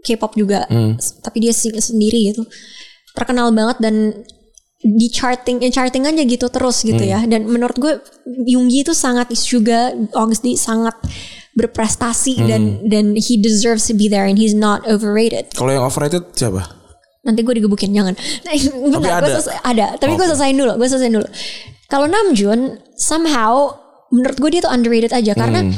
K-pop 0.00 0.34
juga 0.34 0.68
S- 0.94 1.16
tapi 1.18 1.40
dia 1.40 1.50
sing 1.50 1.72
sendiri 1.74 2.30
gitu. 2.30 2.44
Terkenal 3.12 3.50
banget 3.50 3.80
dan 3.80 4.24
di 4.78 5.08
charting 5.08 5.58
eh, 5.58 5.72
charting 5.72 6.04
aja 6.04 6.20
gitu 6.20 6.46
terus 6.48 6.82
gitu 6.82 7.00
ya. 7.00 7.24
Dan 7.24 7.48
menurut 7.48 7.74
gue 7.74 7.98
Yunggi 8.44 8.84
itu 8.84 8.92
sangat 8.92 9.32
juga 9.32 9.90
honestly 10.12 10.54
sangat 10.54 10.92
berprestasi 11.54 12.34
dan 12.44 12.62
dan 12.84 13.14
he 13.14 13.38
deserves 13.38 13.86
to 13.86 13.94
be 13.94 14.06
there 14.06 14.26
and 14.26 14.36
he's 14.36 14.52
not 14.52 14.82
overrated. 14.84 15.48
Kalau 15.54 15.70
yang 15.70 15.82
overrated 15.82 16.22
siapa? 16.32 16.84
nanti 17.24 17.40
gue 17.40 17.56
digebukin 17.56 17.88
jangan. 17.88 18.12
Nah, 18.44 18.52
bentar, 19.00 19.24
gue 19.24 19.32
ada? 19.32 19.40
selesai- 19.40 19.62
ada. 19.64 19.86
Tapi 19.96 20.12
gue 20.12 20.20
Oke. 20.20 20.30
selesaiin 20.30 20.56
dulu 20.60 20.72
gue 20.76 20.84
selesaiin 20.84 21.14
dulu 21.16 21.28
kalau 21.86 22.06
Namjoon 22.06 22.60
somehow 22.94 23.72
menurut 24.08 24.36
gue 24.36 24.50
dia 24.52 24.62
tuh 24.62 24.72
underrated 24.72 25.10
aja 25.10 25.32
karena 25.34 25.64
Hmm. 25.64 25.74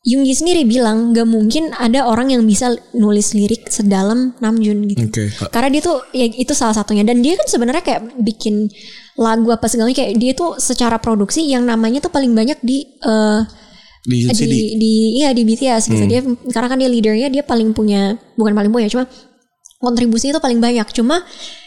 Yoongi 0.00 0.32
sendiri 0.32 0.64
bilang 0.64 1.12
gak 1.12 1.28
mungkin 1.28 1.76
ada 1.76 2.08
orang 2.08 2.32
yang 2.32 2.48
bisa 2.48 2.72
nulis 2.96 3.36
lirik 3.36 3.68
sedalam 3.68 4.32
Namjoon 4.40 4.88
gitu 4.88 5.04
Oke. 5.04 5.28
karena 5.52 5.68
dia 5.68 5.82
tuh 5.84 6.00
ya 6.16 6.24
itu 6.24 6.56
salah 6.56 6.72
satunya 6.72 7.04
dan 7.04 7.20
dia 7.20 7.36
kan 7.36 7.44
sebenarnya 7.44 7.84
kayak 7.84 8.16
bikin 8.16 8.72
lagu 9.20 9.52
apa 9.52 9.68
segalanya 9.68 10.00
kayak 10.00 10.16
dia 10.16 10.32
tuh 10.32 10.56
secara 10.56 10.96
produksi 10.96 11.44
yang 11.44 11.68
namanya 11.68 12.00
tuh 12.00 12.08
paling 12.08 12.32
banyak 12.32 12.56
di 12.64 12.88
eh, 12.96 13.40
Di 14.00 14.24
di 14.24 14.32
CD. 14.32 14.54
di 14.80 14.92
iya 15.20 15.36
di 15.36 15.44
BTS 15.44 15.92
gitu 15.92 16.04
dia 16.08 16.24
karena 16.48 16.68
kan 16.72 16.80
dia 16.80 16.88
leadernya 16.88 17.28
dia 17.28 17.44
paling 17.44 17.76
punya 17.76 18.16
bukan 18.40 18.56
paling 18.56 18.72
punya 18.72 18.88
cuma 18.88 19.04
kontribusinya 19.76 20.36
itu 20.36 20.40
paling 20.40 20.64
banyak 20.64 20.88
cuma 20.96 21.20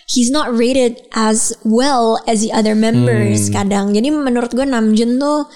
he's 0.09 0.29
not 0.29 0.51
rated 0.51 0.99
as 1.13 1.55
well 1.63 2.19
as 2.25 2.43
the 2.43 2.51
other 2.51 2.75
members 2.75 3.47
kadang 3.49 3.91
jadi 3.91 4.09
menurut 4.11 4.51
gue 4.51 4.63
Namjoon 4.63 5.17
tuh 5.17 5.47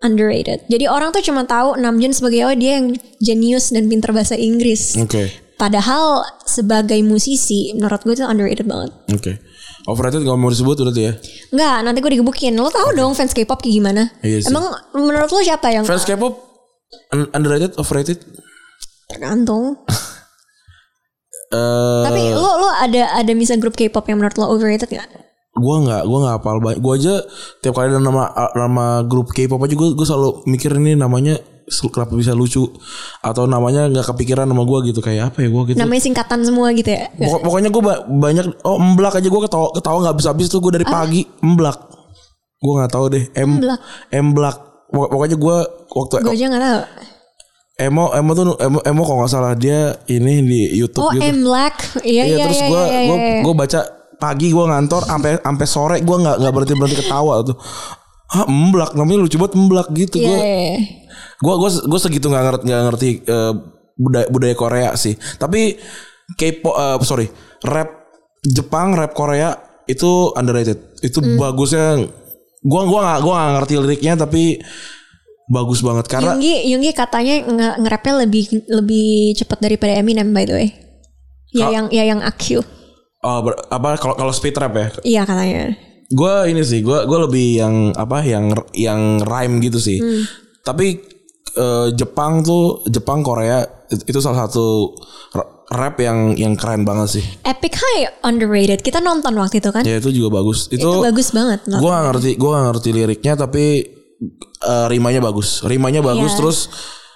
underrated 0.00 0.66
jadi 0.68 0.86
orang 0.86 1.10
tuh 1.10 1.24
cuma 1.24 1.44
tahu 1.44 1.74
Namjoon 1.76 2.12
sebagai 2.12 2.44
oh 2.44 2.54
dia 2.54 2.78
yang 2.78 2.94
jenius 3.18 3.72
dan 3.72 3.88
pinter 3.88 4.12
bahasa 4.12 4.36
Inggris 4.36 4.94
Oke. 5.00 5.32
padahal 5.56 6.22
sebagai 6.44 7.00
musisi 7.00 7.72
menurut 7.72 8.04
gue 8.04 8.14
itu 8.14 8.24
underrated 8.24 8.66
banget 8.68 8.92
Oke. 9.12 9.32
Overrated 9.84 10.24
gak 10.24 10.40
mau 10.40 10.48
disebut 10.48 10.80
udah 10.80 10.96
tuh 10.96 11.04
ya. 11.04 11.12
Enggak, 11.52 11.76
nanti 11.84 12.00
gue 12.00 12.16
digebukin. 12.16 12.56
Lo 12.56 12.72
tau 12.72 12.88
dong 12.96 13.12
fans 13.12 13.36
K-pop 13.36 13.60
kayak 13.60 13.84
gimana? 13.84 14.02
Iya 14.24 14.40
sih. 14.40 14.48
Emang 14.48 14.72
menurut 14.96 15.28
lo 15.28 15.44
siapa 15.44 15.68
yang 15.76 15.84
Fans 15.84 16.08
K-pop 16.08 16.32
un- 17.12 17.28
underrated, 17.36 17.76
overrated? 17.76 18.16
tergantung? 19.12 19.84
Eh, 21.54 22.02
Tapi 22.02 22.20
lo 22.32 22.50
lo 22.58 22.68
ada 22.74 23.14
ada 23.14 23.32
misal 23.32 23.56
grup 23.56 23.72
K-pop 23.72 24.02
yang 24.04 24.18
menurut 24.18 24.34
lo 24.34 24.50
overrated 24.50 24.90
gak? 24.90 25.06
gua 25.54 25.76
nggak 25.80 26.02
gua 26.02 26.18
nggak 26.20 26.34
hafal 26.36 26.58
banyak. 26.58 26.80
Gua 26.80 26.94
aja 26.94 27.14
tiap 27.60 27.72
kali 27.72 27.86
ada 27.88 27.98
nama 27.98 28.26
nama 28.52 28.84
grup 29.00 29.30
K-pop 29.30 29.58
aja 29.60 29.72
gua 29.72 29.94
gua 29.94 30.02
selalu 30.04 30.30
mikir 30.44 30.74
ini 30.74 30.94
namanya 30.94 31.38
kenapa 31.64 32.12
bisa 32.12 32.34
lucu 32.34 32.66
atau 33.20 33.46
namanya 33.46 33.86
nggak 33.86 34.02
kepikiran 34.04 34.44
sama 34.44 34.62
gua 34.62 34.82
gitu 34.82 34.98
kayak 34.98 35.30
apa 35.30 35.40
ya 35.40 35.48
gua 35.48 35.62
gitu. 35.64 35.78
Namanya 35.78 36.02
singkatan 36.02 36.42
semua 36.42 36.74
gitu 36.74 36.90
ya? 36.90 37.06
Pokok- 37.14 37.40
pokoknya 37.40 37.70
gue 37.70 37.82
banyak 38.10 38.46
oh 38.62 38.76
emblak 38.76 39.14
aja 39.14 39.24
gue 39.24 39.40
ketawa 39.40 39.70
ketawa 39.70 39.96
nggak 40.02 40.12
habis 40.12 40.26
habis 40.26 40.46
tuh 40.48 40.58
gue 40.58 40.72
dari 40.74 40.84
pagi 40.84 41.22
emblak 41.40 41.78
gue 42.58 42.72
nggak 42.74 42.90
tahu 42.90 43.06
deh 43.08 43.24
em 43.32 43.46
Emblak. 43.54 43.80
emblak 44.10 44.56
Pok- 44.90 45.10
pokoknya 45.10 45.36
gue 45.36 45.56
waktu 45.88 46.14
Gue 46.20 46.34
aja 46.34 46.44
gak 46.48 46.60
tau. 46.60 46.80
Emo 47.74 48.14
emo 48.14 48.30
tuh 48.38 48.54
emo 48.62 48.78
emo 48.86 49.02
kalau 49.02 49.18
nggak 49.26 49.32
salah 49.32 49.54
dia 49.58 49.98
ini 50.06 50.46
di 50.46 50.60
YouTube 50.78 51.04
Oh 51.04 51.10
gitu 51.10 51.26
M 51.26 51.42
Black. 51.42 51.74
Iya 52.06 52.22
iya 52.22 52.24
iya 52.38 52.44
terus 52.46 52.60
iya. 52.62 52.68
gue 52.70 52.82
iya, 52.86 53.00
gue 53.10 53.18
iya. 53.18 53.40
gue 53.42 53.54
baca 53.54 53.80
pagi 54.22 54.48
gue 54.54 54.64
ngantor 54.64 55.02
sampai 55.10 55.30
sampai 55.42 55.66
sore 55.66 55.96
gue 56.06 56.16
nggak 56.22 56.36
nggak 56.38 56.52
berhenti 56.54 56.74
berhenti 56.78 56.96
ketawa 57.02 57.42
tuh 57.42 57.58
ah 58.30 58.46
emblak 58.46 58.94
namanya 58.94 59.26
lucu 59.26 59.36
banget 59.36 59.54
emblak 59.58 59.88
gitu 59.90 60.16
Iya 60.22 60.26
gue 60.26 60.36
iya, 60.38 60.54
iya. 60.70 60.78
gue 61.42 61.54
gue 61.58 61.70
gue 61.90 62.00
segitu 62.00 62.26
nggak 62.30 62.44
ngerti 62.46 62.62
nggak 62.70 62.82
ngerti 62.88 63.08
eh, 63.26 63.52
budaya 63.98 64.26
budaya 64.30 64.54
Korea 64.54 64.90
sih 64.94 65.14
tapi 65.38 65.74
K-pop 66.38 66.74
eh, 66.78 66.96
sorry 67.02 67.26
rap 67.66 67.90
Jepang 68.46 68.94
rap 68.94 69.12
Korea 69.18 69.50
itu 69.90 70.30
underrated 70.38 70.94
itu 71.02 71.18
Hmm. 71.20 71.36
bagusnya 71.36 72.00
gue 72.64 72.82
gua 72.88 73.00
nggak 73.04 73.20
gua 73.20 73.34
nggak 73.36 73.52
ngerti 73.60 73.74
liriknya 73.82 74.14
tapi 74.16 74.56
bagus 75.46 75.80
banget 75.80 76.06
karena 76.06 76.32
Yunggi 76.32 76.54
Yunggi 76.66 76.90
katanya 76.90 77.34
nge 77.42 77.68
nge-rapnya 77.78 78.14
lebih 78.20 78.44
lebih 78.66 79.08
cepat 79.34 79.60
daripada 79.60 79.92
Eminem 79.94 80.30
by 80.30 80.44
the 80.44 80.54
way. 80.54 80.68
Ya 81.50 81.70
yang 81.70 81.86
ya 81.88 82.02
yang 82.02 82.18
AQ. 82.18 82.64
oh, 83.20 83.38
ber- 83.40 83.56
apa 83.68 83.96
kalau 83.96 84.14
kalau 84.14 84.30
speed 84.30 84.52
rap 84.54 84.72
ya 84.72 84.88
Iya 85.02 85.22
katanya. 85.22 85.72
gue 86.06 86.34
ini 86.46 86.60
sih 86.60 86.80
gue 86.80 86.98
gue 87.02 87.18
lebih 87.20 87.46
yang 87.56 87.74
apa 87.92 88.20
yang 88.20 88.52
yang 88.70 89.00
rhyme 89.20 89.56
gitu 89.58 89.78
sih 89.78 89.96
Hmm. 89.96 90.28
tapi 90.60 91.00
eh, 91.50 91.88
Jepang 91.90 92.40
tuh 92.40 92.84
Jepang 92.84 93.20
Korea 93.20 93.62
it- 93.86 94.04
itu 94.04 94.18
salah 94.18 94.44
satu 94.44 94.92
ra- 95.30 95.48
rap 95.70 95.96
yang 95.98 96.34
yang 96.34 96.52
keren 96.52 96.82
banget 96.82 97.08
sih 97.14 97.24
Epic 97.42 97.72
High 97.74 98.20
underrated. 98.20 98.80
Kita 98.80 98.98
nonton 98.98 99.32
waktu 99.34 99.58
itu 99.58 99.70
kan? 99.70 99.80
ya 99.82 99.96
itu 99.96 100.10
juga 100.10 100.36
bagus 100.36 100.68
itu, 100.68 100.82
Itu 100.82 101.00
bagus 101.00 101.30
banget. 101.30 101.64
gue 101.64 101.80
gak 101.86 102.04
ngerti 102.06 102.30
gue 102.34 102.50
gak 102.50 102.64
ngerti 102.68 102.88
liriknya 102.90 103.34
tapi 103.38 103.64
eh, 104.60 104.86
rimanya 104.88 105.20
bagus 105.20 105.62
rimanya 105.62 106.00
bagus 106.00 106.32
Iya. 106.32 106.38
terus 106.38 106.58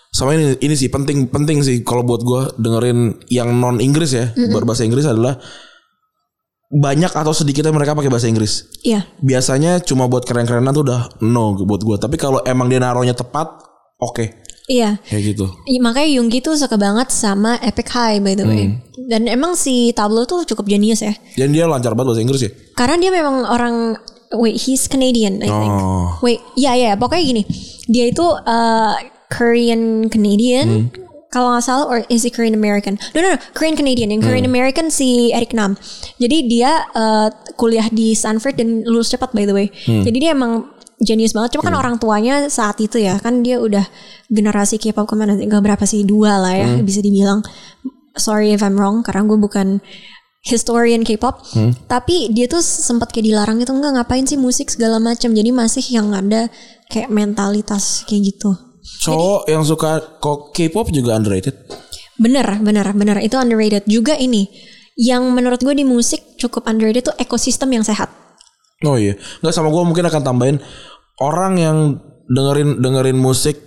sama 0.09 0.33
ini 0.33 0.57
ini 0.59 0.73
sih 0.73 0.89
penting 0.89 1.29
penting 1.29 1.61
sih 1.61 1.83
kalau 1.83 2.01
buat 2.01 2.21
gue 2.21 2.43
dengerin 2.57 2.99
yang 3.29 3.53
non 3.53 3.77
Inggris 3.79 4.11
ya 4.11 4.33
berbahasa 4.35 4.83
Inggris 4.83 5.05
adalah 5.05 5.37
banyak 6.69 7.09
atau 7.09 7.33
sedikitnya 7.33 7.73
mereka 7.73 7.93
pakai 7.93 8.09
bahasa 8.09 8.29
Inggris 8.29 8.69
Iya. 8.83 9.09
biasanya 9.19 9.81
cuma 9.81 10.05
buat 10.05 10.23
keren-kerenan 10.23 10.71
tuh 10.71 10.85
udah 10.85 11.01
no 11.23 11.57
buat 11.59 11.81
gue 11.81 11.97
tapi 11.97 12.17
kalau 12.17 12.41
emang 12.43 12.69
dia 12.69 12.77
naruhnya 12.77 13.13
tepat 13.13 13.49
oke 13.99 14.45
Iya. 14.69 15.01
kayak 15.01 15.23
gitu 15.27 15.49
Iya, 15.65 15.81
makanya 15.81 16.09
Yunggi 16.21 16.41
tuh 16.41 16.53
suka 16.55 16.77
banget 16.77 17.09
sama 17.09 17.57
Epic 17.59 17.89
High 17.89 18.21
by 18.21 18.37
the 18.37 18.45
way. 18.45 18.65
Hmm. 18.69 18.85
Dan 19.09 19.25
emang 19.25 19.57
si 19.57 19.97
Tablo 19.97 20.25
tuh 20.25 20.45
cukup 20.45 20.69
jenius 20.69 21.01
ya. 21.01 21.17
dan 21.37 21.49
dia 21.49 21.65
lancar 21.65 21.97
banget 21.97 22.13
bahasa 22.13 22.21
Inggris 22.21 22.43
ya 22.45 22.51
Karena 22.77 23.01
dia 23.01 23.09
memang 23.09 23.49
orang 23.49 23.97
wait, 24.33 24.61
he's 24.69 24.88
Canadian 24.88 25.41
I 25.41 25.49
think. 25.49 25.73
Oh. 25.73 26.19
Wait, 26.21 26.41
iya 26.57 26.73
iya, 26.77 26.93
pokoknya 26.99 27.25
gini. 27.25 27.43
Dia 27.88 28.12
itu 28.12 28.25
uh, 28.25 28.95
Korean 29.33 30.09
Canadian. 30.12 30.67
Hmm. 30.69 30.87
Kalau 31.29 31.53
nggak 31.53 31.64
salah, 31.64 31.85
or 31.85 32.09
is 32.09 32.25
he 32.25 32.33
Korean 32.33 32.57
American? 32.57 32.97
No, 33.12 33.21
no, 33.21 33.37
no, 33.37 33.38
Korean 33.53 33.77
Canadian. 33.77 34.09
Yang 34.09 34.25
Hmm. 34.25 34.29
Korean 34.33 34.47
American 34.49 34.87
si 34.88 35.29
Eric 35.37 35.53
Nam. 35.53 35.77
Jadi 36.17 36.49
dia 36.49 36.88
uh, 36.97 37.29
kuliah 37.61 37.85
di 37.93 38.17
Stanford 38.17 38.57
dan 38.57 38.81
lulus 38.88 39.12
cepat 39.12 39.37
by 39.37 39.45
the 39.45 39.53
way. 39.53 39.69
Hmm. 39.85 40.09
Jadi 40.09 40.17
dia 40.25 40.33
emang 40.33 40.73
jenius 40.99 41.37
banget. 41.37 41.53
Cuma 41.55 41.69
kan 41.69 41.77
orang 41.77 42.01
tuanya 42.01 42.49
saat 42.49 42.81
itu 42.81 42.97
ya, 42.97 43.21
kan 43.21 43.45
dia 43.45 43.61
udah 43.61 43.85
generasi 44.33 44.81
K-pop 44.81 45.05
ke 45.05 45.14
mana? 45.21 45.37
Gak 45.37 45.61
berapa 45.61 45.85
sih 45.85 46.03
dua 46.09 46.41
lah 46.41 46.57
ya, 46.57 46.69
Hmm. 46.69 46.88
bisa 46.88 47.05
dibilang. 47.05 47.45
Sorry 48.17 48.51
if 48.51 48.64
I'm 48.64 48.75
wrong, 48.81 49.05
karena 49.05 49.23
gue 49.29 49.38
bukan 49.38 49.79
historian 50.49 51.05
K-pop. 51.05 51.45
Hmm. 51.53 51.77
Tapi 51.85 52.33
dia 52.33 52.49
tuh 52.49 52.65
sempat 52.65 53.13
kayak 53.13 53.29
dilarang 53.29 53.61
itu 53.61 53.71
enggak 53.71 54.01
ngapain 54.01 54.25
sih 54.25 54.41
musik 54.41 54.73
segala 54.73 54.97
macam. 54.97 55.37
Jadi 55.37 55.51
masih 55.53 55.85
yang 55.93 56.17
ada 56.17 56.49
kayak 56.89 57.13
mentalitas 57.13 58.09
kayak 58.09 58.35
gitu. 58.35 58.57
cowok 59.05 59.45
yang 59.53 59.63
suka 59.69 60.01
kok 60.17 60.57
K-pop 60.57 60.89
juga 60.89 61.21
underrated 61.21 61.53
Bener, 62.19 62.43
bener, 62.59 62.89
bener. 62.99 63.23
Itu 63.23 63.39
underrated. 63.39 63.87
Juga 63.87 64.19
ini, 64.19 64.51
yang 64.99 65.31
menurut 65.31 65.63
gue 65.63 65.71
di 65.71 65.87
musik 65.87 66.35
cukup 66.35 66.67
underrated 66.67 67.07
tuh 67.07 67.17
ekosistem 67.17 67.71
yang 67.71 67.87
sehat. 67.87 68.11
Oh 68.83 68.99
iya, 68.99 69.15
nggak 69.43 69.55
sama 69.55 69.71
gue 69.71 69.83
mungkin 69.87 70.07
akan 70.07 70.23
tambahin 70.27 70.59
orang 71.23 71.55
yang 71.59 71.79
dengerin 72.27 72.83
dengerin 72.83 73.19
musik 73.19 73.59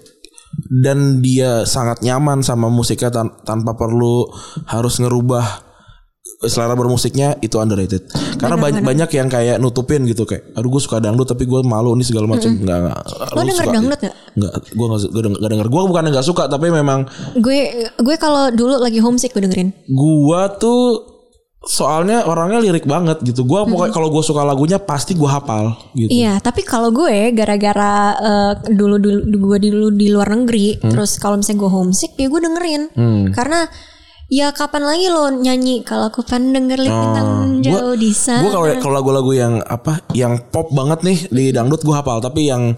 dan 0.84 1.24
dia 1.24 1.64
sangat 1.64 2.04
nyaman 2.04 2.44
sama 2.44 2.68
musiknya 2.68 3.12
tan- 3.12 3.36
tanpa 3.48 3.76
perlu 3.76 4.28
harus 4.68 5.00
ngerubah 5.00 5.71
selera 6.42 6.74
bermusiknya 6.74 7.36
itu 7.38 7.58
underrated. 7.58 8.08
Karena 8.36 8.56
banyak 8.56 8.82
banyak 8.82 9.10
yang 9.12 9.28
kayak 9.28 9.58
nutupin 9.58 10.04
gitu 10.04 10.24
kayak 10.24 10.54
aduh 10.54 10.70
gue 10.70 10.82
suka 10.82 10.98
dangdut 10.98 11.26
tapi 11.26 11.44
gue 11.44 11.62
malu 11.62 11.94
nih 11.94 12.04
segala 12.04 12.26
macam. 12.26 12.50
Enggak 12.50 12.78
enggak. 12.82 12.98
Lo 13.30 13.42
denger 13.42 13.54
suka- 13.62 13.74
dangdut 13.74 14.00
gak? 14.02 14.16
Enggak, 14.32 14.52
gue 14.68 14.86
enggak 14.88 15.02
gue 15.08 15.22
denger, 15.22 15.40
denger. 15.48 15.68
Gue 15.68 15.82
bukan 15.86 16.04
enggak 16.08 16.26
suka 16.26 16.44
tapi 16.46 16.68
memang 16.68 17.06
Gue 17.36 17.60
gue 17.94 18.16
kalau 18.18 18.50
dulu 18.50 18.78
lagi 18.78 18.98
homesick 18.98 19.32
gue 19.32 19.44
dengerin. 19.44 19.70
gua 19.88 20.50
tuh 20.52 21.12
soalnya 21.62 22.26
orangnya 22.26 22.58
lirik 22.58 22.90
banget 22.90 23.22
gitu. 23.22 23.46
Gua 23.46 23.62
pokoknya 23.64 23.94
kalau 23.94 24.10
gue 24.10 24.24
suka 24.26 24.42
lagunya 24.42 24.82
pasti 24.82 25.14
gua 25.14 25.38
hafal 25.38 25.78
gitu. 25.94 26.10
Iya, 26.10 26.42
tapi 26.42 26.66
kalau 26.66 26.90
gue 26.90 27.30
gara-gara 27.32 27.94
eh, 28.18 28.54
dulu 28.74 28.98
dulu 28.98 29.20
gue 29.48 29.58
dulu 29.62 29.88
di 29.94 30.10
luar 30.10 30.34
negeri, 30.34 30.82
terus 30.82 31.22
kalau 31.22 31.38
misalnya 31.38 31.62
gue 31.62 31.70
homesick 31.70 32.18
ya 32.18 32.28
gue 32.28 32.42
dengerin. 32.42 32.84
Karena 33.30 33.70
ya 34.32 34.56
kapan 34.56 34.88
lagi 34.88 35.12
lo 35.12 35.28
nyanyi 35.28 35.84
kalau 35.84 36.08
aku 36.08 36.24
pengen 36.24 36.56
denger 36.56 36.80
lip 36.80 36.96
bintang 36.96 37.60
jauh 37.60 38.00
di 38.00 38.16
sana. 38.16 38.48
Gue 38.48 38.52
kalau 38.56 38.68
kalau 38.80 38.94
lagu-lagu 38.96 39.32
yang 39.36 39.54
apa, 39.68 40.00
yang 40.16 40.40
pop 40.48 40.72
banget 40.72 41.04
nih 41.04 41.20
di 41.28 41.46
dangdut 41.52 41.84
gue 41.84 41.92
hafal, 41.92 42.24
tapi 42.24 42.48
yang 42.48 42.72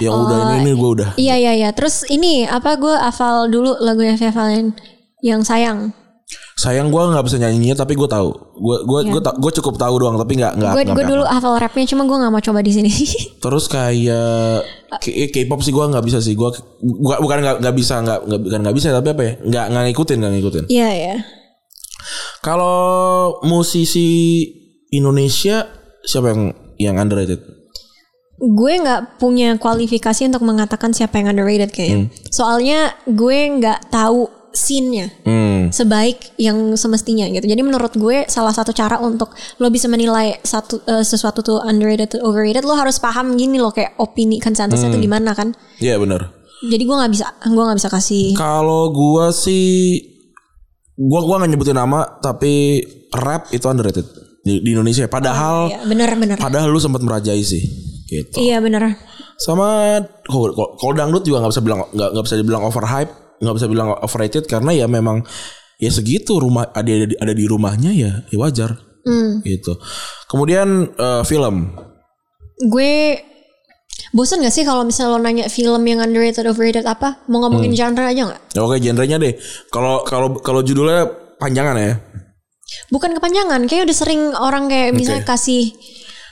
yang 0.00 0.16
udah 0.16 0.56
ini 0.56 0.64
ini 0.64 0.70
gue 0.72 0.90
udah. 0.96 1.08
Iya 1.20 1.36
iya 1.36 1.52
iya. 1.52 1.70
Terus 1.76 2.08
ini 2.08 2.48
apa 2.48 2.80
gue 2.80 2.96
hafal 2.96 3.52
dulu 3.52 3.76
lagunya 3.84 4.16
Valen 4.16 4.72
yang 5.20 5.44
sayang. 5.44 5.92
Sayang 6.56 6.90
gue 6.90 6.98
nggak 6.98 7.22
bisa 7.22 7.38
nyanyinya, 7.38 7.78
tapi 7.78 7.94
gue 7.94 8.08
tahu. 8.10 8.28
Gue 8.58 8.76
gue 8.82 9.00
gue 9.14 9.20
gue 9.22 9.52
cukup 9.62 9.78
tahu 9.78 9.94
doang, 10.02 10.18
tapi 10.18 10.34
nggak 10.34 10.58
nggak. 10.58 10.72
Gue 10.90 11.04
dulu 11.06 11.22
hafal 11.22 11.54
rapnya 11.54 11.86
cuma 11.86 12.02
gue 12.02 12.16
nggak 12.18 12.32
mau 12.32 12.42
coba 12.42 12.60
di 12.66 12.72
sini. 12.74 12.90
Terus 13.44 13.70
kayak 13.70 14.66
K- 14.98 15.30
K-pop 15.30 15.62
sih 15.62 15.70
gue 15.70 15.84
nggak 15.86 16.02
bisa 16.02 16.18
sih. 16.18 16.34
Gue 16.34 16.50
bukan 16.82 17.18
bukan 17.22 17.36
nggak 17.44 17.56
nggak 17.62 17.74
bisa 17.78 18.02
nggak 18.02 18.18
nggak 18.26 18.40
bukan 18.42 18.60
nggak 18.64 18.76
bisa 18.76 18.88
tapi 18.90 19.08
apa 19.14 19.22
ya? 19.22 19.32
Nggak 19.38 19.64
nggak 19.70 19.84
ngikutin 19.92 20.16
nggak 20.18 20.32
ngikutin. 20.34 20.64
Iya 20.66 20.90
iya. 20.90 21.14
Kalau 22.42 23.38
musisi 23.42 24.42
Indonesia 24.90 25.66
siapa 26.02 26.34
yang 26.34 26.42
yang 26.78 26.96
underrated? 26.98 27.38
Gue 28.36 28.76
nggak 28.76 29.16
punya 29.16 29.56
kualifikasi 29.56 30.28
untuk 30.28 30.44
mengatakan 30.44 30.92
siapa 30.92 31.16
yang 31.16 31.32
underrated 31.32 31.72
kayaknya. 31.72 32.10
Soalnya 32.28 32.92
gue 33.08 33.38
nggak 33.62 33.88
tahu 33.88 34.28
scene-nya 34.56 35.12
Hmm. 35.22 35.68
sebaik 35.68 36.32
yang 36.40 36.72
semestinya 36.74 37.28
gitu. 37.28 37.44
Jadi 37.44 37.60
menurut 37.60 37.92
gue 37.92 38.24
salah 38.26 38.50
satu 38.50 38.72
cara 38.72 38.96
untuk 38.98 39.30
lo 39.60 39.68
bisa 39.68 39.86
menilai 39.86 40.40
satu 40.40 40.80
eh, 40.82 41.04
sesuatu 41.04 41.44
tuh 41.44 41.60
underrated 41.60 42.16
atau 42.16 42.32
overrated 42.32 42.64
lo 42.64 42.72
harus 42.72 42.96
paham 42.96 43.36
gini 43.36 43.60
loh 43.60 43.70
kayak 43.70 44.00
opini 44.00 44.40
konsensusnya 44.40 44.88
tuh 44.88 44.98
gimana 44.98 45.36
kan. 45.36 45.52
Iya 45.76 46.00
benar. 46.00 46.32
Jadi 46.64 46.82
gue 46.82 46.96
nggak 46.96 47.12
bisa 47.12 47.26
gue 47.44 47.62
nggak 47.62 47.78
bisa 47.78 47.90
kasih 47.92 48.32
Kalau 48.32 48.88
gua 48.88 49.28
sih 49.28 50.00
gua 50.96 51.20
gua 51.20 51.36
nggak 51.44 51.50
nyebutin 51.52 51.76
nama 51.76 52.16
tapi 52.18 52.80
rap 53.12 53.52
itu 53.52 53.68
underrated 53.68 54.08
di, 54.40 54.64
di 54.64 54.68
Indonesia. 54.72 55.04
Padahal 55.04 55.68
ya 55.68 55.84
bener 55.84 56.08
bener. 56.16 56.36
padahal 56.40 56.72
lu 56.72 56.80
sempat 56.80 57.04
merajai 57.04 57.44
sih 57.44 57.60
gitu. 58.06 58.40
Iya 58.40 58.64
bener. 58.64 58.96
Sama 59.36 60.00
kalau 60.24 60.94
dangdut 60.96 61.26
juga 61.26 61.44
nggak 61.44 61.52
bisa 61.52 61.60
bilang 61.60 61.84
nggak 61.92 62.24
bisa 62.24 62.40
dibilang 62.40 62.64
overhype, 62.64 63.12
nggak 63.40 63.54
bisa 63.56 63.66
bilang 63.68 63.92
overrated 64.00 64.44
karena 64.48 64.72
ya 64.72 64.86
memang 64.88 65.24
ya 65.76 65.90
segitu 65.92 66.40
rumah 66.40 66.72
ada 66.72 66.88
ada 66.88 67.06
di, 67.08 67.16
ada 67.16 67.32
di 67.36 67.44
rumahnya 67.44 67.90
ya 67.92 68.10
ya 68.28 68.36
wajar. 68.40 68.80
Gitu. 69.46 69.78
Kemudian 70.26 70.90
eh, 70.98 71.22
film. 71.22 71.78
Gue 72.66 73.22
bosan 74.16 74.40
gak 74.40 74.54
sih 74.54 74.64
kalau 74.64 74.82
misalnya 74.82 75.12
lo 75.12 75.18
nanya 75.20 75.46
film 75.52 75.82
yang 75.86 76.00
underrated 76.02 76.48
overrated 76.48 76.88
apa? 76.88 77.22
Mau 77.30 77.38
ngomongin 77.44 77.76
genre 77.76 78.02
aja 78.02 78.22
nggak? 78.26 78.42
Ya, 78.56 78.60
Oke, 78.64 78.76
genrenya 78.80 79.16
deh. 79.20 79.36
Kalau 79.70 80.02
kalau 80.02 80.40
kalau 80.40 80.60
judulnya 80.64 81.06
panjangan 81.36 81.76
ya. 81.76 81.94
Bukan 82.90 83.14
kepanjangan, 83.14 83.70
kayak 83.70 83.86
udah 83.86 83.96
sering 83.96 84.34
orang 84.34 84.66
kayak 84.66 84.90
misalnya 84.90 85.22
Oke. 85.22 85.30
kasih 85.38 85.70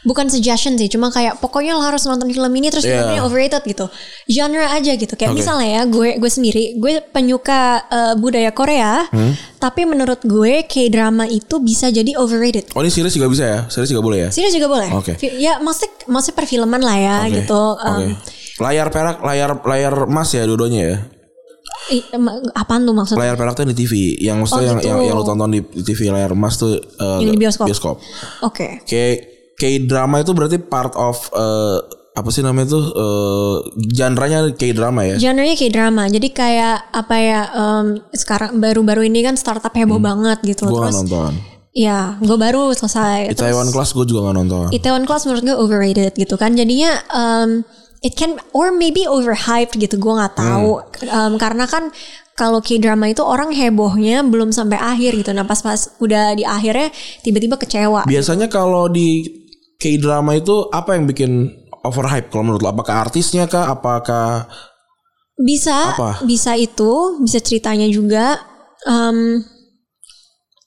bukan 0.05 0.29
suggestion 0.29 0.77
sih, 0.77 0.87
cuma 0.87 1.09
kayak 1.09 1.41
pokoknya 1.41 1.73
lo 1.73 1.81
harus 1.81 2.05
nonton 2.05 2.29
film 2.29 2.53
ini 2.53 2.69
terus 2.69 2.85
Iya. 2.85 3.01
filmnya 3.01 3.23
overrated 3.25 3.65
gitu. 3.65 3.89
Genre 4.25 4.63
aja 4.63 4.93
gitu. 4.95 5.13
Kayak 5.13 5.33
Oke. 5.33 5.39
misalnya 5.41 5.69
ya, 5.71 5.83
gue 5.85 6.09
gue 6.17 6.31
sendiri, 6.31 6.77
gue 6.77 7.01
penyuka 7.03 7.61
eh, 7.85 8.15
budaya 8.15 8.51
Korea, 8.51 9.09
Hmm? 9.09 9.33
tapi 9.57 9.85
menurut 9.85 10.21
gue 10.21 10.65
K-drama 10.65 11.25
itu 11.25 11.57
bisa 11.59 11.89
jadi 11.89 12.15
overrated. 12.15 12.71
Oh 12.73 12.81
ini 12.81 12.89
series 12.89 13.13
juga 13.13 13.27
bisa 13.27 13.45
ya? 13.45 13.61
Series 13.67 13.89
juga 13.89 14.01
boleh 14.01 14.19
ya? 14.19 14.29
Serius 14.29 14.53
juga 14.53 14.69
boleh. 14.69 14.89
Oke. 14.93 15.17
Fi- 15.17 15.37
Ya 15.37 15.57
maksudnya 15.59 15.91
maksudnya 16.07 16.37
perfilman 16.37 16.79
lah 16.79 16.97
ya 16.97 17.17
Oke, 17.25 17.31
gitu. 17.39 17.63
Oke. 17.75 18.05
Um, 18.05 18.13
Layar 18.55 18.87
perak, 18.87 19.19
layar 19.21 19.51
layar 19.61 20.07
emas 20.07 20.31
ya 20.31 20.45
dua-duanya 20.45 20.81
ya. 20.85 20.97
apaan 22.55 22.85
tuh 22.85 22.95
maksudnya? 22.95 23.21
Layar 23.21 23.37
perak 23.37 23.55
tuh 23.55 23.67
di 23.67 23.75
TV, 23.75 23.93
yang 24.17 24.39
maksudnya 24.39 24.63
Oh, 24.63 24.71
yang, 24.71 24.79
gitu. 24.79 24.89
yang 24.89 24.99
yang 25.05 25.17
lu 25.17 25.25
tonton 25.25 25.51
di, 25.51 25.61
di 25.61 25.83
TV 25.83 26.09
layar 26.09 26.33
emas 26.33 26.55
tuh 26.55 26.73
eh, 26.79 27.19
Yang 27.21 27.31
di 27.31 27.41
bioskop. 27.41 27.67
Bioskop. 27.67 27.97
Oke. 28.43 28.81
Kayak 28.85 29.34
drama 29.87 30.21
itu 30.21 30.33
berarti 30.35 30.59
part 30.61 30.93
of 30.95 31.17
eh, 31.33 31.79
apa 32.15 32.31
sih 32.31 32.47
namanya 32.47 32.79
tuh 32.79 32.85
eh 32.95 33.57
genre-nya 33.91 34.55
kayak 34.55 34.75
drama 34.79 35.03
ya? 35.03 35.17
Genre-nya 35.19 35.59
kayak 35.59 35.73
drama. 35.75 36.07
Jadi 36.07 36.29
kayak 36.31 36.95
apa 36.95 37.17
ya 37.19 37.41
em, 37.51 37.87
sekarang 38.15 38.63
baru-baru 38.63 39.11
ini 39.11 39.27
kan 39.27 39.35
startup 39.35 39.75
heboh 39.75 39.99
banget 39.99 40.39
gitu. 40.47 40.71
Gue 40.71 40.79
gak 40.79 40.95
Terus 40.95 40.99
nonton. 41.03 41.33
ya 41.75 42.15
gue 42.23 42.39
baru 42.39 42.71
selesai. 42.71 43.35
Taiwan 43.35 43.75
Class 43.75 43.91
gue 43.99 44.07
juga 44.07 44.31
gak 44.31 44.37
nonton. 44.39 44.67
Itaewon 44.71 45.11
Class 45.11 45.27
menurut 45.27 45.43
gue 45.43 45.57
overrated 45.59 46.15
gitu 46.15 46.39
kan. 46.39 46.55
Jadinya 46.55 47.03
em, 47.11 47.67
it 47.99 48.15
can 48.15 48.39
or 48.55 48.71
maybe 48.71 49.11
overhyped 49.11 49.75
gitu. 49.75 49.99
Gue 49.99 50.15
nggak 50.15 50.39
tahu. 50.39 50.87
Em, 51.03 51.35
karena 51.35 51.67
kan 51.67 51.91
kalau 52.39 52.63
K-drama 52.63 53.11
itu 53.11 53.27
orang 53.27 53.51
hebohnya 53.51 54.23
belum 54.23 54.55
sampai 54.55 54.79
akhir 54.79 55.19
gitu. 55.19 55.35
Nah 55.35 55.43
pas-pas 55.43 55.99
udah 55.99 56.39
di 56.39 56.47
akhirnya 56.47 56.95
tiba-tiba 57.27 57.59
kecewa. 57.59 58.07
Biasanya 58.07 58.47
kalau 58.47 58.87
di 58.87 59.43
K-drama 59.85 60.33
itu 60.41 60.73
apa 60.73 60.97
yang 60.97 61.05
bikin 61.05 61.53
overhype 61.85 62.33
kalau 62.33 62.49
menurut 62.49 62.65
lo? 62.65 62.73
Apakah 62.73 63.05
artisnya 63.05 63.45
kah? 63.45 63.69
Apakah 63.69 64.49
Bisa, 65.35 65.93
Apa? 65.93 66.23
bisa 66.25 66.55
itu, 66.57 67.21
bisa 67.21 67.43
ceritanya 67.43 67.91
juga. 67.91 68.39
Em, 68.87 69.43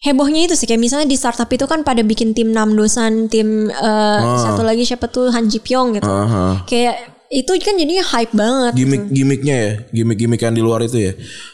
hebohnya 0.03 0.45
itu 0.45 0.59
sih 0.59 0.67
kayak 0.67 0.83
misalnya 0.83 1.07
di 1.07 1.15
startup 1.15 1.47
itu 1.47 1.63
kan 1.65 1.87
pada 1.87 2.03
bikin 2.03 2.35
tim 2.35 2.51
Namdosan, 2.51 3.31
tim 3.31 3.71
eh, 3.71 4.19
satu 4.43 4.67
lagi 4.67 4.83
siapa 4.83 5.07
tuh 5.07 5.31
Han 5.31 5.47
Ji 5.47 5.63
Pyong 5.63 5.95
gitu. 5.95 6.11
Aha. 6.11 6.67
Kayak 6.67 7.15
itu 7.31 7.51
kan 7.63 7.75
jadinya 7.79 8.03
hype 8.11 8.31
banget. 8.35 8.73
gimmick-gimmicknya 8.75 9.55
ya, 9.55 9.71
gimmick-gimmick 9.91 10.41
yang 10.43 10.55
di 10.55 10.63
luar 10.63 10.83
itu 10.83 10.99
ya. 10.99 11.13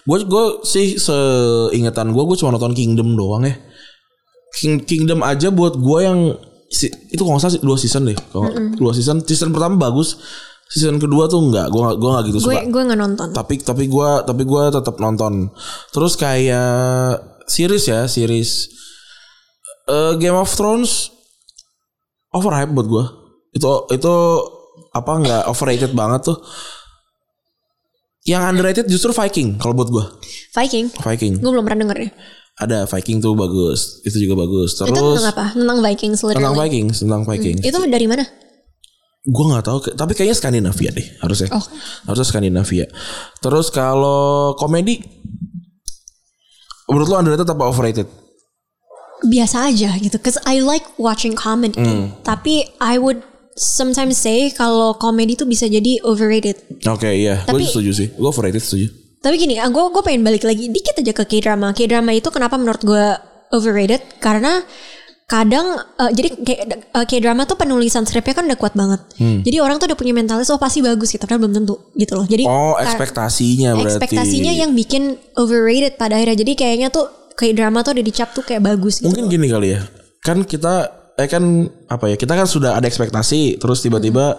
Gue 0.10 0.26
gue 0.26 0.45
sih 0.65 0.97
seingetan 0.97 2.13
gue 2.17 2.23
gue 2.26 2.38
cuma 2.41 2.54
nonton 2.54 2.73
Kingdom 2.73 3.13
doang 3.13 3.45
ya. 3.45 3.56
King, 4.54 4.82
Kingdom 4.86 5.21
aja 5.21 5.49
buat 5.49 5.78
gue 5.78 5.99
yang 6.02 6.19
si- 6.73 6.89
itu 7.07 7.21
kalau 7.21 7.38
nggak 7.38 7.45
salah 7.45 7.62
dua 7.62 7.77
season 7.77 8.09
deh. 8.09 8.17
Kalau 8.33 8.49
dua 8.73 8.91
season, 8.91 9.21
season 9.21 9.53
pertama 9.53 9.77
bagus, 9.79 10.17
season 10.67 10.97
kedua 10.97 11.29
tuh 11.29 11.38
enggak. 11.39 11.69
Gue 11.69 11.93
gue 11.93 12.09
nggak 12.09 12.25
gitu 12.27 12.38
Gue 12.41 12.57
suka. 12.57 12.65
gue 12.65 12.81
nggak 12.83 12.99
nonton. 12.99 13.27
Tapi 13.29 13.53
tapi 13.62 13.86
gue 13.86 14.09
tapi 14.25 14.41
gue 14.41 14.63
tetap 14.69 14.95
nonton. 14.97 15.53
Terus 15.89 16.13
kayak 16.15 17.13
series 17.45 17.86
ya 17.86 18.03
series 18.05 18.73
Eh, 19.83 20.15
Game 20.15 20.31
of 20.33 20.47
Thrones 20.47 21.12
overhype 22.31 22.71
buat 22.71 22.88
gue. 22.88 23.05
Itu 23.53 23.67
itu 23.91 24.13
apa 24.89 25.12
nggak 25.13 25.43
overrated 25.45 25.91
banget 25.91 26.31
tuh. 26.31 26.39
Yang 28.23 28.41
underrated 28.47 28.86
justru 28.88 29.12
Viking 29.12 29.59
kalau 29.59 29.75
buat 29.75 29.91
gue. 29.91 30.05
Viking. 30.55 30.88
Viking. 30.95 31.43
Gue 31.43 31.51
belum 31.51 31.67
pernah 31.67 31.83
denger 31.83 31.97
ya. 31.99 32.09
Ada 32.53 32.85
Viking 32.85 33.17
tuh 33.17 33.33
bagus. 33.33 34.05
Itu 34.05 34.21
juga 34.21 34.45
bagus. 34.45 34.77
Itu 34.77 34.85
Terus 34.85 34.93
tentang 34.93 35.29
apa? 35.33 35.45
Tentang 35.57 35.79
Viking 35.81 36.11
tentang 36.13 36.29
literally. 36.29 36.59
Viking, 36.61 36.85
tentang 36.93 37.21
Viking. 37.25 37.55
Itu 37.65 37.77
dari 37.89 38.05
mana? 38.05 38.23
Gue 39.23 39.45
nggak 39.47 39.63
tahu, 39.63 39.77
tapi 39.95 40.11
kayaknya 40.13 40.35
Skandinavia 40.35 40.91
deh 40.91 41.07
harusnya. 41.23 41.47
Oh. 41.55 41.63
Harusnya 42.05 42.27
Skandinavia. 42.27 42.85
Terus 43.39 43.71
kalau 43.71 44.51
komedi, 44.59 44.99
menurut 46.91 47.07
lo 47.07 47.15
underrated 47.17 47.47
apa 47.47 47.63
overrated? 47.65 48.07
Biasa 49.23 49.71
aja 49.71 49.95
gitu. 49.95 50.19
Cause 50.19 50.35
I 50.43 50.59
like 50.59 50.83
watching 50.99 51.33
comedy. 51.39 51.79
Hmm. 51.79 52.11
Tapi 52.21 52.67
I 52.83 52.99
would 52.99 53.23
sometimes 53.55 54.19
say 54.19 54.51
kalau 54.51 54.93
komedi 54.99 55.39
itu 55.39 55.47
bisa 55.47 55.65
jadi 55.71 56.03
overrated. 56.03 56.59
Oke 56.85 57.07
iya, 57.15 57.47
gue 57.47 57.63
Tapi- 57.63 57.65
setuju 57.65 57.91
sih. 57.95 58.07
Gue 58.13 58.27
overrated 58.27 58.61
setuju. 58.61 58.91
Tapi 59.23 59.36
gini, 59.39 59.55
gue 59.55 59.83
gue 59.95 60.03
pengen 60.03 60.27
balik 60.27 60.43
lagi 60.43 60.67
dikit 60.67 60.99
aja 60.99 61.15
ke 61.15 61.23
K-drama. 61.23 61.71
K-drama 61.71 62.12
itu 62.12 62.27
kenapa 62.27 62.59
menurut 62.59 62.83
gue 62.83 63.05
overrated? 63.55 64.03
Karena 64.19 64.59
kadang 65.23 65.79
eh, 65.79 66.12
jadi 66.12 66.29
eh, 66.43 67.05
K-drama 67.07 67.47
tuh 67.47 67.55
penulisan 67.55 68.03
skripnya 68.03 68.36
kan 68.36 68.45
udah 68.51 68.59
kuat 68.59 68.75
banget. 68.75 68.99
Jadi 69.15 69.57
orang 69.63 69.79
tuh 69.79 69.88
udah 69.88 69.95
punya 69.95 70.12
mentalis 70.12 70.51
oh 70.51 70.59
pasti 70.59 70.83
bagus 70.83 71.15
gitu, 71.15 71.23
padahal 71.23 71.47
belum 71.47 71.55
tentu 71.63 71.75
gitu 71.95 72.19
loh. 72.19 72.27
Jadi 72.27 72.43
Oh 72.43 72.75
ekspektasinya 72.75 73.79
berarti. 73.79 74.03
ekspektasinya 74.03 74.51
yang 74.51 74.75
bikin 74.75 75.15
overrated 75.39 75.95
pada 75.95 76.19
akhirnya. 76.19 76.43
Jadi 76.43 76.53
kayaknya 76.59 76.91
tuh 76.91 77.07
K-drama 77.39 77.79
tuh 77.81 77.95
udah 77.95 78.05
dicap 78.05 78.36
tuh 78.36 78.43
kayak 78.43 78.59
bagus 78.59 78.99
gitu. 78.99 79.07
Mungkin 79.07 79.31
gini 79.31 79.47
kali 79.47 79.79
ya. 79.79 79.81
Kan 80.19 80.43
kita 80.43 80.91
eh 81.15 81.31
kan 81.31 81.71
apa 81.88 82.12
ya? 82.12 82.19
Kita 82.19 82.36
kan 82.36 82.43
sudah 82.43 82.75
ada 82.75 82.86
ekspektasi, 82.91 83.55
terus 83.55 83.79
tiba-tiba 83.79 84.36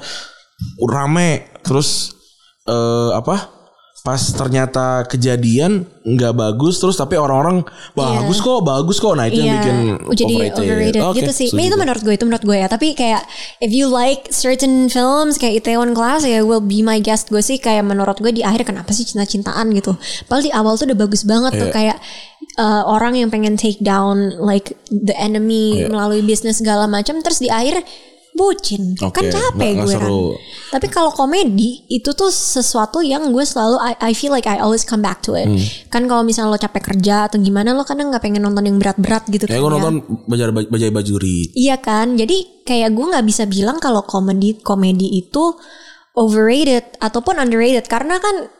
rame 0.84 1.48
terus 1.64 2.12
eh 2.68 3.10
apa 3.16 3.63
pas 4.04 4.20
ternyata 4.20 5.08
kejadian 5.08 5.88
nggak 6.04 6.36
bagus 6.36 6.76
terus 6.76 7.00
tapi 7.00 7.16
orang-orang 7.16 7.64
bagus 7.96 8.36
kok 8.36 8.60
bagus 8.60 9.00
kok 9.00 9.16
nah 9.16 9.24
itu 9.24 9.40
yang 9.40 9.56
bikin 9.56 9.76
Iya. 9.80 9.96
jadi 10.12 10.34
overrated, 10.52 11.02
Oke, 11.08 11.16
gitu 11.24 11.32
sih. 11.32 11.48
Nah, 11.56 11.64
itu 11.64 11.76
menurut 11.80 12.02
gue 12.04 12.12
itu 12.12 12.24
menurut 12.28 12.44
gue 12.44 12.56
ya. 12.60 12.68
Tapi 12.68 12.92
kayak 12.92 13.24
if 13.64 13.72
you 13.72 13.88
like 13.88 14.28
certain 14.28 14.92
films 14.92 15.40
kayak 15.40 15.64
Itaewon 15.64 15.96
Class 15.96 16.28
ya 16.28 16.44
will 16.44 16.60
be 16.60 16.84
my 16.84 17.00
guest 17.00 17.32
gue 17.32 17.40
sih 17.40 17.56
kayak 17.56 17.80
menurut 17.80 18.20
gue 18.20 18.28
di 18.28 18.44
akhir 18.44 18.68
kenapa 18.68 18.92
sih 18.92 19.08
cinta-cintaan 19.08 19.72
gitu. 19.72 19.96
Padahal 20.28 20.44
di 20.44 20.52
awal 20.52 20.76
tuh 20.76 20.84
udah 20.84 20.98
bagus 21.00 21.24
banget 21.24 21.56
tuh 21.56 21.72
Iya. 21.72 21.74
kayak 21.74 21.96
uh, 22.60 22.84
orang 22.84 23.16
yang 23.16 23.32
pengen 23.32 23.56
take 23.56 23.80
down 23.80 24.36
like 24.36 24.76
the 24.92 25.16
enemy 25.16 25.80
Iya. 25.80 25.88
melalui 25.88 26.20
bisnis 26.20 26.60
segala 26.60 26.84
macam 26.84 27.24
terus 27.24 27.40
di 27.40 27.48
akhir 27.48 27.80
bucin 28.34 28.98
Oke, 28.98 29.14
kan 29.14 29.24
capek 29.30 29.54
nggak- 29.54 29.74
nggak 29.76 29.86
gue 29.86 29.94
kan 29.94 30.02
seru. 30.02 30.26
tapi 30.68 30.86
kalau 30.88 31.08
komedi 31.08 31.86
itu 31.86 32.10
tuh 32.10 32.28
sesuatu 32.28 32.98
yang 32.98 33.30
gue 33.30 33.40
selalu 33.40 33.78
I, 33.78 33.92
I 34.00 34.12
feel 34.12 34.28
like 34.28 34.44
I 34.44 34.58
always 34.58 34.82
come 34.82 35.00
back 35.00 35.22
to 35.22 35.32
it 35.32 35.46
Hmm. 35.46 35.62
kan 35.86 36.02
kalau 36.04 36.20
misalnya 36.20 36.50
lo 36.50 36.58
capek 36.58 36.82
kerja 36.92 37.26
atau 37.26 37.38
gimana 37.38 37.70
lo 37.70 37.82
kadang 37.82 38.10
nggak 38.10 38.18
pengen 38.20 38.42
nonton 38.42 38.64
yang 38.64 38.76
berat-berat 38.76 39.22
gitu 39.28 39.46
kayak 39.46 39.54
kan 39.54 39.62
gue 39.62 39.70
ya. 39.70 39.74
nonton 39.78 39.94
bajai 40.26 40.44
bajai 40.66 40.90
bajuri 40.90 41.38
Iya 41.54 41.78
kan, 41.78 42.14
jadi 42.14 42.36
kayak 42.60 42.90
gue 42.90 43.06
nggak 43.08 43.22
bisa 43.24 43.46
bilang 43.46 43.78
kalau 43.78 44.02
komedi 44.02 44.58
komedi 44.58 45.14
itu 45.16 45.54
overrated 46.12 46.98
ataupun 46.98 47.36
underrated 47.36 47.86
karena 47.86 48.18
kan 48.18 48.50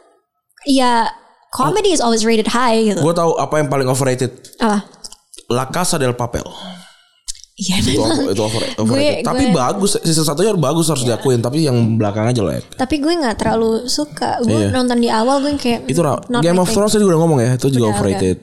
ya 0.65 1.11
comedy 1.51 1.91
is 1.91 1.99
always 1.99 2.23
rated 2.23 2.47
high 2.49 2.79
gitu. 2.85 2.99
gue 3.01 3.13
tahu 3.13 3.35
apa 3.37 3.55
yang 3.57 3.67
paling 3.67 3.87
overrated 3.87 4.31
Apa? 4.57 4.87
La 5.47 5.67
Casa 5.67 5.97
del 5.97 6.15
Papel 6.15 6.43
Iya 7.55 7.79
itu, 7.79 7.95
memang. 7.95 8.11
over- 8.11 8.31
itu 8.31 8.43
over-. 8.43 8.67
Gue- 8.83 9.23
tapi 9.23 9.45
gue- 9.47 9.55
bagus 9.55 9.95
season 9.97 10.27
satunya 10.27 10.51
bagus 10.53 10.91
harus 10.91 11.03
diakuin 11.03 11.39
tapi 11.39 11.63
yang 11.63 11.77
belakangnya 11.95 12.35
jelek 12.35 12.75
Tapi 12.75 12.99
gue 12.99 13.15
nggak 13.15 13.37
terlalu 13.37 13.87
suka. 13.87 14.43
Gue 14.43 14.59
Iya. 14.59 14.75
nonton 14.75 14.99
di 14.99 15.07
awal 15.07 15.39
gue 15.39 15.55
kayak 15.55 15.87
itu 15.87 16.03
Game 16.41 16.59
of. 16.59 16.67
Thrones 16.69 16.91
tadi 16.91 17.01
gue 17.01 17.09
udah 17.09 17.23
ngomong 17.23 17.39
ya 17.39 17.55
itu 17.55 17.67
juga 17.69 17.87
Udah, 17.87 17.95
overrated 17.95 18.37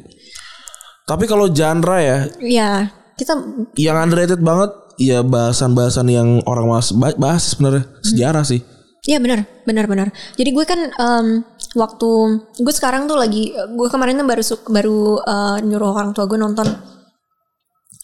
tapi 1.03 1.27
kalau 1.27 1.49
genre 1.49 1.99
ya 1.99 2.17
Iya, 2.39 2.69
kita 3.13 3.35
yang 3.75 3.99
underrated 3.99 4.39
banget 4.39 4.71
ya 4.95 5.19
bahasan-bahasan 5.21 6.07
yang 6.07 6.39
orang 6.45 6.69
mas 6.69 6.93
ba- 6.93 7.17
bahas 7.17 7.51
sebenarnya 7.51 7.83
sejarah 8.01 8.43
sih 8.43 8.63
Iya 9.01 9.17
benar, 9.17 9.43
benar 9.63 9.89
benar. 9.89 10.07
Jadi 10.31 10.49
gue 10.51 10.61
kan 10.61 10.77
em, 10.87 11.41
waktu 11.73 12.09
gue 12.55 12.69
sekarang 12.71 13.09
tuh 13.09 13.17
lagi 13.17 13.49
gue 13.49 13.87
kemarin 13.89 14.13
tuh 14.15 14.23
baru 14.23 14.43
baru 14.69 14.99
eh, 15.19 15.57
nyuruh 15.63 15.91
orang 15.91 16.13
tua 16.13 16.23
gue 16.23 16.37
nonton 16.37 16.69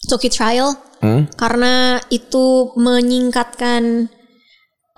Tokyo 0.08 0.30
Trial 0.30 0.70
Hmm? 0.98 1.30
karena 1.38 2.02
itu 2.10 2.74
menyingkatkan 2.74 4.10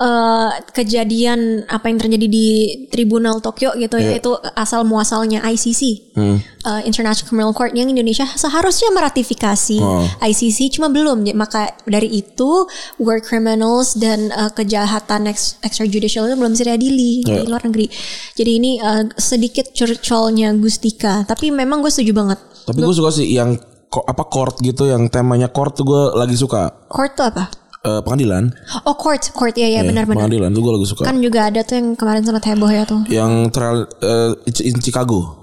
eh, 0.00 0.50
kejadian 0.72 1.68
apa 1.68 1.92
yang 1.92 2.00
terjadi 2.00 2.24
di 2.24 2.48
Tribunal 2.88 3.36
Tokyo 3.38 3.76
gitu 3.76 4.00
ya 4.00 4.16
itu 4.16 4.32
asal 4.56 4.80
muasalnya 4.82 5.44
ICC 5.44 6.16
Hmm. 6.16 6.40
eh, 6.40 6.88
International 6.88 7.28
Criminal 7.28 7.52
Court 7.52 7.76
yang 7.76 7.84
Indonesia 7.86 8.24
seharusnya 8.24 8.88
meratifikasi 8.90 9.76
Oh. 9.76 10.08
ICC 10.20 10.72
cuma 10.72 10.88
belum 10.88 11.20
Ya, 11.20 11.36
maka 11.36 11.76
dari 11.84 12.16
itu 12.16 12.64
war 12.96 13.20
criminals 13.20 13.92
dan 13.94 14.32
eh, 14.32 14.48
kejahatan 14.50 15.28
ex- 15.28 15.60
extrajudicial 15.60 16.24
itu 16.24 16.34
belum 16.34 16.56
bisa 16.56 16.64
diadili 16.64 17.20
di 17.20 17.28
Ya. 17.30 17.44
luar 17.44 17.60
negeri 17.60 17.92
jadi 18.32 18.50
ini 18.56 18.80
eh, 18.80 19.04
sedikit 19.14 19.68
curcolnya 19.70 20.56
Gustika 20.56 21.28
tapi 21.28 21.52
memang 21.52 21.84
gue 21.84 21.92
setuju 21.92 22.16
banget 22.16 22.40
tapi 22.64 22.80
gue 22.80 22.94
suka 22.94 23.12
sih 23.12 23.28
yang 23.28 23.52
ko- 23.90 24.06
apa 24.06 24.22
court 24.24 24.56
gitu 24.60 24.86
yang 24.86 25.10
temanya 25.10 25.50
court 25.50 25.74
tuh 25.74 25.84
gue 25.84 26.02
lagi 26.14 26.34
suka. 26.34 26.86
Court 26.86 27.12
tuh 27.12 27.26
apa? 27.26 27.50
Eh, 27.80 28.00
pengadilan. 28.00 28.52
Oh 28.84 28.94
court 28.94 29.20
court. 29.32 29.56
Ya 29.56 29.66
ya 29.66 29.80
benar-benar 29.82 30.20
pengadilan 30.22 30.50
tuh 30.52 30.62
gue 30.62 30.72
lagi 30.76 30.86
suka. 30.86 31.02
Kan 31.04 31.18
juga 31.18 31.48
ada 31.48 31.60
tuh 31.60 31.74
yang 31.76 31.96
kemarin 31.96 32.22
sempat 32.22 32.44
heboh 32.46 32.68
ya 32.68 32.84
tuh. 32.84 33.02
Yang 33.08 33.32
trial 33.50 33.78
eh, 34.00 34.30
in 34.62 34.78
Chicago. 34.78 35.36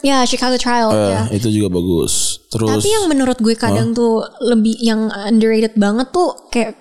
Ya 0.00 0.24
Chicago 0.24 0.56
Trial 0.56 0.88
Eh, 0.88 1.10
ya. 1.12 1.20
itu 1.36 1.52
juga 1.52 1.68
bagus. 1.68 2.40
Terus 2.48 2.68
Tapi 2.70 2.88
yang 2.88 3.06
menurut 3.06 3.36
gue 3.36 3.52
kadang 3.52 3.92
tuh 3.92 4.24
lebih 4.40 4.72
yang 4.80 5.12
underrated 5.12 5.76
banget 5.76 6.08
tuh 6.08 6.32
kayak 6.48 6.80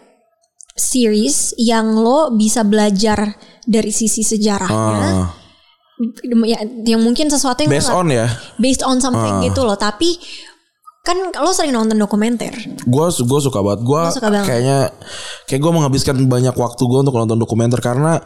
series 0.72 1.52
yang 1.60 1.92
lo 1.94 2.32
bisa 2.32 2.64
belajar 2.64 3.36
dari 3.62 3.92
sisi 3.92 4.24
sejarahnya. 4.24 5.12
ah, 5.12 5.28
Ya, 6.48 6.60
yang 6.86 7.02
mungkin 7.06 7.30
sesuatu 7.30 7.62
yang 7.66 7.72
based 7.72 7.94
on 7.94 8.08
ya? 8.10 8.28
based 8.58 8.82
on 8.82 8.98
something 8.98 9.46
gitu 9.46 9.62
loh. 9.62 9.78
Tapi 9.78 10.18
kan 11.02 11.18
lo 11.34 11.50
sering 11.50 11.74
nonton 11.74 11.98
dokumenter. 11.98 12.54
gue 12.86 13.06
gue 13.10 13.40
suka 13.42 13.60
banget. 13.66 13.82
Gue 13.82 14.02
kayaknya 14.46 14.94
kayak 15.50 15.62
gue 15.62 15.72
menghabiskan 15.74 16.16
banyak 16.30 16.54
waktu 16.54 16.82
gue 16.86 17.00
untuk 17.02 17.18
nonton 17.18 17.42
dokumenter 17.42 17.82
karena 17.82 18.22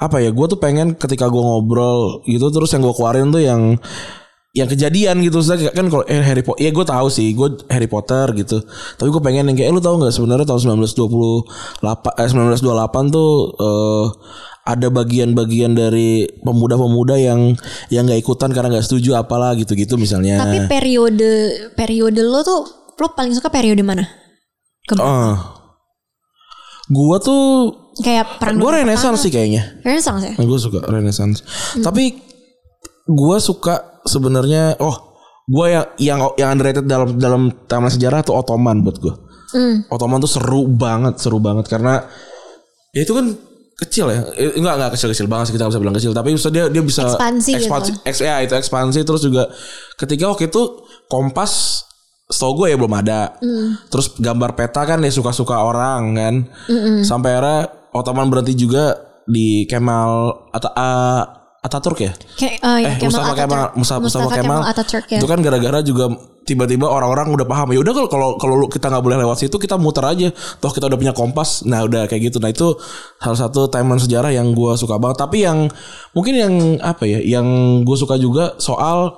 apa 0.00 0.16
ya 0.22 0.30
gue 0.32 0.46
tuh 0.48 0.56
pengen 0.56 0.96
ketika 0.96 1.28
gue 1.28 1.42
ngobrol 1.42 2.24
gitu 2.24 2.48
terus 2.48 2.72
yang 2.72 2.80
gue 2.80 2.94
keluarin 2.96 3.28
tuh 3.28 3.42
yang 3.42 3.76
yang 4.50 4.66
kejadian 4.66 5.22
gitu. 5.22 5.42
Maksudnya 5.42 5.70
kan 5.74 5.86
kalau 5.90 6.04
eh, 6.06 6.22
Harry 6.22 6.42
Potter 6.42 6.62
ya 6.66 6.70
gue 6.74 6.86
tahu 6.86 7.06
sih 7.10 7.34
gue 7.34 7.66
Harry 7.70 7.86
Potter 7.90 8.30
gitu. 8.34 8.62
Tapi 8.98 9.08
gue 9.10 9.22
pengen 9.22 9.50
yang 9.50 9.56
kayak 9.58 9.70
eh, 9.70 9.74
lu 9.74 9.82
tahu 9.82 9.98
nggak 10.02 10.14
sebenarnya 10.14 10.46
tahun 10.46 10.86
1928 10.86 11.86
eh 12.14 12.28
1928 12.30 13.14
tuh 13.14 13.30
eh, 13.58 14.06
ada 14.76 14.86
bagian-bagian 14.88 15.74
dari 15.74 16.28
pemuda-pemuda 16.46 17.18
yang 17.18 17.54
yang 17.90 18.06
nggak 18.06 18.20
ikutan 18.22 18.54
karena 18.54 18.78
nggak 18.78 18.86
setuju 18.86 19.18
apalah 19.18 19.54
gitu-gitu 19.58 19.98
misalnya 19.98 20.38
Tapi 20.40 20.70
periode 20.70 21.30
periode 21.74 22.22
lo 22.22 22.40
tuh 22.46 22.60
lo 23.00 23.08
paling 23.16 23.32
suka 23.32 23.48
periode 23.48 23.80
mana? 23.80 24.04
Ah. 25.00 25.56
Gua 26.90 27.22
tuh 27.22 27.70
kayak 28.02 28.42
perang 28.42 28.58
gua 28.58 28.82
renaissance 28.82 29.22
sih 29.22 29.32
kayaknya. 29.32 29.80
Renaissance 29.86 30.22
ya? 30.26 30.34
Gue 30.36 30.58
suka 30.58 30.82
renaissance. 30.90 31.40
Tapi 31.78 32.18
gua 33.06 33.38
suka 33.38 34.02
sebenarnya 34.04 34.74
oh 34.82 35.16
gua 35.46 35.66
yang 35.70 35.86
yang 35.96 36.18
yang 36.34 36.48
underrated 36.54 36.84
dalam 36.84 37.16
dalam 37.16 37.42
taman 37.70 37.88
sejarah 37.88 38.26
tuh 38.26 38.34
Ottoman 38.36 38.82
buat 38.82 38.96
gua. 38.98 39.14
Hmm. 39.54 39.86
Ottoman 39.90 40.18
tuh 40.22 40.30
seru 40.30 40.66
banget, 40.66 41.18
seru 41.22 41.38
banget 41.38 41.70
karena 41.70 42.06
ya 42.90 43.06
itu 43.06 43.14
kan 43.14 43.49
kecil 43.80 44.06
ya. 44.06 44.20
Eh, 44.36 44.52
enggak 44.54 44.74
enggak 44.76 44.90
kecil-kecil 44.92 45.24
banget 45.24 45.44
sih 45.48 45.54
kita 45.56 45.66
bisa 45.66 45.80
bilang 45.80 45.96
kecil, 45.96 46.12
tapi 46.12 46.36
dia 46.36 46.68
dia 46.68 46.82
bisa 46.82 47.08
Ekspansi 47.08 47.50
gitu. 47.56 47.60
ekspansi 47.64 47.90
eks- 48.04 48.20
ya 48.20 48.36
itu 48.40 48.52
ekspansi 48.52 49.00
terus 49.02 49.22
juga 49.22 49.48
ketika 49.96 50.28
waktu 50.28 50.46
itu 50.46 50.62
Kompas 51.08 51.82
setahu 52.30 52.62
gue 52.62 52.66
ya 52.70 52.76
belum 52.78 52.94
ada. 52.94 53.34
Hmm. 53.40 53.74
Terus 53.88 54.14
gambar 54.14 54.54
peta 54.54 54.84
kan 54.84 55.00
ya 55.00 55.10
suka-suka 55.10 55.58
orang 55.58 56.14
kan. 56.14 56.34
Sampai 57.02 57.34
akhirnya 57.34 57.66
Ottoman 57.90 58.30
berhenti 58.30 58.54
juga 58.54 58.94
di 59.26 59.66
Kemal 59.66 60.30
Ata, 60.54 60.70
A- 60.70 61.26
Ataturk 61.60 61.98
ya. 62.00 62.12
Kayak 62.40 62.54
eh, 62.56 62.88
Eh, 62.88 62.94
Kemal 62.96 63.20
Mustafa 63.20 63.32
Kemal, 63.36 63.44
Ataturk. 63.44 63.72
Mustafa, 63.76 64.00
Mustafa 64.00 64.30
Kemal, 64.32 64.60
Ataturk 64.64 65.04
ya. 65.12 65.18
itu 65.20 65.26
kan 65.28 65.38
gara-gara 65.44 65.78
juga 65.84 66.04
tiba-tiba 66.40 66.88
orang-orang 66.88 67.28
udah 67.36 67.44
paham. 67.44 67.76
Ya 67.76 67.84
udah 67.84 67.92
kalau 67.92 68.08
kalau 68.08 68.28
kalau 68.40 68.54
kita 68.64 68.88
nggak 68.88 69.04
boleh 69.04 69.16
lewat 69.20 69.36
situ 69.44 69.56
kita 69.60 69.76
muter 69.76 70.00
aja. 70.02 70.28
Toh 70.56 70.72
kita 70.72 70.88
udah 70.88 70.96
punya 70.96 71.12
kompas. 71.12 71.68
Nah 71.68 71.84
udah 71.84 72.08
kayak 72.08 72.32
gitu. 72.32 72.40
Nah 72.40 72.48
itu 72.48 72.74
salah 73.20 73.38
satu 73.38 73.68
timeline 73.68 74.00
sejarah 74.00 74.32
yang 74.32 74.56
gue 74.56 74.72
suka 74.80 74.96
banget. 74.96 75.20
Tapi 75.20 75.44
yang 75.44 75.68
mungkin 76.16 76.34
yang 76.34 76.54
apa 76.80 77.04
ya 77.04 77.20
yang 77.20 77.44
gue 77.84 77.96
suka 78.00 78.16
juga 78.16 78.56
soal 78.56 79.12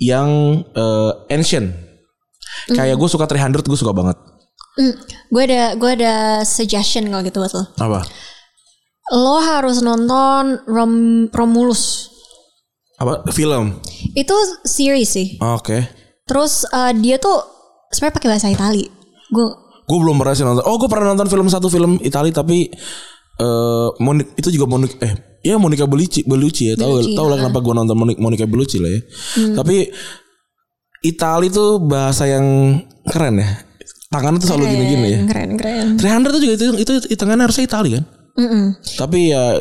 yang 0.00 0.64
eh, 0.72 1.12
ancient. 1.28 1.76
Kayak 2.72 2.96
gue 2.96 3.08
suka 3.08 3.28
300 3.28 3.68
gue 3.68 3.78
suka 3.78 3.92
banget. 3.92 4.16
Hmm, 4.72 4.96
gue 5.28 5.42
ada 5.44 5.76
gue 5.76 5.90
ada 6.00 6.14
suggestion 6.48 7.04
kalau 7.12 7.20
gitu 7.20 7.36
buat 7.36 7.52
lo. 7.52 7.64
apa 7.76 8.00
Lo 9.10 9.42
harus 9.42 9.82
nonton 9.82 10.62
Rom, 10.64 10.92
Romulus. 11.28 12.08
apa 12.96 13.26
film 13.34 13.82
Itu 14.14 14.30
series 14.62 15.10
sih. 15.10 15.28
oke 15.36 15.78
Terus 16.22 16.62
eh, 16.70 16.92
dia 16.94 17.18
tuh 17.18 17.34
sebenarnya 17.90 18.14
pakai 18.14 18.28
bahasa 18.30 18.46
Itali. 18.46 18.86
Gue 19.26 19.46
Gue 19.82 19.98
belum 19.98 20.16
pernah 20.16 20.32
sih 20.32 20.46
nonton. 20.46 20.62
Oh, 20.62 20.78
gue 20.78 20.86
pernah 20.86 21.10
nonton 21.10 21.26
film 21.26 21.50
satu 21.50 21.66
film 21.66 21.98
Itali 21.98 22.30
tapi 22.30 22.70
eh 23.32 23.88
Moni- 23.98 24.28
itu 24.38 24.48
juga 24.48 24.70
Monica 24.70 24.94
eh 25.02 25.12
ya 25.42 25.58
Monica 25.58 25.88
Bellucci 25.88 26.22
Bellucci 26.22 26.70
ya 26.70 26.74
tahu 26.78 27.02
tahu 27.16 27.26
lah 27.26 27.42
kenapa 27.42 27.58
gue 27.58 27.74
nonton 27.74 27.96
Monica, 27.98 28.20
Monica 28.22 28.46
Bellucci 28.46 28.78
lah 28.78 28.90
ya. 28.92 29.00
Tapi 29.58 29.90
Itali 31.02 31.50
tuh 31.50 31.82
bahasa 31.82 32.30
yang 32.30 32.78
keren 33.10 33.42
ya. 33.42 33.50
Tangannya 34.06 34.38
tuh 34.38 34.46
selalu 34.46 34.64
gini-gini 34.70 35.08
ya. 35.10 35.20
keren 35.26 35.50
keren. 35.58 35.86
300 35.98 36.30
tuh 36.30 36.40
juga 36.40 36.54
itu 36.54 36.64
itu, 36.78 36.92
itu 37.10 37.18
tangannya 37.18 37.50
harusnya 37.50 37.66
Itali 37.66 37.90
kan. 37.98 38.04
Mm-mm. 38.36 38.76
Tapi 38.96 39.30
ya 39.30 39.60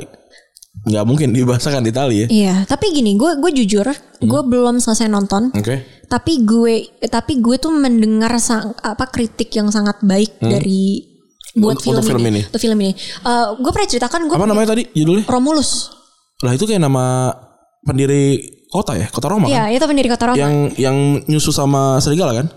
nggak 0.81 1.05
mungkin 1.05 1.29
dibahasakan 1.35 1.85
di 1.85 1.91
Itali 1.93 2.15
ya. 2.25 2.27
Iya, 2.31 2.55
tapi 2.65 2.89
gini, 2.89 3.13
gue 3.13 3.37
gue 3.37 3.51
jujur, 3.53 3.85
gue 4.17 4.41
belum 4.47 4.81
selesai 4.81 5.05
nonton. 5.05 5.53
Oke. 5.53 6.05
Tapi 6.09 6.41
gue 6.41 6.89
tapi 7.05 7.37
gue 7.37 7.55
tuh 7.59 7.69
mendengar 7.69 8.33
sang, 8.41 8.73
apa 8.81 9.07
kritik 9.07 9.51
yang 9.53 9.69
sangat 9.69 10.01
baik 10.01 10.41
dari 10.41 11.05
buat 11.53 11.77
Untuk- 11.77 11.99
untuk 11.99 12.07
film 12.07 12.23
ini. 12.25 12.41
Untuk 12.47 12.61
film 12.63 12.79
ini. 12.79 12.91
Eh, 12.97 13.47
gue 13.59 13.71
pernah 13.71 13.87
ceritakan 13.87 14.19
gue 14.25 14.35
Apa 14.39 14.47
namanya 14.47 14.73
tadi 14.73 14.87
judulnya? 14.95 15.27
Romulus. 15.27 15.91
Lah 16.41 16.55
itu 16.55 16.63
kayak 16.65 16.81
nama 16.81 17.29
pendiri 17.83 18.39
kota 18.71 18.95
ya, 18.95 19.11
kota 19.11 19.27
Roma 19.27 19.45
kan? 19.45 19.51
Iya, 19.51 19.77
itu 19.77 19.85
pendiri 19.85 20.07
kota 20.09 20.31
Roma. 20.31 20.39
Yang 20.39 20.53
yang 20.79 20.97
nyusu 21.27 21.51
sama 21.51 21.99
serigala 21.99 22.31
kan? 22.33 22.47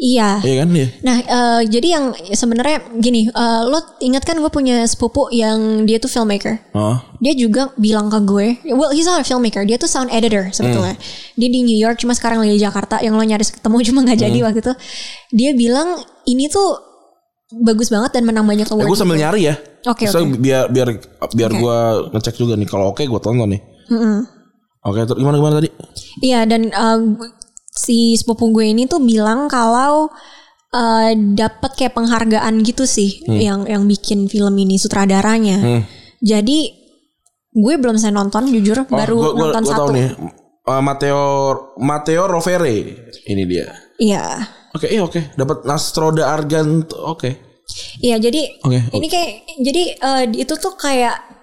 Iya. 0.00 0.40
Iya 0.40 0.54
kan 0.64 0.68
ya? 0.72 0.88
Nah, 1.04 1.16
eh, 1.20 1.60
jadi 1.68 1.88
yang 1.92 2.04
sebenarnya 2.32 2.80
gini, 2.96 3.28
eh, 3.28 3.62
lo 3.68 3.76
ingat 4.00 4.24
kan 4.24 4.40
gue 4.40 4.48
punya 4.48 4.80
sepupu 4.82 5.28
yang 5.28 5.84
dia 5.84 6.00
tuh 6.00 6.08
filmmaker. 6.08 6.56
Oh. 6.72 6.96
Dia 7.20 7.36
juga 7.36 7.68
bilang 7.76 8.08
ke 8.08 8.16
gue, 8.24 8.46
well 8.72 8.88
he's 8.90 9.04
not 9.04 9.20
a 9.20 9.26
filmmaker, 9.28 9.60
dia 9.62 9.76
tuh 9.76 9.84
sound 9.84 10.08
editor 10.08 10.48
sebetulnya. 10.50 10.96
Dia 11.36 11.48
di 11.48 11.60
New 11.60 11.76
York, 11.76 12.00
cuma 12.00 12.16
sekarang 12.16 12.40
lagi 12.40 12.56
di 12.56 12.64
Jakarta. 12.64 12.96
Yang 12.98 13.12
lo 13.12 13.24
nyaris 13.28 13.50
ketemu 13.52 13.76
cuma 13.92 13.98
nggak 14.02 14.18
jadi 14.18 14.38
waktu 14.40 14.60
itu. 14.64 14.72
Dia 15.36 15.50
bilang 15.52 15.88
ini 16.24 16.48
tuh 16.48 16.80
bagus 17.60 17.92
banget 17.92 18.16
dan 18.16 18.24
menang 18.24 18.48
banyak 18.48 18.64
Eh, 18.64 18.72
award. 18.72 18.88
gue 18.88 18.96
sambil 18.96 19.20
nyari 19.20 19.52
ya. 19.52 19.54
Oke, 19.84 20.08
So, 20.08 20.24
oke. 20.24 20.40
biar 20.40 20.72
biar 20.72 20.96
biar 21.36 21.50
Oke. 21.52 21.60
gue 21.60 21.78
ngecek 22.16 22.40
juga 22.40 22.56
nih. 22.56 22.64
Kalau 22.64 22.88
oke 22.88 23.04
gue 23.04 23.20
tonton 23.20 23.52
nih. 23.52 23.60
Oke, 24.80 25.04
terus 25.04 25.20
gimana 25.20 25.36
gimana 25.36 25.60
tadi? 25.60 25.68
Iya 26.24 26.48
dan 26.48 26.72
uh, 26.72 27.00
si 27.70 28.18
sepupu 28.18 28.50
gue 28.50 28.74
ini 28.74 28.84
tuh 28.90 29.00
bilang 29.00 29.46
kalau 29.46 30.10
uh, 30.74 31.10
dapat 31.14 31.70
kayak 31.78 31.94
penghargaan 31.94 32.60
gitu 32.66 32.84
sih 32.84 33.22
yang 33.26 33.66
yang 33.66 33.86
bikin 33.86 34.26
film 34.26 34.54
ini 34.58 34.76
sutradaranya. 34.76 35.86
Jadi 36.20 36.58
gue 37.50 37.74
belum 37.80 37.98
saya 37.98 38.14
nonton 38.14 38.46
jujur 38.50 38.86
baru 38.86 39.16
gua, 39.18 39.30
gua, 39.32 39.40
nonton 39.50 39.62
gua 39.66 39.72
satu. 39.72 39.80
tahu 39.80 39.88
nih. 39.96 40.08
Eh, 40.70 40.82
Matteo 40.84 41.22
Matteo 41.80 42.22
Rovere 42.28 42.76
ini 43.26 43.42
dia. 43.48 43.66
Iya. 43.98 44.24
Oke, 44.70 44.86
iya 44.86 45.02
oke. 45.02 45.34
Dapat 45.34 45.66
Nastroda 45.66 46.30
Argento. 46.30 46.94
Oke. 46.94 47.50
Iya 48.02 48.18
jadi 48.18 48.50
Oke. 48.66 48.78
ini 48.98 49.06
kayak 49.06 49.30
jadi 49.62 49.82
uh, 50.02 50.22
itu 50.26 50.54
tuh 50.58 50.74
kayak 50.74 51.39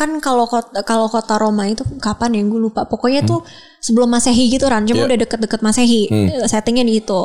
kan 0.00 0.16
kalau 0.18 0.48
kota 0.48 0.80
kalau 0.82 1.06
kota 1.06 1.36
Roma 1.36 1.68
itu 1.68 1.84
kapan 2.00 2.40
ya? 2.40 2.42
Gue 2.48 2.60
lupa. 2.62 2.88
Pokoknya 2.88 3.20
tuh 3.22 3.44
sebelum 3.78 4.08
masehi 4.08 4.48
gitu 4.48 4.64
kan 4.64 4.88
cuma 4.88 5.04
Iya. 5.04 5.08
udah 5.12 5.18
deket-deket 5.20 5.60
masehi. 5.60 6.08
Eh, 6.08 6.48
settingnya 6.48 6.82
di 6.82 6.96
itu. 6.98 7.22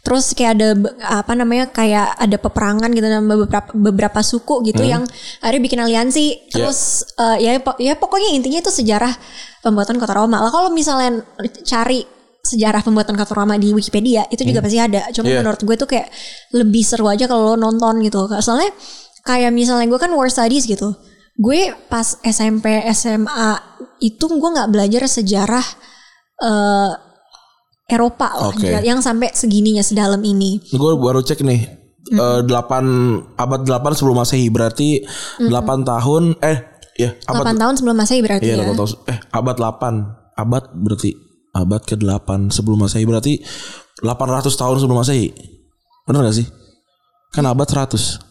Terus 0.00 0.32
kayak 0.32 0.52
ada 0.56 0.68
apa 1.02 1.34
namanya 1.34 1.68
kayak 1.68 2.14
ada 2.16 2.36
peperangan 2.38 2.88
gitu 2.88 3.04
dan 3.04 3.26
beberapa 3.26 3.68
beberapa 3.74 4.20
suku 4.22 4.62
gitu 4.64 4.80
yang 4.80 5.04
akhirnya 5.42 5.62
bikin 5.62 5.80
aliansi. 5.82 6.48
Terus 6.48 6.78
eh, 7.14 7.36
ya 7.44 7.50
po- 7.60 7.76
ya 7.76 7.92
pokoknya 7.94 8.32
intinya 8.32 8.58
itu 8.58 8.72
sejarah 8.72 9.12
pembuatan 9.60 9.98
kota 9.98 10.14
Roma. 10.14 10.40
Lah 10.40 10.48
kalau 10.48 10.70
misalnya 10.70 11.20
cari 11.62 12.06
sejarah 12.40 12.80
pembuatan 12.80 13.18
kota 13.18 13.34
Roma 13.34 13.58
di 13.58 13.74
Wikipedia 13.74 14.22
itu 14.30 14.46
juga 14.46 14.62
pasti 14.62 14.78
ada. 14.78 15.10
Cuma 15.10 15.26
Iya. 15.26 15.42
menurut 15.42 15.58
gue 15.60 15.74
tuh 15.76 15.88
kayak 15.90 16.06
lebih 16.54 16.86
seru 16.86 17.10
aja 17.10 17.26
kalau 17.26 17.52
lo 17.52 17.56
nonton 17.58 17.98
gitu. 18.00 18.30
Soalnya 18.38 18.70
kayak 19.26 19.50
misalnya 19.50 19.90
gue 19.90 19.98
kan 19.98 20.14
war 20.14 20.30
studies 20.30 20.64
gitu 20.64 20.94
gue 21.36 21.60
pas 21.92 22.16
SMP 22.24 22.80
SMA 22.96 23.60
itu 24.00 24.24
gue 24.24 24.50
nggak 24.56 24.70
belajar 24.72 25.02
sejarah 25.04 25.64
eh 26.40 26.92
Eropa 27.86 28.34
lah 28.34 28.50
Oke. 28.50 28.82
yang 28.82 28.98
sampai 28.98 29.30
segininya 29.30 29.78
sedalam 29.78 30.18
ini 30.26 30.58
Gue 30.74 30.98
baru 30.98 31.22
cek 31.22 31.46
nih. 31.46 31.86
Eh, 32.06 32.40
8 32.42 32.50
abad 33.38 33.60
8 33.62 33.94
sebelum 33.94 34.18
Masehi 34.18 34.50
berarti 34.50 35.06
8 35.38 35.86
tahun 35.86 36.34
eh 36.42 36.66
ya 36.98 37.14
abad 37.30 37.54
8 37.54 37.62
tahun 37.62 37.74
sebelum 37.78 37.96
masehi 37.98 38.20
berarti 38.26 38.46
Iya, 38.46 38.58
ya 38.58 38.74
8 38.74 38.78
tahun. 38.78 38.90
Eh, 39.06 39.18
abad 39.30 39.56
8. 39.58 39.94
Abad 40.34 40.64
berarti 40.74 41.10
abad 41.56 41.82
ke-8 41.82 42.28
sebelum 42.52 42.78
Masehi 42.84 43.04
berarti 43.06 43.40
800 44.02 44.50
tahun 44.52 44.76
sebelum 44.82 44.98
Masehi. 45.00 45.30
Benar 46.04 46.26
gak 46.28 46.36
sih? 46.42 46.46
Kan 47.32 47.46
abad 47.46 47.66
100. 47.70 48.25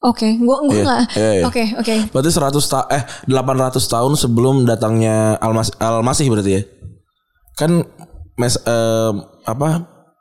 Oke 0.00 0.28
gue 0.28 0.56
gue 0.64 0.74
Iya, 0.74 0.84
nggak 0.84 1.00
iya, 1.12 1.30
iya. 1.34 1.44
oke 1.44 1.62
oke 1.76 1.94
Berarti 2.10 2.30
100 2.30 2.54
ta 2.64 2.86
eh 2.88 3.02
800 3.26 3.82
tahun 3.82 4.12
sebelum 4.14 4.62
datangnya 4.62 5.34
Al-Mas 5.36 5.74
Al-Masih 5.74 6.26
berarti 6.28 6.52
ya. 6.52 6.62
Kan 7.54 7.82
mes 8.34 8.54
eh, 8.56 9.12
apa? 9.44 9.68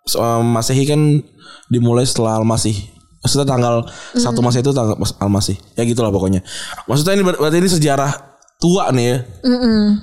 so- 0.03 0.19
Masehi 0.41 0.83
kan 0.83 1.21
dimulai 1.67 2.03
setelah 2.03 2.41
Al-Masih. 2.41 2.73
Maksudnya 3.19 3.45
tanggal 3.45 3.85
satu 4.13 4.39
Masehi 4.39 4.61
itu 4.61 4.71
tanggal 4.71 4.95
Al-Masih. 4.97 5.55
Ya 5.73 5.83
gitulah 5.83 6.09
pokoknya. 6.09 6.41
Maksudnya 6.85 7.13
ini 7.13 7.21
ber- 7.21 7.37
berarti 7.37 7.59
ini 7.59 7.69
sejarah 7.69 8.11
tua 8.57 8.89
nih 8.89 9.05
ya. 9.05 9.17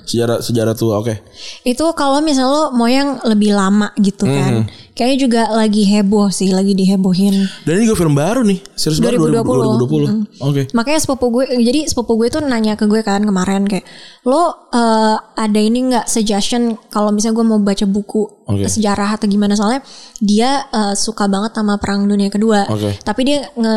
Sejarah 0.07 0.37
sejarah 0.39 0.75
tua. 0.75 1.03
Oke. 1.03 1.19
itu 1.67 1.83
kalau 1.91 2.23
misalnya 2.23 2.51
lo 2.51 2.63
mau 2.71 2.87
yang 2.87 3.19
lebih 3.27 3.51
lama 3.51 3.91
gitu 3.99 4.23
kan 4.23 4.63
kayaknya 4.95 5.17
juga 5.19 5.41
lagi 5.51 5.83
heboh 5.83 6.31
sih 6.31 6.55
lagi 6.55 6.71
dihebohin 6.71 7.35
Dan 7.67 7.83
ini 7.83 7.91
juga 7.91 7.99
film 7.99 8.15
baru 8.15 8.47
nih. 8.47 8.63
Serius 8.79 9.03
baru 9.03 9.27
2020. 9.27 10.39
2020. 10.39 10.47
Oke. 10.47 10.61
Makanya 10.71 10.99
sepupu 11.03 11.25
gue, 11.35 11.45
jadi 11.51 11.83
sepupu 11.83 12.15
gue 12.15 12.31
tuh 12.31 12.39
nanya 12.47 12.79
ke 12.79 12.87
gue 12.87 13.03
kan 13.03 13.19
kemarin 13.27 13.67
kayak, 13.67 13.83
lo 14.23 14.71
eh, 14.71 15.17
ada 15.19 15.59
ini 15.59 15.91
nggak 15.91 16.07
suggestion 16.07 16.79
kalau 16.87 17.11
misalnya 17.11 17.43
gue 17.43 17.45
mau 17.45 17.59
baca 17.59 17.83
buku 17.83 18.47
Oke. 18.47 18.71
sejarah 18.71 19.19
atau 19.19 19.27
gimana 19.27 19.59
soalnya 19.59 19.83
dia 20.23 20.63
eh, 20.71 20.95
suka 20.95 21.27
banget 21.27 21.51
sama 21.59 21.75
Perang 21.75 22.07
Dunia 22.07 22.31
Kedua, 22.31 22.63
Oke. 22.71 22.95
tapi 23.03 23.21
dia 23.27 23.51
nge 23.51 23.75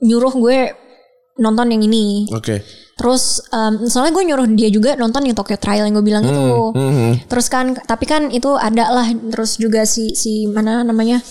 nyuruh 0.00 0.32
gue 0.32 0.58
nonton 1.44 1.68
yang 1.68 1.84
ini. 1.84 2.24
Oke. 2.32 2.87
Terus 2.98 3.38
em, 3.54 3.86
soalnya 3.86 4.10
gue 4.10 4.24
nyuruh 4.26 4.46
dia 4.58 4.68
juga 4.74 4.98
nonton 4.98 5.22
yang 5.22 5.38
Tokyo 5.38 5.54
Trial 5.54 5.86
yang 5.86 5.94
gue 5.94 6.02
bilang 6.02 6.26
itu. 6.26 6.74
Mhm. 6.74 7.30
Terus 7.30 7.46
kan 7.46 7.78
tapi 7.78 8.04
kan 8.10 8.28
itu 8.34 8.58
ada 8.58 8.90
lah 8.90 9.06
terus 9.30 9.54
juga 9.54 9.86
si 9.86 10.18
si 10.18 10.50
mana 10.50 10.82
namanya 10.82 11.22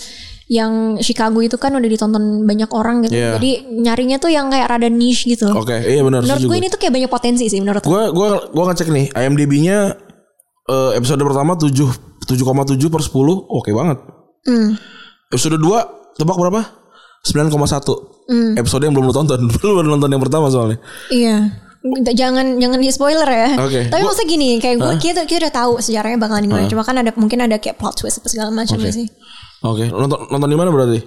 yang 0.48 0.96
Chicago 1.04 1.44
itu 1.44 1.60
kan 1.60 1.76
udah 1.76 1.84
ditonton 1.84 2.48
banyak 2.48 2.72
orang 2.72 3.04
gitu. 3.04 3.20
Iya. 3.20 3.36
Jadi 3.36 3.50
nyarinya 3.84 4.16
tuh 4.16 4.32
yang 4.32 4.48
kayak 4.48 4.66
rada 4.72 4.88
niche 4.88 5.28
gitu. 5.28 5.44
Oke, 5.52 5.76
iya 5.84 6.00
benar 6.00 6.24
Menurut 6.24 6.40
gue 6.40 6.48
gue. 6.48 6.60
ini 6.64 6.68
tuh 6.72 6.80
kayak 6.80 6.94
banyak 6.96 7.10
potensi 7.12 7.44
sih 7.52 7.60
menurut 7.60 7.84
gue. 7.84 8.02
Gue 8.16 8.28
gua 8.56 8.64
ngecek 8.72 8.88
nih 8.88 9.12
IMDb-nya 9.12 9.92
eh, 10.72 10.90
episode 10.96 11.20
pertama 11.20 11.52
7 11.52 11.68
7,7 12.24 12.80
per 12.88 13.00
10. 13.04 13.12
Oke 13.44 13.76
banget. 13.76 14.00
Hmm. 14.48 14.72
Episode 15.28 15.60
2 15.60 16.16
tebak 16.16 16.36
berapa? 16.40 16.77
9,1. 17.26 18.28
Hmm. 18.28 18.52
Episode 18.60 18.82
yang 18.84 18.92
belum 18.94 19.08
lu 19.08 19.14
tonton. 19.14 19.40
Lu 19.64 19.72
baru 19.78 19.88
nonton 19.88 20.12
yang 20.12 20.22
pertama 20.22 20.52
soalnya. 20.52 20.78
Iya. 21.08 21.48
Jangan 22.12 22.58
jangan 22.58 22.78
di 22.82 22.90
spoiler 22.90 23.24
ya. 23.24 23.48
Oke. 23.56 23.88
Tapi 23.88 24.02
Gua- 24.02 24.10
maksudnya 24.12 24.28
gini, 24.28 24.48
kayak 24.58 24.76
gue 24.82 24.92
kita, 25.00 25.20
kita 25.24 25.48
udah 25.48 25.54
tahu 25.54 25.72
sejarahnya 25.80 26.18
bakalan 26.20 26.44
gimana. 26.44 26.66
Cuma 26.68 26.82
kan 26.84 26.98
ada 27.00 27.14
mungkin 27.16 27.38
ada 27.40 27.56
kayak 27.56 27.78
plot 27.78 28.02
twist 28.02 28.20
apa 28.20 28.28
segala 28.28 28.50
macam 28.52 28.76
Oke. 28.76 28.90
sih. 28.92 29.06
Oke, 29.64 29.88
nonton 29.88 30.28
nonton 30.28 30.48
di 30.50 30.58
mana 30.58 30.68
berarti? 30.74 30.98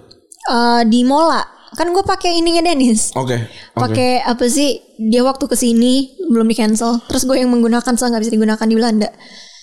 Eh, 0.42 0.82
di 0.90 1.06
Mola 1.06 1.44
kan 1.72 1.88
gue 1.88 2.04
pakai 2.04 2.36
ininya 2.36 2.66
Dennis. 2.68 3.16
Oke. 3.16 3.36
Oke. 3.40 3.48
pakai 3.76 4.12
apa 4.26 4.44
sih 4.52 4.80
dia 5.00 5.24
waktu 5.24 5.48
ke 5.48 5.56
sini 5.56 6.20
belum 6.28 6.48
di 6.48 6.56
cancel 6.56 7.00
terus 7.08 7.24
gue 7.24 7.40
yang 7.40 7.48
menggunakan 7.52 7.96
soalnya 7.96 8.20
nggak 8.20 8.24
bisa 8.28 8.34
digunakan 8.36 8.66
di 8.68 8.76
Belanda 8.76 9.10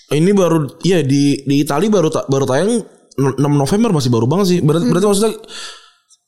Ini 0.09 0.31
baru 0.33 0.81
iya 0.89 1.05
di 1.05 1.45
di 1.45 1.61
Itali 1.61 1.93
baru 1.93 2.09
baru 2.09 2.45
tayang 2.49 2.81
6 3.19 3.37
November 3.45 3.93
masih 3.93 4.09
baru 4.09 4.25
banget 4.25 4.47
sih. 4.57 4.59
Berarti 4.65 4.89
berarti 4.89 5.07
maksudnya 5.11 5.33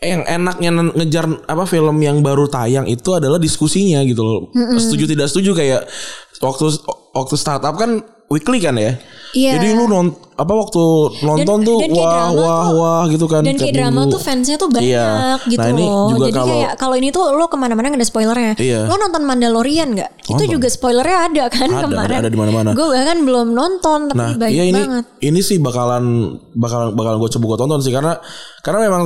yang 0.00 0.24
enaknya 0.24 0.70
ngejar 0.96 1.28
apa 1.44 1.68
film 1.68 2.00
yang 2.00 2.24
baru 2.24 2.48
tayang 2.48 2.88
itu 2.88 3.12
adalah 3.12 3.36
diskusinya 3.36 4.00
gitu 4.02 4.24
loh. 4.24 4.40
Setuju 4.74 5.04
tidak 5.04 5.28
setuju 5.28 5.52
kayak 5.52 5.84
waktu 6.40 6.72
waktu 7.12 7.34
startup 7.36 7.76
kan 7.76 8.00
weekly 8.32 8.64
kan 8.64 8.80
ya. 8.80 8.96
Iya. 9.30 9.60
Jadi 9.60 9.76
lu 9.76 9.84
non 9.86 10.08
apa 10.34 10.52
waktu 10.56 10.80
nonton 11.20 11.58
tuh 11.62 11.78
dan 11.84 11.90
wah 11.92 12.32
wah 12.32 12.32
tuh- 12.32 12.74
wah 12.74 13.02
gitu 13.06 13.26
kan. 13.28 13.44
dan 13.44 13.54
kayak 13.54 13.76
drama 13.76 14.02
minggu. 14.02 14.12
tuh 14.16 14.20
fansnya 14.20 14.56
tuh 14.56 14.72
banyak 14.72 14.88
Iya. 14.88 15.36
gitu 15.44 15.60
Nah, 15.60 15.68
ini 15.68 15.84
loh 15.84 16.08
juga 16.08 16.24
jadi 16.24 16.32
kalau- 16.32 16.48
kayak 16.56 16.70
kalau 16.74 16.94
ini 16.96 17.08
tuh 17.12 17.24
lo 17.30 17.44
ke 17.46 17.56
mana-mana 17.56 17.86
ada 17.92 18.02
spoilernya 18.02 18.52
Iya. 18.56 18.80
lo 18.88 18.96
nonton 18.96 19.22
Mandalorian 19.22 19.88
nggak 19.92 20.10
itu 20.26 20.44
juga 20.48 20.66
spoilernya 20.66 21.18
ada 21.28 21.44
kan 21.46 21.68
Ada, 21.68 21.84
kemarin 21.84 22.16
ada- 22.16 22.22
ada 22.24 22.30
di 22.32 22.38
mana-mana. 22.40 22.70
gue 22.72 22.86
bahkan 22.88 23.18
belum 23.20 23.48
nonton 23.52 23.98
tapi 24.08 24.16
Nah, 24.18 24.30
banyak 24.34 24.50
iya 24.50 24.64
ini 24.64 24.80
banget 24.80 25.04
ini 25.20 25.40
sih 25.40 25.58
bakalan 25.60 26.04
bakalan 26.50 26.88
bakalan 26.90 27.16
gue 27.20 27.30
coba 27.30 27.44
gue 27.46 27.58
tonton 27.60 27.80
sih 27.84 27.92
karena 27.92 28.16
karena 28.64 28.78
memang 28.82 29.02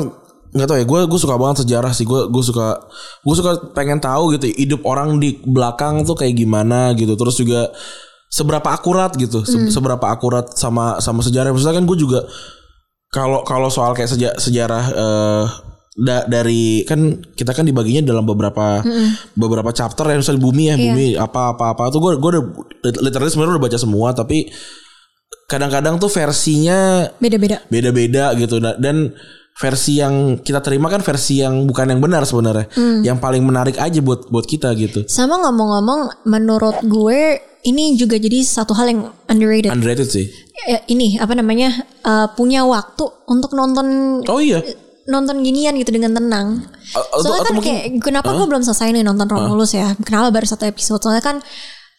nggak 0.54 0.66
tahu 0.70 0.78
ya 0.78 0.86
gue 0.86 1.00
gue 1.10 1.20
suka 1.20 1.34
banget 1.34 1.66
sejarah 1.66 1.90
sih. 1.90 2.06
Gue 2.06 2.30
gue 2.30 2.44
suka 2.46 2.78
gue 3.20 3.34
suka 3.34 3.50
pengen 3.74 3.98
tahu 3.98 4.38
gitu 4.38 4.46
hidup 4.54 4.86
orang 4.86 5.18
di 5.18 5.42
belakang 5.42 6.06
tuh 6.06 6.14
kayak 6.14 6.38
gimana 6.38 6.94
gitu. 6.94 7.18
Terus 7.18 7.34
juga 7.36 7.74
seberapa 8.30 8.66
akurat 8.70 9.14
gitu 9.14 9.42
se- 9.42 9.70
seberapa 9.70 10.06
akurat 10.06 10.54
sama 10.54 11.02
sama 11.02 11.20
sejarah. 11.20 11.50
Maksudnya 11.50 11.74
kan 11.74 11.86
gue 11.86 11.98
juga 11.98 12.22
kalau 13.10 13.42
kalau 13.42 13.66
soal 13.66 13.94
kayak 13.94 14.10
seja- 14.10 14.38
sejarah 14.38 14.84
eh, 14.90 15.44
da- 15.94 16.26
dari 16.26 16.82
kan 16.82 16.98
kita 17.34 17.50
kan 17.50 17.62
dibaginya 17.62 18.02
dalam 18.02 18.22
beberapa 18.22 18.82
beberapa 19.34 19.70
chapter 19.70 20.06
ya 20.06 20.18
misalnya 20.18 20.42
bumi 20.42 20.64
ya 20.66 20.76
bumi 20.78 21.06
apa 21.14 21.54
apa 21.54 21.64
apa. 21.74 21.82
Tuh 21.90 21.98
gue 21.98 22.12
gue 22.18 22.30
udah 22.30 22.44
literally 23.02 23.30
sebenarnya 23.30 23.58
udah 23.58 23.64
baca 23.66 23.78
semua 23.78 24.10
tapi 24.14 24.50
kadang-kadang 25.46 26.00
tuh 26.00 26.08
versinya 26.08 27.10
beda-beda. 27.18 27.62
beda-beda 27.68 28.32
gitu. 28.34 28.58
Dan 28.58 29.12
versi 29.54 30.02
yang 30.02 30.42
kita 30.42 30.58
terima 30.58 30.90
kan 30.90 30.98
versi 30.98 31.38
yang 31.38 31.62
bukan 31.64 31.94
yang 31.94 32.00
benar 32.02 32.26
sebenarnya. 32.26 32.66
Yang 33.00 33.18
paling 33.22 33.42
menarik 33.42 33.78
aja 33.78 34.02
buat 34.02 34.26
buat 34.26 34.44
kita 34.44 34.74
gitu. 34.74 35.06
Sama 35.06 35.38
ngomong-ngomong 35.38 36.26
menurut 36.26 36.82
gue 36.82 37.38
ini 37.64 37.94
juga 37.96 38.18
jadi 38.18 38.42
satu 38.42 38.74
hal 38.74 38.86
yang 38.90 39.00
underrated. 39.24 39.70
Underrated 39.70 40.10
sih. 40.10 40.26
Ya, 40.66 40.82
ini 40.86 41.16
apa 41.16 41.32
namanya 41.32 41.70
eh, 42.02 42.26
punya 42.34 42.66
waktu 42.66 43.06
untuk 43.26 43.54
nonton 43.54 44.20
oh 44.24 44.40
iya. 44.42 44.58
nonton 45.04 45.40
ginian 45.40 45.76
gitu 45.76 45.92
dengan 45.92 46.12
tenang. 46.12 46.66
Atau- 46.90 47.22
Soalnya 47.22 47.40
atau 47.40 47.46
kan 47.46 47.54
mungkin- 47.54 47.74
kayak 47.78 47.84
kenapa 48.02 48.28
gue 48.34 48.46
belum 48.50 48.62
selesai 48.64 48.90
nih 48.90 49.04
nonton 49.04 49.28
Romulus 49.28 49.70
ya? 49.72 49.94
Kenapa 50.02 50.34
baru 50.34 50.44
satu 50.44 50.66
episode? 50.66 50.98
Soalnya 50.98 51.22
kan 51.22 51.36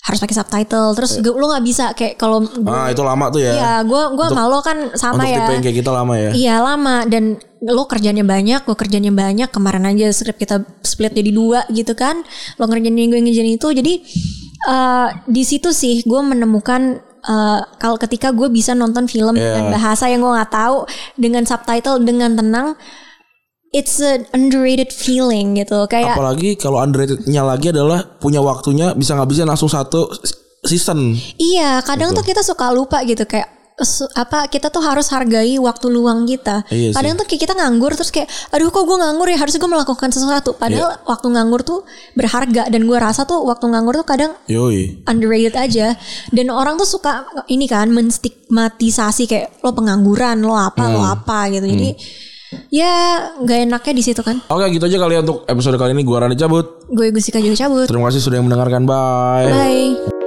harus 0.06 0.22
pakai 0.22 0.38
subtitle 0.38 0.93
terus 0.93 1.18
gue- 1.18 1.34
lu 1.34 1.45
nggak 1.45 1.66
bisa 1.66 1.86
kayak 1.91 2.14
kalau 2.16 2.45
Ah 2.64 2.88
itu 2.88 3.01
lama 3.01 3.26
tuh 3.28 3.41
ya. 3.41 3.53
ya 3.53 3.74
gue 3.82 4.03
gue 4.14 4.28
malu 4.32 4.62
kan 4.62 4.93
sama 4.93 5.18
Untuk 5.20 5.34
ya 5.34 5.38
tipe 5.39 5.51
yang 5.51 5.64
kayak 5.64 5.78
kita 5.82 5.91
lama 5.91 6.14
ya. 6.14 6.30
Iya 6.30 6.56
lama 6.62 6.95
dan 7.03 7.24
lo 7.60 7.84
kerjanya 7.84 8.22
banyak, 8.22 8.62
gue 8.62 8.76
kerjanya 8.76 9.10
banyak. 9.10 9.49
Kemarin 9.49 9.82
aja 9.88 10.06
skrip 10.10 10.38
kita 10.38 10.62
split 10.80 11.10
jadi 11.12 11.32
dua 11.32 11.66
gitu 11.70 11.93
kan. 11.93 12.22
Lo 12.56 12.66
ngerjain 12.66 12.93
gue 12.93 13.18
ngerjain 13.18 13.49
itu. 13.51 13.68
Jadi 13.68 13.93
eh, 14.64 15.08
di 15.26 15.41
situ 15.41 15.74
sih 15.74 16.01
gue 16.01 16.22
menemukan 16.22 17.01
eh, 17.01 17.60
kalau 17.76 17.97
ketika 17.97 18.30
gue 18.30 18.45
bisa 18.47 18.72
nonton 18.72 19.06
film 19.06 19.34
Iya. 19.34 19.58
dengan 19.58 19.74
bahasa 19.74 20.06
yang 20.06 20.22
gue 20.22 20.30
nggak 20.32 20.53
tahu 20.53 20.86
dengan 21.18 21.43
subtitle 21.43 21.97
dengan 21.99 22.38
tenang, 22.38 22.78
it's 23.76 23.99
an 23.99 24.23
underrated 24.32 24.89
feeling 24.89 25.59
gitu. 25.59 25.84
Kayak 25.86 26.15
Apalagi 26.15 26.55
kalau 26.55 26.80
underrated-nya 26.80 27.43
lagi 27.43 27.76
adalah 27.76 27.99
punya 28.17 28.39
waktunya 28.39 28.95
bisa 28.95 29.13
nggak 29.13 29.30
bisa 29.30 29.43
langsung 29.43 29.67
satu 29.67 30.07
season. 30.63 31.13
Iya, 31.36 31.84
kadang 31.84 32.15
tuh 32.15 32.23
kita 32.23 32.39
suka 32.39 32.71
lupa 32.71 33.03
gitu 33.03 33.21
kayak 33.21 33.51
apa 34.15 34.47
kita 34.47 34.71
tuh 34.71 34.80
harus 34.80 35.11
hargai 35.11 35.59
waktu 35.59 35.91
luang 35.91 36.23
kita. 36.23 36.63
Iya. 36.71 36.95
Kadang 36.95 37.19
tuh 37.19 37.28
kayak 37.28 37.41
kita 37.43 37.53
nganggur 37.53 37.91
terus 37.91 38.07
kayak 38.07 38.32
aduh 38.49 38.71
kok 38.71 38.88
gue 38.88 38.95
nganggur 38.95 39.28
ya 39.28 39.36
harusnya 39.36 39.59
gue 39.59 39.67
melakukan 39.67 40.09
sesuatu. 40.09 40.55
Padahal 40.55 40.95
Iya. 40.95 41.03
waktu 41.03 41.28
nganggur 41.28 41.61
tuh 41.61 41.84
berharga 42.15 42.71
dan 42.71 42.88
gue 42.88 42.95
rasa 42.95 43.28
tuh 43.28 43.43
waktu 43.43 43.67
nganggur 43.67 43.99
tuh 43.99 44.07
kadang 44.07 44.32
Yoi. 44.47 45.03
underrated 45.03 45.59
aja 45.59 45.91
dan 46.32 46.47
orang 46.49 46.80
tuh 46.80 46.88
suka 46.88 47.28
ini 47.51 47.67
kan 47.67 47.91
menstigmatisasi 47.91 49.28
kayak 49.28 49.59
lo 49.59 49.76
pengangguran, 49.76 50.39
lo 50.39 50.55
apa, 50.55 50.88
lo 50.88 51.03
Hmm. 51.03 51.11
apa 51.11 51.51
gitu. 51.51 51.67
Jadi 51.67 51.89
ya 52.74 52.93
nggak 53.41 53.60
enaknya 53.70 53.93
di 53.95 54.03
situ 54.03 54.22
kan. 54.22 54.41
Oke 54.51 54.66
gitu 54.74 54.86
aja 54.86 54.97
kali 54.97 55.14
ya 55.16 55.22
untuk 55.24 55.43
episode 55.47 55.78
kali 55.80 55.91
ini 55.95 56.03
gua 56.03 56.26
Rani 56.26 56.36
cabut. 56.38 56.86
Gue 56.89 57.10
Gusika 57.10 57.41
juga 57.41 57.58
cabut. 57.58 57.88
Terima 57.89 58.08
kasih 58.10 58.22
sudah 58.22 58.39
mendengarkan. 58.41 58.86
Bye. 58.86 59.49
Bye. 59.49 60.24